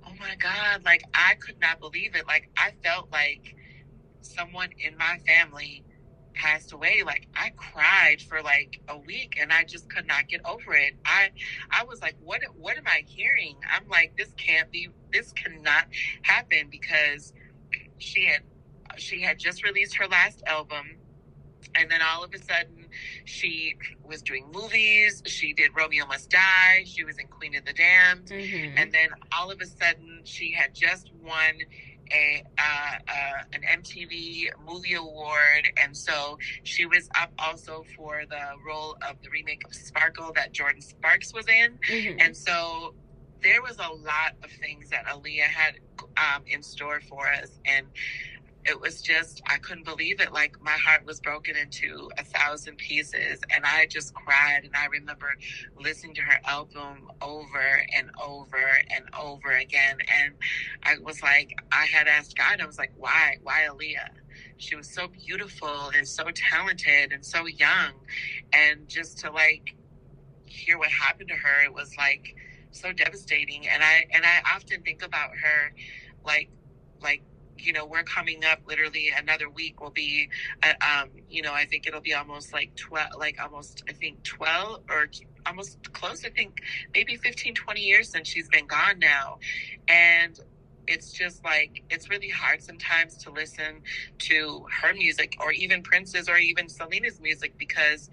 oh 0.06 0.14
my 0.20 0.36
God, 0.36 0.84
like 0.86 1.04
I 1.14 1.36
could 1.36 1.60
not 1.60 1.80
believe 1.80 2.16
it. 2.16 2.28
Like 2.28 2.50
I 2.58 2.72
felt 2.84 3.12
like 3.12 3.56
someone 4.22 4.70
in 4.80 4.98
my 4.98 5.20
family 5.28 5.84
passed 6.34 6.74
away 6.74 7.04
like 7.06 7.28
i 7.36 7.52
cried 7.56 8.18
for 8.22 8.42
like 8.42 8.82
a 8.88 8.98
week 8.98 9.38
and 9.40 9.54
i 9.54 9.64
just 9.64 9.88
could 9.90 10.08
not 10.08 10.28
get 10.28 10.42
over 10.46 10.74
it 10.74 10.96
i 11.06 11.30
i 11.72 11.84
was 11.84 12.02
like 12.02 12.16
what 12.24 12.42
what 12.58 12.78
am 12.78 12.88
i 12.88 13.04
hearing 13.06 13.56
i'm 13.72 13.88
like 13.88 14.16
this 14.18 14.34
can't 14.36 14.72
be 14.72 14.90
this 15.12 15.32
cannot 15.34 15.86
happen 16.24 16.68
because 16.72 17.34
she 18.00 18.26
had 18.26 18.42
she 18.98 19.22
had 19.22 19.38
just 19.40 19.64
released 19.64 19.96
her 19.96 20.08
last 20.08 20.44
album 20.48 20.98
and 21.76 21.90
then 21.90 22.02
all 22.02 22.24
of 22.24 22.34
a 22.34 22.38
sudden 22.38 22.88
she 23.26 23.76
was 24.04 24.22
doing 24.22 24.46
movies 24.54 25.24
she 25.26 25.54
did 25.54 25.72
romeo 25.76 26.06
must 26.06 26.30
die 26.30 26.84
she 26.86 27.04
was 27.04 27.18
in 27.18 27.28
queen 27.28 27.56
of 27.56 27.66
the 27.66 27.74
damned 27.74 28.28
Mhm. 28.28 28.74
and 28.78 28.92
then 28.92 29.10
all 29.38 29.50
of 29.50 29.60
a 29.62 29.66
sudden 29.66 30.22
she 30.24 30.52
had 30.52 30.74
just 30.74 31.12
won 31.22 31.56
a 32.12 32.44
uh, 32.60 32.98
uh, 33.08 33.44
an 33.54 33.62
MTV 33.82 34.50
Movie 34.68 34.94
Award, 34.94 35.70
and 35.82 35.96
so 35.96 36.38
she 36.64 36.86
was 36.86 37.08
up 37.20 37.32
also 37.40 37.86
for 37.96 38.24
the 38.30 38.42
role 38.68 38.98
of 39.10 39.16
the 39.24 39.30
remake 39.30 39.62
of 39.66 39.74
Sparkle 39.74 40.34
that 40.34 40.52
Jordin 40.54 40.84
Sparks 40.84 41.34
was 41.34 41.48
in, 41.48 41.80
Mhm. 41.90 42.18
and 42.22 42.36
so 42.38 42.94
there 43.42 43.62
was 43.62 43.78
a 43.80 43.88
lot 43.90 44.34
of 44.44 44.52
things 44.52 44.90
that 44.90 45.06
Aaliyah 45.06 45.44
had 45.44 45.80
um, 46.18 46.44
in 46.46 46.62
store 46.62 47.00
for 47.00 47.28
us, 47.32 47.58
and 47.66 47.88
it 48.66 48.80
was 48.80 49.02
just 49.02 49.42
I 49.50 49.58
couldn't 49.58 49.86
believe 49.86 50.22
it. 50.22 50.32
Like 50.32 50.62
my 50.62 50.72
heart 50.72 51.06
was 51.06 51.20
broken 51.20 51.56
into 51.56 52.10
a 52.18 52.24
thousand 52.24 52.78
pieces, 52.78 53.42
and 53.54 53.66
I 53.66 53.86
just 53.88 54.14
cried. 54.14 54.62
And 54.64 54.74
I 54.76 54.86
remember 54.88 55.36
listening 55.80 56.16
to 56.16 56.22
her 56.22 56.40
album 56.46 57.10
over 57.22 57.86
and 57.96 58.10
over 58.22 58.82
and 58.90 59.06
over 59.20 59.52
again, 59.52 59.98
and 60.22 60.34
I 60.84 60.96
was 61.04 61.22
like, 61.22 61.62
I 61.72 61.86
had 61.86 62.08
asked 62.08 62.38
God, 62.38 62.62
I 62.62 62.66
was 62.66 62.78
like, 62.78 62.94
why, 62.98 63.38
why 63.44 63.68
Aaliyah? 63.70 64.10
She 64.58 64.76
was 64.76 64.90
so 64.90 65.08
beautiful 65.08 65.92
and 65.96 66.08
so 66.08 66.26
talented 66.34 67.12
and 67.12 67.26
so 67.26 67.46
young, 67.46 67.92
and 68.54 68.88
just 68.88 69.20
to 69.20 69.32
like 69.32 69.76
hear 70.46 70.78
what 70.78 70.90
happened 70.90 71.30
to 71.30 71.36
her, 71.36 71.64
it 71.64 71.74
was 71.74 71.96
like 71.98 72.36
so 72.72 72.94
devastating. 72.94 73.68
And 73.68 73.84
I 73.84 74.06
and 74.12 74.24
I 74.26 74.56
often 74.56 74.82
think 74.84 75.04
about 75.06 75.32
her, 75.32 75.74
like 76.26 76.50
like 77.02 77.24
you 77.58 77.74
know 77.74 77.86
we're 77.86 78.04
coming 78.04 78.44
up 78.46 78.60
literally 78.68 79.12
another 79.18 79.50
week 79.50 79.82
will 79.82 79.92
be 79.92 80.30
uh, 80.64 80.74
um 80.82 81.10
you 81.30 81.42
know 81.42 81.54
i 81.54 81.66
think 81.66 81.88
it'll 81.88 82.02
be 82.02 82.14
almost 82.14 82.54
like 82.54 82.76
12 82.76 83.10
like 83.20 83.42
almost 83.42 83.84
i 83.90 83.94
think 83.94 84.22
12 84.24 84.82
or 84.90 85.08
almost 85.46 85.92
close 85.94 86.26
i 86.26 86.30
think 86.30 86.58
maybe 86.96 87.16
15 87.16 87.54
20 87.54 87.82
years 87.82 88.10
since 88.10 88.28
she's 88.28 88.50
been 88.50 88.66
gone 88.68 89.00
now. 89.00 89.38
And 89.88 90.40
it's 90.88 91.12
just 91.12 91.44
like 91.46 91.84
it's 91.90 92.10
really 92.10 92.30
hard 92.30 92.62
sometimes 92.62 93.18
to 93.18 93.32
listen 93.32 93.82
to 94.20 94.66
her 94.82 94.94
music 94.94 95.36
or 95.40 95.52
even 95.52 95.82
prince's 95.82 96.28
or 96.28 96.38
even 96.38 96.68
selena's 96.68 97.22
music 97.22 97.58
because 97.58 98.10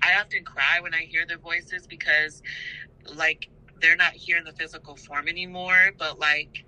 i 0.00 0.14
often 0.20 0.44
cry 0.44 0.78
when 0.80 0.94
i 0.94 1.00
hear 1.00 1.26
their 1.26 1.38
voices 1.38 1.86
because 1.88 2.40
like 3.16 3.48
they're 3.80 3.96
not 3.96 4.12
here 4.12 4.36
in 4.36 4.44
the 4.44 4.52
physical 4.52 4.94
form 4.94 5.26
anymore 5.26 5.90
but 5.98 6.20
like 6.20 6.64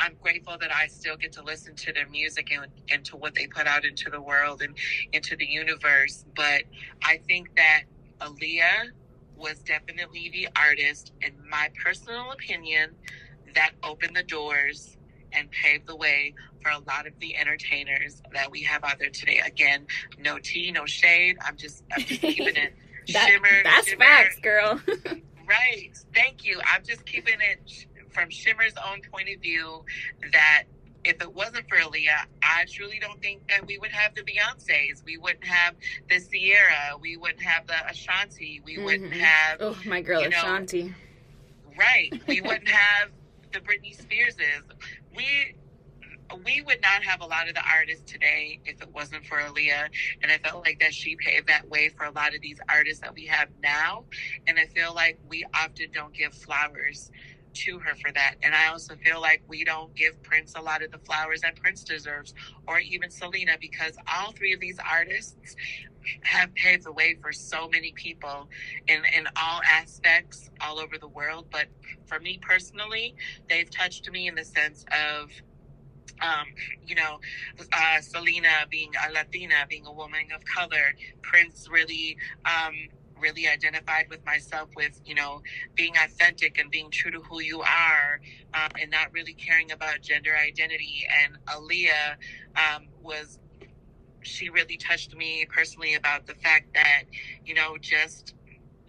I'm 0.00 0.14
grateful 0.22 0.56
that 0.60 0.74
I 0.74 0.86
still 0.88 1.16
get 1.16 1.32
to 1.32 1.42
listen 1.42 1.74
to 1.76 1.92
their 1.92 2.08
music 2.08 2.50
and, 2.52 2.66
and 2.90 3.04
to 3.06 3.16
what 3.16 3.34
they 3.34 3.46
put 3.46 3.66
out 3.66 3.84
into 3.84 4.10
the 4.10 4.20
world 4.20 4.62
and 4.62 4.74
into 5.12 5.36
the 5.36 5.46
universe. 5.46 6.24
But 6.34 6.64
I 7.04 7.18
think 7.26 7.54
that 7.56 7.82
Aaliyah 8.20 8.90
was 9.36 9.58
definitely 9.60 10.30
the 10.32 10.48
artist, 10.56 11.12
in 11.22 11.32
my 11.50 11.70
personal 11.82 12.32
opinion, 12.32 12.90
that 13.54 13.72
opened 13.82 14.16
the 14.16 14.22
doors 14.22 14.96
and 15.32 15.50
paved 15.50 15.86
the 15.86 15.96
way 15.96 16.34
for 16.62 16.70
a 16.70 16.78
lot 16.88 17.06
of 17.06 17.12
the 17.20 17.36
entertainers 17.36 18.22
that 18.32 18.50
we 18.50 18.62
have 18.62 18.84
out 18.84 18.98
there 18.98 19.10
today. 19.10 19.40
Again, 19.44 19.86
no 20.18 20.38
tea, 20.38 20.72
no 20.72 20.86
shade. 20.86 21.36
I'm 21.46 21.56
just, 21.56 21.84
I'm 21.92 22.02
just 22.02 22.20
keeping 22.20 22.56
it 22.56 22.74
That- 23.12 23.28
shimmer. 23.28 23.48
that's 23.64 23.88
shimmer, 23.88 24.04
facts, 24.04 24.38
girl. 24.40 24.80
Right. 25.48 25.92
Thank 26.14 26.44
you. 26.44 26.60
I'm 26.66 26.82
just 26.84 27.06
keeping 27.06 27.36
it 27.40 27.86
from 28.16 28.30
Shimmer's 28.30 28.72
own 28.90 29.02
point 29.12 29.28
of 29.34 29.42
view 29.42 29.84
that 30.32 30.64
if 31.04 31.20
it 31.20 31.34
wasn't 31.34 31.68
for 31.68 31.76
Aaliyah, 31.76 32.24
I 32.42 32.64
truly 32.72 32.98
don't 32.98 33.20
think 33.20 33.46
that 33.48 33.64
we 33.66 33.78
would 33.78 33.92
have 33.92 34.14
the 34.14 34.22
Beyonces. 34.22 35.04
We 35.04 35.18
wouldn't 35.18 35.44
have 35.44 35.74
the 36.08 36.18
Ciara. 36.18 36.96
We 37.00 37.16
wouldn't 37.16 37.42
have 37.42 37.66
the 37.66 37.74
Ashanti. 37.88 38.60
We 38.64 38.78
wouldn't 38.78 39.12
Mhm. 39.12 39.20
have, 39.20 39.58
oh, 39.60 39.78
my 39.84 40.00
girl 40.00 40.22
You 40.22 40.30
know, 40.30 40.38
Ashanti. 40.38 40.92
right. 41.78 42.10
We 42.26 42.40
wouldn't 42.40 42.68
have 42.68 43.10
the 43.52 43.60
Britney 43.60 43.94
Spearses. 43.96 44.62
We 45.14 45.54
we 46.44 46.60
would 46.62 46.82
not 46.82 47.04
have 47.04 47.20
a 47.20 47.24
lot 47.24 47.46
of 47.48 47.54
the 47.54 47.62
artists 47.72 48.10
today 48.10 48.58
if 48.64 48.82
it 48.82 48.92
wasn't 48.92 49.24
for 49.26 49.38
Aaliyah. 49.38 49.86
And 50.22 50.32
I 50.32 50.38
felt 50.38 50.64
like 50.64 50.80
that 50.80 50.92
she 50.92 51.14
paved 51.14 51.46
that 51.46 51.68
way 51.68 51.88
for 51.88 52.04
a 52.04 52.10
lot 52.10 52.34
of 52.34 52.40
these 52.40 52.58
artists 52.68 53.00
that 53.02 53.14
we 53.14 53.26
have 53.26 53.48
now. 53.62 54.06
And 54.48 54.58
I 54.58 54.66
feel 54.66 54.92
like 54.92 55.20
we 55.28 55.44
often 55.54 55.86
don't 55.92 56.12
give 56.12 56.34
flowers 56.34 57.12
to 57.56 57.78
her 57.78 57.94
for 57.94 58.12
that. 58.12 58.34
And 58.42 58.54
I 58.54 58.68
also 58.68 58.94
feel 58.96 59.20
like 59.20 59.42
we 59.48 59.64
don't 59.64 59.94
give 59.94 60.22
Prince 60.22 60.54
a 60.56 60.60
lot 60.60 60.82
of 60.82 60.90
the 60.90 60.98
flowers 60.98 61.40
that 61.42 61.56
Prince 61.56 61.84
deserves, 61.84 62.34
or 62.66 62.78
even 62.78 63.10
Selena, 63.10 63.52
because 63.60 63.96
all 64.14 64.32
three 64.32 64.52
of 64.52 64.60
these 64.60 64.78
artists 64.90 65.56
have 66.22 66.54
paved 66.54 66.84
the 66.84 66.92
way 66.92 67.16
for 67.20 67.32
so 67.32 67.68
many 67.68 67.92
people 67.92 68.48
in, 68.86 69.02
in 69.16 69.26
all 69.36 69.60
aspects 69.68 70.50
all 70.60 70.78
over 70.78 70.98
the 70.98 71.08
world. 71.08 71.46
But 71.50 71.66
for 72.06 72.20
me 72.20 72.38
personally, 72.40 73.14
they've 73.48 73.70
touched 73.70 74.10
me 74.10 74.28
in 74.28 74.34
the 74.34 74.44
sense 74.44 74.84
of 74.92 75.30
um, 76.22 76.46
you 76.86 76.94
know, 76.94 77.20
uh, 77.72 78.00
Selena 78.00 78.66
being 78.70 78.90
a 79.06 79.12
Latina, 79.12 79.66
being 79.68 79.86
a 79.86 79.92
woman 79.92 80.28
of 80.34 80.44
color, 80.44 80.94
Prince 81.22 81.68
really, 81.70 82.16
um, 82.46 82.74
really 83.20 83.48
identified 83.48 84.06
with 84.10 84.24
myself 84.24 84.70
with, 84.76 85.00
you 85.04 85.14
know, 85.14 85.42
being 85.74 85.94
authentic 85.96 86.58
and 86.58 86.70
being 86.70 86.90
true 86.90 87.10
to 87.10 87.20
who 87.20 87.40
you 87.40 87.60
are 87.62 88.20
um, 88.54 88.70
and 88.80 88.90
not 88.90 89.12
really 89.12 89.34
caring 89.34 89.72
about 89.72 90.00
gender 90.02 90.36
identity. 90.36 91.06
And 91.24 91.38
Aaliyah 91.46 92.16
um, 92.56 92.88
was, 93.02 93.38
she 94.22 94.48
really 94.50 94.76
touched 94.76 95.16
me 95.16 95.46
personally 95.48 95.94
about 95.94 96.26
the 96.26 96.34
fact 96.34 96.74
that, 96.74 97.04
you 97.44 97.54
know, 97.54 97.76
just 97.80 98.34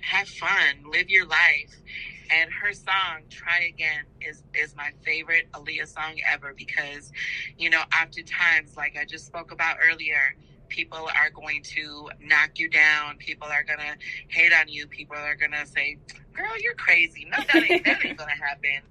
have 0.01 0.27
fun, 0.27 0.83
live 0.91 1.09
your 1.09 1.27
life. 1.27 1.81
And 2.29 2.51
her 2.61 2.73
song 2.73 3.23
"Try 3.29 3.69
Again" 3.69 4.03
is 4.21 4.43
is 4.53 4.75
my 4.75 4.91
favorite 5.05 5.49
Aaliyah 5.53 5.87
song 5.87 6.15
ever 6.29 6.53
because, 6.57 7.11
you 7.57 7.69
know, 7.69 7.81
oftentimes, 8.01 8.75
like 8.75 8.97
I 8.99 9.05
just 9.05 9.25
spoke 9.25 9.51
about 9.51 9.77
earlier, 9.81 10.35
people 10.69 11.07
are 11.19 11.29
going 11.29 11.61
to 11.63 12.09
knock 12.21 12.59
you 12.59 12.69
down. 12.69 13.17
People 13.17 13.47
are 13.47 13.63
gonna 13.63 13.95
hate 14.27 14.53
on 14.53 14.67
you. 14.67 14.87
People 14.87 15.17
are 15.17 15.35
gonna 15.35 15.65
say, 15.65 15.97
"Girl, 16.33 16.57
you're 16.59 16.75
crazy." 16.75 17.25
No, 17.25 17.37
that 17.37 17.63
ain't 17.69 17.85
that 17.85 18.05
ain't 18.05 18.17
gonna 18.17 18.31
happen. 18.31 18.81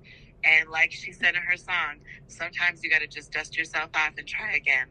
And 0.45 0.70
like 0.70 0.93
she 0.93 1.12
said 1.12 1.35
in 1.35 1.43
her 1.43 1.57
song, 1.57 1.97
sometimes 2.29 2.83
you 2.85 2.91
got 2.91 3.01
to 3.01 3.09
just 3.09 3.33
dust 3.33 3.57
yourself 3.57 3.91
off 3.95 4.12
and 4.16 4.27
try 4.27 4.53
again. 4.53 4.87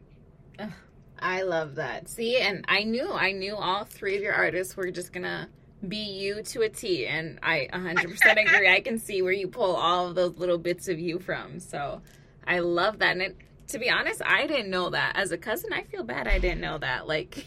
I 1.18 1.42
love 1.42 1.76
that. 1.76 2.08
See, 2.08 2.38
and 2.38 2.64
I 2.68 2.82
knew, 2.82 3.10
I 3.10 3.32
knew 3.32 3.56
all 3.56 3.84
three 3.84 4.16
of 4.16 4.22
your 4.22 4.34
artists 4.34 4.76
were 4.76 4.90
just 4.90 5.12
gonna 5.12 5.48
be 5.86 5.96
you 5.96 6.42
to 6.42 6.62
a 6.62 6.68
T, 6.68 7.06
and 7.06 7.38
I 7.42 7.68
100% 7.72 8.46
agree. 8.46 8.68
I 8.68 8.80
can 8.80 8.98
see 8.98 9.22
where 9.22 9.32
you 9.32 9.48
pull 9.48 9.76
all 9.76 10.08
of 10.08 10.14
those 10.14 10.36
little 10.36 10.58
bits 10.58 10.88
of 10.88 10.98
you 10.98 11.18
from. 11.18 11.60
So 11.60 12.02
I 12.46 12.60
love 12.60 12.98
that. 12.98 13.12
And 13.12 13.22
it, 13.22 13.36
to 13.68 13.78
be 13.78 13.90
honest, 13.90 14.22
I 14.24 14.46
didn't 14.46 14.70
know 14.70 14.90
that. 14.90 15.12
As 15.16 15.32
a 15.32 15.38
cousin, 15.38 15.72
I 15.72 15.82
feel 15.82 16.02
bad 16.02 16.28
I 16.28 16.38
didn't 16.38 16.60
know 16.60 16.78
that. 16.78 17.06
Like, 17.06 17.44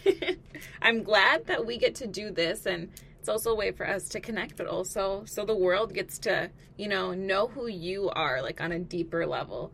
I'm 0.82 1.04
glad 1.04 1.48
that 1.48 1.66
we 1.66 1.78
get 1.78 1.96
to 1.96 2.08
do 2.08 2.32
this, 2.32 2.66
and 2.66 2.90
it's 3.20 3.30
also 3.30 3.52
a 3.52 3.56
way 3.56 3.72
for 3.72 3.88
us 3.88 4.10
to 4.10 4.20
connect, 4.20 4.56
but 4.56 4.68
also 4.68 5.24
so 5.26 5.46
the 5.46 5.56
world 5.56 5.94
gets 5.94 6.20
to, 6.20 6.50
you 6.78 6.88
know, 6.88 7.14
know 7.14 7.48
who 7.48 7.68
you 7.68 8.10
are, 8.10 8.42
like 8.42 8.62
on 8.62 8.72
a 8.72 8.80
deeper 8.80 9.26
level. 9.26 9.72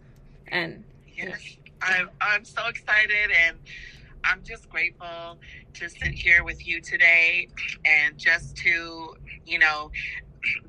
And 0.47 0.83
Yes, 1.15 1.57
I'm, 1.81 2.09
I'm 2.19 2.43
so 2.43 2.67
excited 2.67 3.31
and 3.31 3.57
I'm 4.23 4.43
just 4.43 4.69
grateful 4.69 5.37
to 5.75 5.89
sit 5.89 6.11
here 6.11 6.43
with 6.43 6.65
you 6.67 6.81
today 6.81 7.47
and 7.85 8.17
just 8.17 8.57
to, 8.57 9.15
you 9.45 9.59
know, 9.59 9.91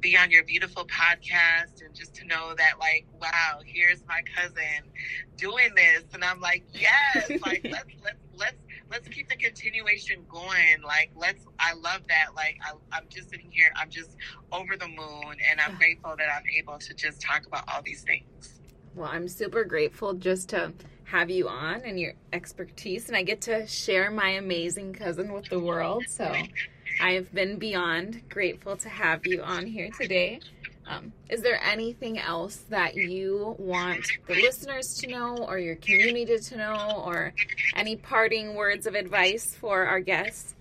be 0.01 0.17
on 0.17 0.31
your 0.31 0.45
beautiful 0.45 0.87
podcast 0.87 1.85
and 1.85 1.95
just 1.95 2.15
to 2.17 2.27
know 2.27 2.55
that, 2.57 2.79
like, 2.79 3.07
wow, 3.21 3.61
here's 3.65 4.03
my 4.07 4.21
cousin 4.35 4.91
doing 5.37 5.75
this. 5.75 6.05
And 6.13 6.25
I'm 6.25 6.41
like, 6.41 6.65
yes, 6.73 7.31
like, 7.45 7.63
let's, 7.71 7.87
let's, 8.03 8.19
let's, 8.37 8.57
let's 8.91 9.09
keep 9.09 9.29
the 9.29 9.37
continuation 9.37 10.25
going. 10.29 10.83
Like, 10.85 11.11
let's, 11.17 11.45
I 11.59 11.75
love 11.75 12.03
that. 12.09 12.35
Like, 12.35 12.59
I, 12.65 12.73
I'm 12.97 13.05
just 13.09 13.31
sitting 13.31 13.51
here, 13.51 13.73
I'm 13.77 13.91
just 13.91 14.11
over 14.53 14.77
the 14.77 14.89
moon 14.89 15.37
and 15.51 15.61
I'm 15.61 15.75
grateful 15.79 16.15
that 16.17 16.29
I'm 16.35 16.45
able 16.59 16.79
to 16.79 16.95
just 16.95 17.21
talk 17.21 17.47
about 17.47 17.65
all 17.73 17.83
these 17.83 18.03
things. 18.03 18.61
Well, 18.95 19.11
I'm 19.13 19.29
super 19.29 19.65
grateful 19.65 20.15
just 20.15 20.49
to 20.51 20.73
have 21.05 21.31
you 21.31 21.49
on 21.49 21.83
and 21.83 22.01
your 22.01 22.15
expertise, 22.33 23.09
and 23.09 23.17
I 23.17 23.23
get 23.23 23.43
to 23.43 23.67
share 23.67 24.11
my 24.11 24.31
amazing 24.31 24.93
cousin 24.95 25.33
with 25.33 25.49
the 25.49 25.61
world. 25.61 26.05
So 26.09 26.35
I've 27.01 27.33
been 27.33 27.59
beyond 27.59 28.29
grateful 28.29 28.77
to 28.79 28.89
have 28.89 29.27
you 29.27 29.43
on 29.43 29.67
here 29.67 29.91
today. 29.99 30.41
Um, 30.89 31.13
is 31.29 31.43
there 31.43 31.61
anything 31.65 32.19
else 32.19 32.57
that 32.69 32.95
you 32.95 33.57
want 33.59 34.07
the 34.29 34.35
listeners 34.35 34.95
to 34.99 35.09
know 35.09 35.37
or 35.37 35.59
your 35.59 35.75
community 35.77 36.39
to 36.39 36.57
know 36.57 37.03
or 37.05 37.35
any 37.75 37.97
parting 37.97 38.55
words 38.55 38.87
of 38.87 38.95
advice 38.95 39.55
for 39.55 39.85
our 39.85 39.99
guests? 40.01 40.55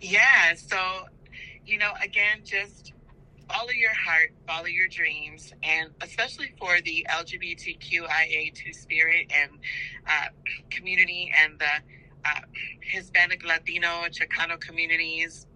Yeah, 0.00 0.54
so, 0.54 0.78
you 1.66 1.78
know, 1.78 1.90
again, 2.02 2.40
just 2.44 2.92
follow 3.48 3.70
your 3.70 3.94
heart, 3.94 4.30
follow 4.46 4.66
your 4.66 4.88
dreams, 4.88 5.52
and 5.62 5.90
especially 6.00 6.52
for 6.58 6.80
the 6.84 7.06
LGBTQIA2 7.10 8.74
spirit 8.74 9.32
and 9.34 9.50
uh, 10.06 10.28
community 10.70 11.32
and 11.36 11.58
the 11.58 12.01
uh, 12.24 12.40
Hispanic, 12.80 13.44
Latino, 13.44 14.04
Chicano 14.10 14.60
communities 14.60 15.46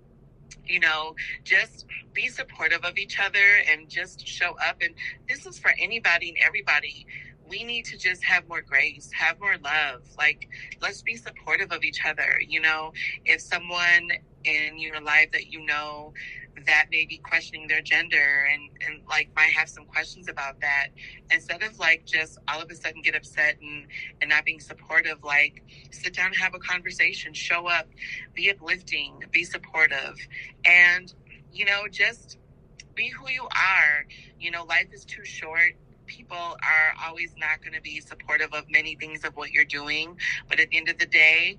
you 0.66 0.80
know, 0.80 1.14
just 1.44 1.86
be 2.12 2.28
supportive 2.28 2.84
of 2.84 2.98
each 2.98 3.18
other 3.20 3.62
and 3.70 3.88
just 3.88 4.26
show 4.26 4.56
up. 4.66 4.76
And 4.82 4.94
this 5.28 5.46
is 5.46 5.58
for 5.58 5.72
anybody 5.80 6.30
and 6.30 6.38
everybody. 6.44 7.06
We 7.48 7.64
need 7.64 7.84
to 7.86 7.96
just 7.96 8.24
have 8.24 8.48
more 8.48 8.62
grace, 8.62 9.10
have 9.14 9.38
more 9.40 9.56
love. 9.64 10.02
Like, 10.18 10.48
let's 10.82 11.02
be 11.02 11.16
supportive 11.16 11.72
of 11.72 11.84
each 11.84 12.04
other. 12.04 12.40
You 12.46 12.60
know, 12.60 12.92
if 13.24 13.40
someone 13.40 14.08
in 14.46 14.78
your 14.78 15.00
life 15.00 15.30
that 15.32 15.46
you 15.48 15.64
know 15.66 16.12
that 16.66 16.86
may 16.90 17.04
be 17.04 17.18
questioning 17.18 17.68
their 17.68 17.82
gender 17.82 18.48
and, 18.50 18.62
and 18.86 19.02
like 19.08 19.28
might 19.36 19.52
have 19.52 19.68
some 19.68 19.84
questions 19.84 20.28
about 20.28 20.60
that. 20.60 20.88
Instead 21.30 21.62
of 21.62 21.78
like 21.78 22.04
just 22.06 22.38
all 22.48 22.62
of 22.62 22.70
a 22.70 22.74
sudden 22.74 23.02
get 23.02 23.14
upset 23.14 23.56
and 23.60 23.86
and 24.20 24.30
not 24.30 24.44
being 24.44 24.60
supportive 24.60 25.22
like 25.22 25.62
sit 25.90 26.14
down 26.14 26.28
and 26.28 26.36
have 26.36 26.54
a 26.54 26.58
conversation 26.58 27.34
show 27.34 27.66
up 27.66 27.86
be 28.34 28.50
uplifting 28.50 29.22
be 29.32 29.44
supportive 29.44 30.16
and 30.64 31.12
you 31.52 31.64
know 31.64 31.82
just 31.90 32.38
be 32.94 33.08
who 33.10 33.28
you 33.28 33.44
are. 33.44 34.06
You 34.40 34.50
know 34.50 34.64
life 34.64 34.88
is 34.92 35.04
too 35.04 35.24
short. 35.24 35.72
People 36.06 36.36
are 36.36 36.94
always 37.04 37.34
not 37.36 37.60
going 37.62 37.74
to 37.74 37.82
be 37.82 38.00
supportive 38.00 38.54
of 38.54 38.64
many 38.70 38.94
things 38.94 39.24
of 39.24 39.36
what 39.36 39.50
you're 39.50 39.64
doing 39.64 40.16
but 40.48 40.60
at 40.60 40.70
the 40.70 40.76
end 40.76 40.88
of 40.88 40.98
the 40.98 41.06
day 41.06 41.58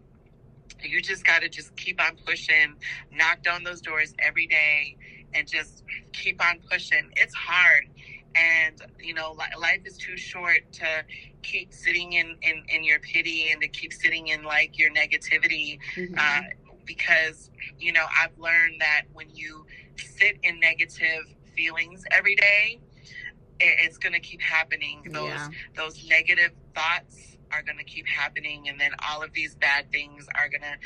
you 0.83 1.01
just 1.01 1.25
got 1.25 1.41
to 1.41 1.49
just 1.49 1.75
keep 1.75 2.01
on 2.01 2.17
pushing, 2.25 2.75
knock 3.11 3.43
down 3.43 3.63
those 3.63 3.81
doors 3.81 4.13
every 4.19 4.47
day, 4.47 4.97
and 5.33 5.47
just 5.47 5.83
keep 6.13 6.43
on 6.43 6.59
pushing. 6.69 7.11
It's 7.15 7.33
hard. 7.33 7.85
And, 8.35 8.81
you 8.99 9.13
know, 9.13 9.35
life 9.59 9.81
is 9.85 9.97
too 9.97 10.15
short 10.15 10.71
to 10.73 11.03
keep 11.41 11.73
sitting 11.73 12.13
in, 12.13 12.35
in, 12.41 12.63
in 12.69 12.83
your 12.83 12.99
pity 12.99 13.49
and 13.51 13.61
to 13.61 13.67
keep 13.67 13.91
sitting 13.91 14.27
in 14.27 14.43
like 14.43 14.77
your 14.77 14.91
negativity. 14.91 15.79
Mm-hmm. 15.95 16.15
Uh, 16.17 16.41
because, 16.85 17.49
you 17.79 17.91
know, 17.91 18.05
I've 18.21 18.37
learned 18.37 18.79
that 18.79 19.03
when 19.13 19.29
you 19.33 19.65
sit 19.97 20.37
in 20.43 20.59
negative 20.59 21.25
feelings 21.55 22.03
every 22.11 22.35
day, 22.35 22.79
it's 23.59 23.97
going 23.97 24.13
to 24.13 24.19
keep 24.19 24.41
happening. 24.41 25.01
Those, 25.11 25.29
yeah. 25.29 25.49
those 25.75 26.07
negative 26.07 26.51
thoughts 26.75 27.36
are 27.51 27.61
going 27.63 27.77
to 27.77 27.83
keep 27.83 28.07
happening 28.07 28.67
and 28.69 28.79
then 28.79 28.91
all 29.09 29.23
of 29.23 29.33
these 29.33 29.55
bad 29.55 29.91
things 29.91 30.27
are 30.35 30.49
going 30.49 30.61
to 30.61 30.77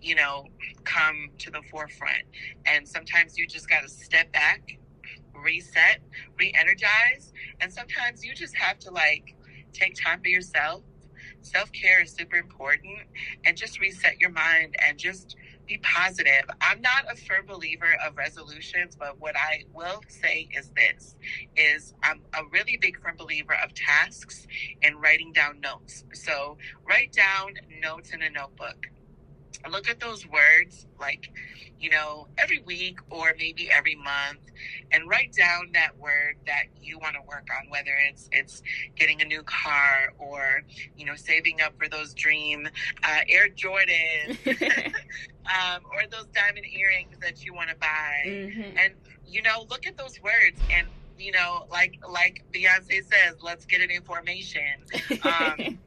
you 0.00 0.14
know 0.14 0.44
come 0.84 1.30
to 1.38 1.50
the 1.50 1.62
forefront. 1.70 2.22
And 2.66 2.86
sometimes 2.88 3.36
you 3.38 3.46
just 3.46 3.68
got 3.68 3.82
to 3.82 3.88
step 3.88 4.32
back 4.32 4.78
reset 5.44 6.00
re-energize 6.38 7.32
and 7.60 7.72
sometimes 7.72 8.24
you 8.24 8.34
just 8.34 8.54
have 8.56 8.78
to 8.78 8.90
like 8.90 9.34
take 9.72 9.94
time 9.94 10.20
for 10.20 10.28
yourself. 10.28 10.82
Self-care 11.42 12.02
is 12.02 12.12
super 12.12 12.36
important 12.36 12.98
and 13.46 13.56
just 13.56 13.80
reset 13.80 14.20
your 14.20 14.30
mind 14.30 14.74
and 14.86 14.98
just 14.98 15.36
be 15.70 15.78
positive. 15.78 16.44
I'm 16.60 16.82
not 16.82 17.04
a 17.12 17.16
firm 17.16 17.46
believer 17.46 17.96
of 18.04 18.16
resolutions, 18.16 18.96
but 18.96 19.20
what 19.20 19.36
I 19.36 19.64
will 19.72 20.02
say 20.08 20.48
is 20.58 20.70
this 20.70 21.16
is 21.56 21.94
I'm 22.02 22.22
a 22.34 22.42
really 22.52 22.76
big 22.80 23.00
firm 23.00 23.16
believer 23.16 23.54
of 23.64 23.72
tasks 23.74 24.48
and 24.82 25.00
writing 25.00 25.32
down 25.32 25.60
notes. 25.60 26.04
So 26.12 26.58
write 26.88 27.12
down 27.12 27.54
notes 27.82 28.12
in 28.12 28.22
a 28.22 28.30
notebook 28.30 28.88
look 29.70 29.88
at 29.88 30.00
those 30.00 30.26
words 30.26 30.86
like 30.98 31.30
you 31.78 31.90
know 31.90 32.26
every 32.38 32.60
week 32.60 32.98
or 33.10 33.34
maybe 33.38 33.70
every 33.70 33.94
month 33.94 34.40
and 34.92 35.08
write 35.08 35.32
down 35.32 35.70
that 35.72 35.96
word 35.98 36.36
that 36.46 36.64
you 36.80 36.98
want 36.98 37.14
to 37.14 37.20
work 37.22 37.46
on 37.58 37.68
whether 37.70 37.92
it's 38.08 38.28
it's 38.32 38.62
getting 38.96 39.20
a 39.22 39.24
new 39.24 39.42
car 39.42 40.12
or 40.18 40.62
you 40.96 41.04
know 41.06 41.14
saving 41.14 41.60
up 41.60 41.72
for 41.78 41.88
those 41.88 42.14
dream 42.14 42.68
uh, 43.04 43.20
air 43.28 43.48
jordan 43.48 44.36
um, 44.46 45.82
or 45.92 46.06
those 46.10 46.26
diamond 46.34 46.66
earrings 46.66 47.16
that 47.20 47.44
you 47.44 47.54
want 47.54 47.68
to 47.68 47.76
buy 47.76 48.22
mm-hmm. 48.26 48.78
and 48.78 48.92
you 49.26 49.42
know 49.42 49.66
look 49.70 49.86
at 49.86 49.96
those 49.96 50.20
words 50.22 50.60
and 50.70 50.86
you 51.18 51.32
know 51.32 51.66
like 51.70 51.98
like 52.08 52.42
beyonce 52.52 53.02
says 53.04 53.36
let's 53.42 53.64
get 53.64 53.80
an 53.80 53.90
information 53.90 54.62
um, 55.22 55.78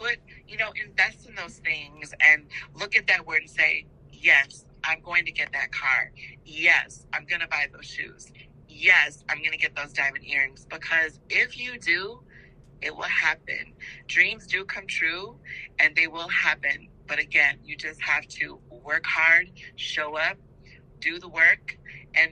put, 0.00 0.18
you 0.50 0.56
know, 0.56 0.72
invest 0.84 1.28
in 1.28 1.34
those 1.36 1.58
things 1.58 2.12
and 2.20 2.46
look 2.74 2.96
at 2.96 3.06
that 3.06 3.26
word 3.26 3.42
and 3.42 3.50
say, 3.50 3.86
yes, 4.12 4.64
I'm 4.82 5.00
going 5.00 5.24
to 5.26 5.32
get 5.32 5.52
that 5.52 5.70
car. 5.70 6.10
Yes, 6.44 7.06
I'm 7.12 7.24
going 7.24 7.40
to 7.40 7.46
buy 7.46 7.66
those 7.72 7.86
shoes. 7.86 8.32
Yes, 8.68 9.22
I'm 9.28 9.38
going 9.38 9.52
to 9.52 9.58
get 9.58 9.76
those 9.76 9.92
diamond 9.92 10.24
earrings 10.26 10.66
because 10.68 11.20
if 11.28 11.58
you 11.58 11.78
do, 11.78 12.20
it 12.82 12.96
will 12.96 13.02
happen. 13.04 13.74
Dreams 14.08 14.46
do 14.46 14.64
come 14.64 14.86
true 14.88 15.36
and 15.78 15.94
they 15.94 16.08
will 16.08 16.28
happen. 16.28 16.88
But 17.06 17.20
again, 17.20 17.58
you 17.64 17.76
just 17.76 18.00
have 18.02 18.26
to 18.28 18.58
work 18.70 19.04
hard, 19.06 19.50
show 19.76 20.16
up, 20.16 20.36
do 21.00 21.18
the 21.18 21.28
work, 21.28 21.78
and 22.14 22.30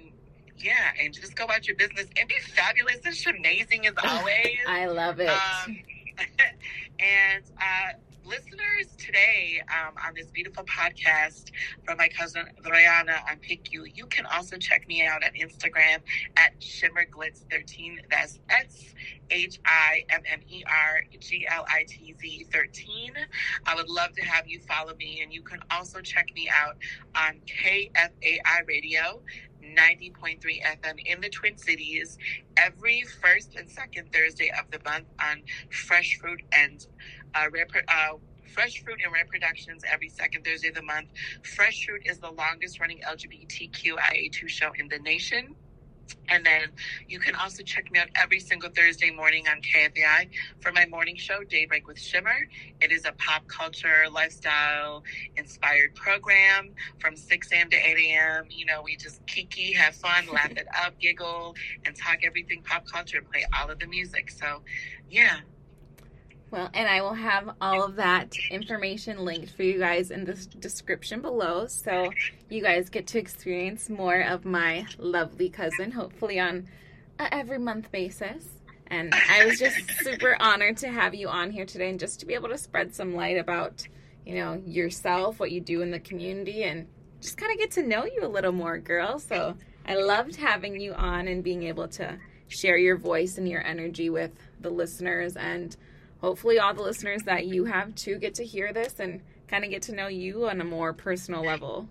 yeah, 0.56 0.90
and 1.00 1.14
just 1.14 1.36
go 1.36 1.44
about 1.44 1.68
your 1.68 1.76
business 1.76 2.06
and 2.18 2.28
be 2.28 2.34
fabulous 2.40 2.98
and 3.04 3.36
amazing 3.36 3.86
as 3.86 3.94
always. 4.04 4.58
I 4.66 4.86
love 4.86 5.20
it. 5.20 5.28
Um, 5.28 5.78
and 6.98 7.44
uh, 7.60 7.92
listeners 8.28 8.94
today 8.98 9.62
um, 9.72 9.94
on 10.06 10.12
this 10.14 10.30
beautiful 10.30 10.64
podcast 10.64 11.50
from 11.84 11.96
my 11.96 12.08
cousin 12.08 12.44
Rihanna 12.62 13.20
on 13.30 13.38
Pick 13.40 13.72
you 13.72 13.86
you 13.94 14.06
can 14.06 14.26
also 14.26 14.56
check 14.58 14.86
me 14.86 15.04
out 15.04 15.24
on 15.24 15.30
Instagram 15.32 15.98
at 16.36 16.58
ShimmerGlitz13. 16.60 17.96
That's 18.10 18.38
S 18.50 18.94
H 19.30 19.60
I 19.64 20.04
M 20.10 20.20
M 20.30 20.40
E 20.48 20.62
R 20.66 21.00
G 21.18 21.46
L 21.50 21.64
I 21.68 21.84
T 21.88 22.14
Z 22.20 22.46
13. 22.52 23.12
I 23.66 23.74
would 23.74 23.88
love 23.88 24.12
to 24.12 24.22
have 24.24 24.46
you 24.46 24.60
follow 24.60 24.94
me, 24.96 25.20
and 25.22 25.32
you 25.32 25.42
can 25.42 25.60
also 25.70 26.00
check 26.00 26.28
me 26.34 26.50
out 26.50 26.76
on 27.16 27.40
KFAI 27.62 28.66
Radio 28.66 29.22
90.3 29.62 30.38
FM 30.62 30.98
in 31.04 31.20
the 31.20 31.28
Twin 31.28 31.56
Cities 31.58 32.16
every 32.56 33.02
first 33.22 33.56
and 33.56 33.68
second 33.68 34.12
Thursday 34.12 34.50
of 34.58 34.70
the 34.70 34.78
month 34.88 35.06
on 35.20 35.42
Fresh 35.70 36.18
Fruit 36.20 36.42
and 36.52 36.86
uh, 37.34 37.48
uh, 37.88 38.16
Fresh 38.54 38.82
Fruit 38.82 38.98
and 39.04 39.12
RARE 39.12 39.26
Productions 39.26 39.82
every 39.90 40.08
second 40.08 40.44
Thursday 40.44 40.68
of 40.68 40.74
the 40.74 40.82
month. 40.82 41.08
Fresh 41.42 41.86
Fruit 41.86 42.02
is 42.06 42.18
the 42.18 42.30
longest 42.30 42.80
running 42.80 43.00
LGBTQIA2 43.00 44.48
show 44.48 44.72
in 44.78 44.88
the 44.88 44.98
nation. 44.98 45.54
And 46.30 46.44
then 46.44 46.70
you 47.06 47.18
can 47.18 47.34
also 47.34 47.62
check 47.62 47.90
me 47.90 47.98
out 47.98 48.08
every 48.14 48.40
single 48.40 48.70
Thursday 48.70 49.10
morning 49.10 49.46
on 49.48 49.60
KFAI 49.60 50.28
for 50.60 50.72
my 50.72 50.86
morning 50.86 51.16
show, 51.16 51.44
Daybreak 51.44 51.86
with 51.86 51.98
Shimmer. 51.98 52.48
It 52.80 52.92
is 52.92 53.04
a 53.04 53.12
pop 53.12 53.46
culture, 53.46 54.04
lifestyle 54.10 55.04
inspired 55.36 55.94
program 55.94 56.70
from 56.98 57.16
6 57.16 57.52
a.m. 57.52 57.70
to 57.70 57.76
8 57.76 57.96
a.m. 57.98 58.44
You 58.50 58.66
know, 58.66 58.82
we 58.82 58.96
just 58.96 59.24
kiki, 59.26 59.72
have 59.72 59.94
fun, 59.94 60.24
laugh 60.32 60.52
it 60.52 60.66
up, 60.82 60.98
giggle, 60.98 61.54
and 61.84 61.96
talk 61.96 62.18
everything 62.24 62.62
pop 62.62 62.86
culture, 62.86 63.22
play 63.22 63.44
all 63.58 63.70
of 63.70 63.78
the 63.78 63.86
music. 63.86 64.30
So, 64.30 64.62
yeah, 65.10 65.40
well, 66.50 66.70
and 66.72 66.88
I 66.88 67.02
will 67.02 67.14
have 67.14 67.50
all 67.60 67.82
of 67.82 67.96
that 67.96 68.34
information 68.50 69.24
linked 69.24 69.50
for 69.50 69.62
you 69.62 69.78
guys 69.78 70.10
in 70.10 70.24
the 70.24 70.34
description 70.34 71.20
below. 71.20 71.66
So 71.66 72.10
you 72.48 72.62
guys 72.62 72.88
get 72.88 73.06
to 73.08 73.18
experience 73.18 73.90
more 73.90 74.20
of 74.20 74.44
my 74.44 74.86
lovely 74.98 75.50
cousin, 75.50 75.90
hopefully 75.90 76.40
on 76.40 76.66
a 77.18 77.32
every 77.34 77.58
month 77.58 77.90
basis. 77.92 78.46
And 78.86 79.12
I 79.14 79.44
was 79.44 79.58
just 79.58 79.76
super 80.00 80.36
honored 80.40 80.78
to 80.78 80.88
have 80.88 81.14
you 81.14 81.28
on 81.28 81.50
here 81.50 81.66
today 81.66 81.90
and 81.90 82.00
just 82.00 82.20
to 82.20 82.26
be 82.26 82.32
able 82.32 82.48
to 82.48 82.56
spread 82.56 82.94
some 82.94 83.14
light 83.14 83.36
about, 83.36 83.86
you 84.24 84.34
know, 84.34 84.62
yourself, 84.64 85.38
what 85.38 85.50
you 85.50 85.60
do 85.60 85.82
in 85.82 85.90
the 85.90 86.00
community, 86.00 86.62
and 86.62 86.86
just 87.20 87.36
kind 87.36 87.52
of 87.52 87.58
get 87.58 87.72
to 87.72 87.82
know 87.82 88.06
you 88.06 88.20
a 88.22 88.28
little 88.28 88.52
more, 88.52 88.78
girl. 88.78 89.18
So 89.18 89.56
I 89.84 89.96
loved 89.96 90.36
having 90.36 90.80
you 90.80 90.94
on 90.94 91.28
and 91.28 91.44
being 91.44 91.64
able 91.64 91.88
to 91.88 92.18
share 92.46 92.78
your 92.78 92.96
voice 92.96 93.36
and 93.36 93.46
your 93.46 93.62
energy 93.62 94.08
with 94.08 94.32
the 94.60 94.70
listeners 94.70 95.36
and 95.36 95.76
hopefully 96.20 96.58
all 96.58 96.74
the 96.74 96.82
listeners 96.82 97.22
that 97.22 97.46
you 97.46 97.64
have 97.64 97.94
too 97.94 98.18
get 98.18 98.34
to 98.36 98.44
hear 98.44 98.72
this 98.72 98.98
and 98.98 99.20
kind 99.46 99.64
of 99.64 99.70
get 99.70 99.82
to 99.82 99.94
know 99.94 100.08
you 100.08 100.48
on 100.48 100.60
a 100.60 100.64
more 100.64 100.92
personal 100.92 101.44
level. 101.44 101.88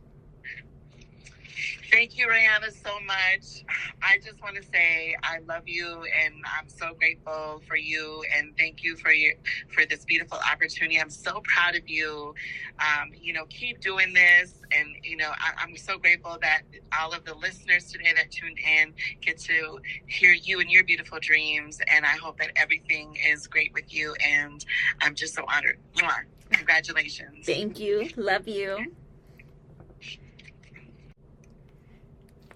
Thank 1.91 2.17
you, 2.17 2.27
Rihanna, 2.27 2.71
so 2.71 2.91
much. 3.05 3.65
I 4.01 4.17
just 4.23 4.41
want 4.41 4.55
to 4.57 4.63
say 4.63 5.15
I 5.23 5.39
love 5.47 5.63
you, 5.65 6.03
and 6.23 6.33
I'm 6.59 6.69
so 6.69 6.93
grateful 6.99 7.61
for 7.67 7.77
you, 7.77 8.23
and 8.37 8.55
thank 8.57 8.83
you 8.83 8.95
for 8.97 9.11
your 9.11 9.33
for 9.69 9.85
this 9.85 10.05
beautiful 10.05 10.39
opportunity. 10.51 10.99
I'm 10.99 11.09
so 11.09 11.41
proud 11.43 11.75
of 11.75 11.87
you. 11.87 12.33
Um, 12.79 13.11
you 13.19 13.33
know, 13.33 13.45
keep 13.49 13.81
doing 13.81 14.13
this, 14.13 14.53
and 14.77 14.89
you 15.03 15.17
know, 15.17 15.29
I, 15.29 15.63
I'm 15.63 15.75
so 15.77 15.97
grateful 15.97 16.37
that 16.41 16.63
all 17.01 17.13
of 17.13 17.25
the 17.25 17.35
listeners 17.35 17.91
today 17.91 18.13
that 18.15 18.31
tuned 18.31 18.59
in 18.59 18.93
get 19.21 19.39
to 19.41 19.79
hear 20.07 20.33
you 20.33 20.59
and 20.59 20.69
your 20.69 20.83
beautiful 20.83 21.19
dreams. 21.21 21.79
And 21.91 22.05
I 22.05 22.17
hope 22.17 22.37
that 22.39 22.51
everything 22.55 23.17
is 23.27 23.47
great 23.47 23.71
with 23.73 23.93
you. 23.93 24.15
And 24.25 24.63
I'm 25.01 25.15
just 25.15 25.35
so 25.35 25.45
honored. 25.53 25.79
Mwah. 25.95 26.11
Congratulations. 26.51 27.45
Thank 27.45 27.79
you. 27.79 28.09
Love 28.15 28.47
you. 28.47 28.93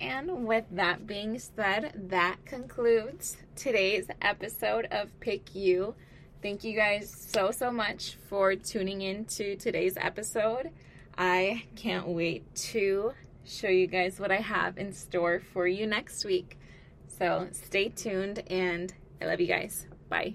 And 0.01 0.47
with 0.47 0.65
that 0.71 1.05
being 1.05 1.37
said, 1.37 1.93
that 2.09 2.37
concludes 2.45 3.37
today's 3.55 4.07
episode 4.19 4.87
of 4.89 5.17
Pick 5.19 5.53
You. 5.53 5.93
Thank 6.41 6.63
you 6.63 6.75
guys 6.75 7.07
so, 7.31 7.51
so 7.51 7.69
much 7.69 8.17
for 8.27 8.55
tuning 8.55 9.03
in 9.03 9.25
to 9.25 9.55
today's 9.55 9.97
episode. 9.97 10.71
I 11.15 11.65
can't 11.75 12.07
wait 12.07 12.55
to 12.71 13.13
show 13.45 13.67
you 13.67 13.85
guys 13.85 14.19
what 14.19 14.31
I 14.31 14.37
have 14.37 14.79
in 14.79 14.91
store 14.91 15.39
for 15.53 15.67
you 15.67 15.85
next 15.85 16.25
week. 16.25 16.57
So 17.07 17.49
stay 17.51 17.89
tuned 17.89 18.41
and 18.49 18.91
I 19.21 19.25
love 19.25 19.39
you 19.39 19.47
guys. 19.47 19.85
Bye. 20.09 20.33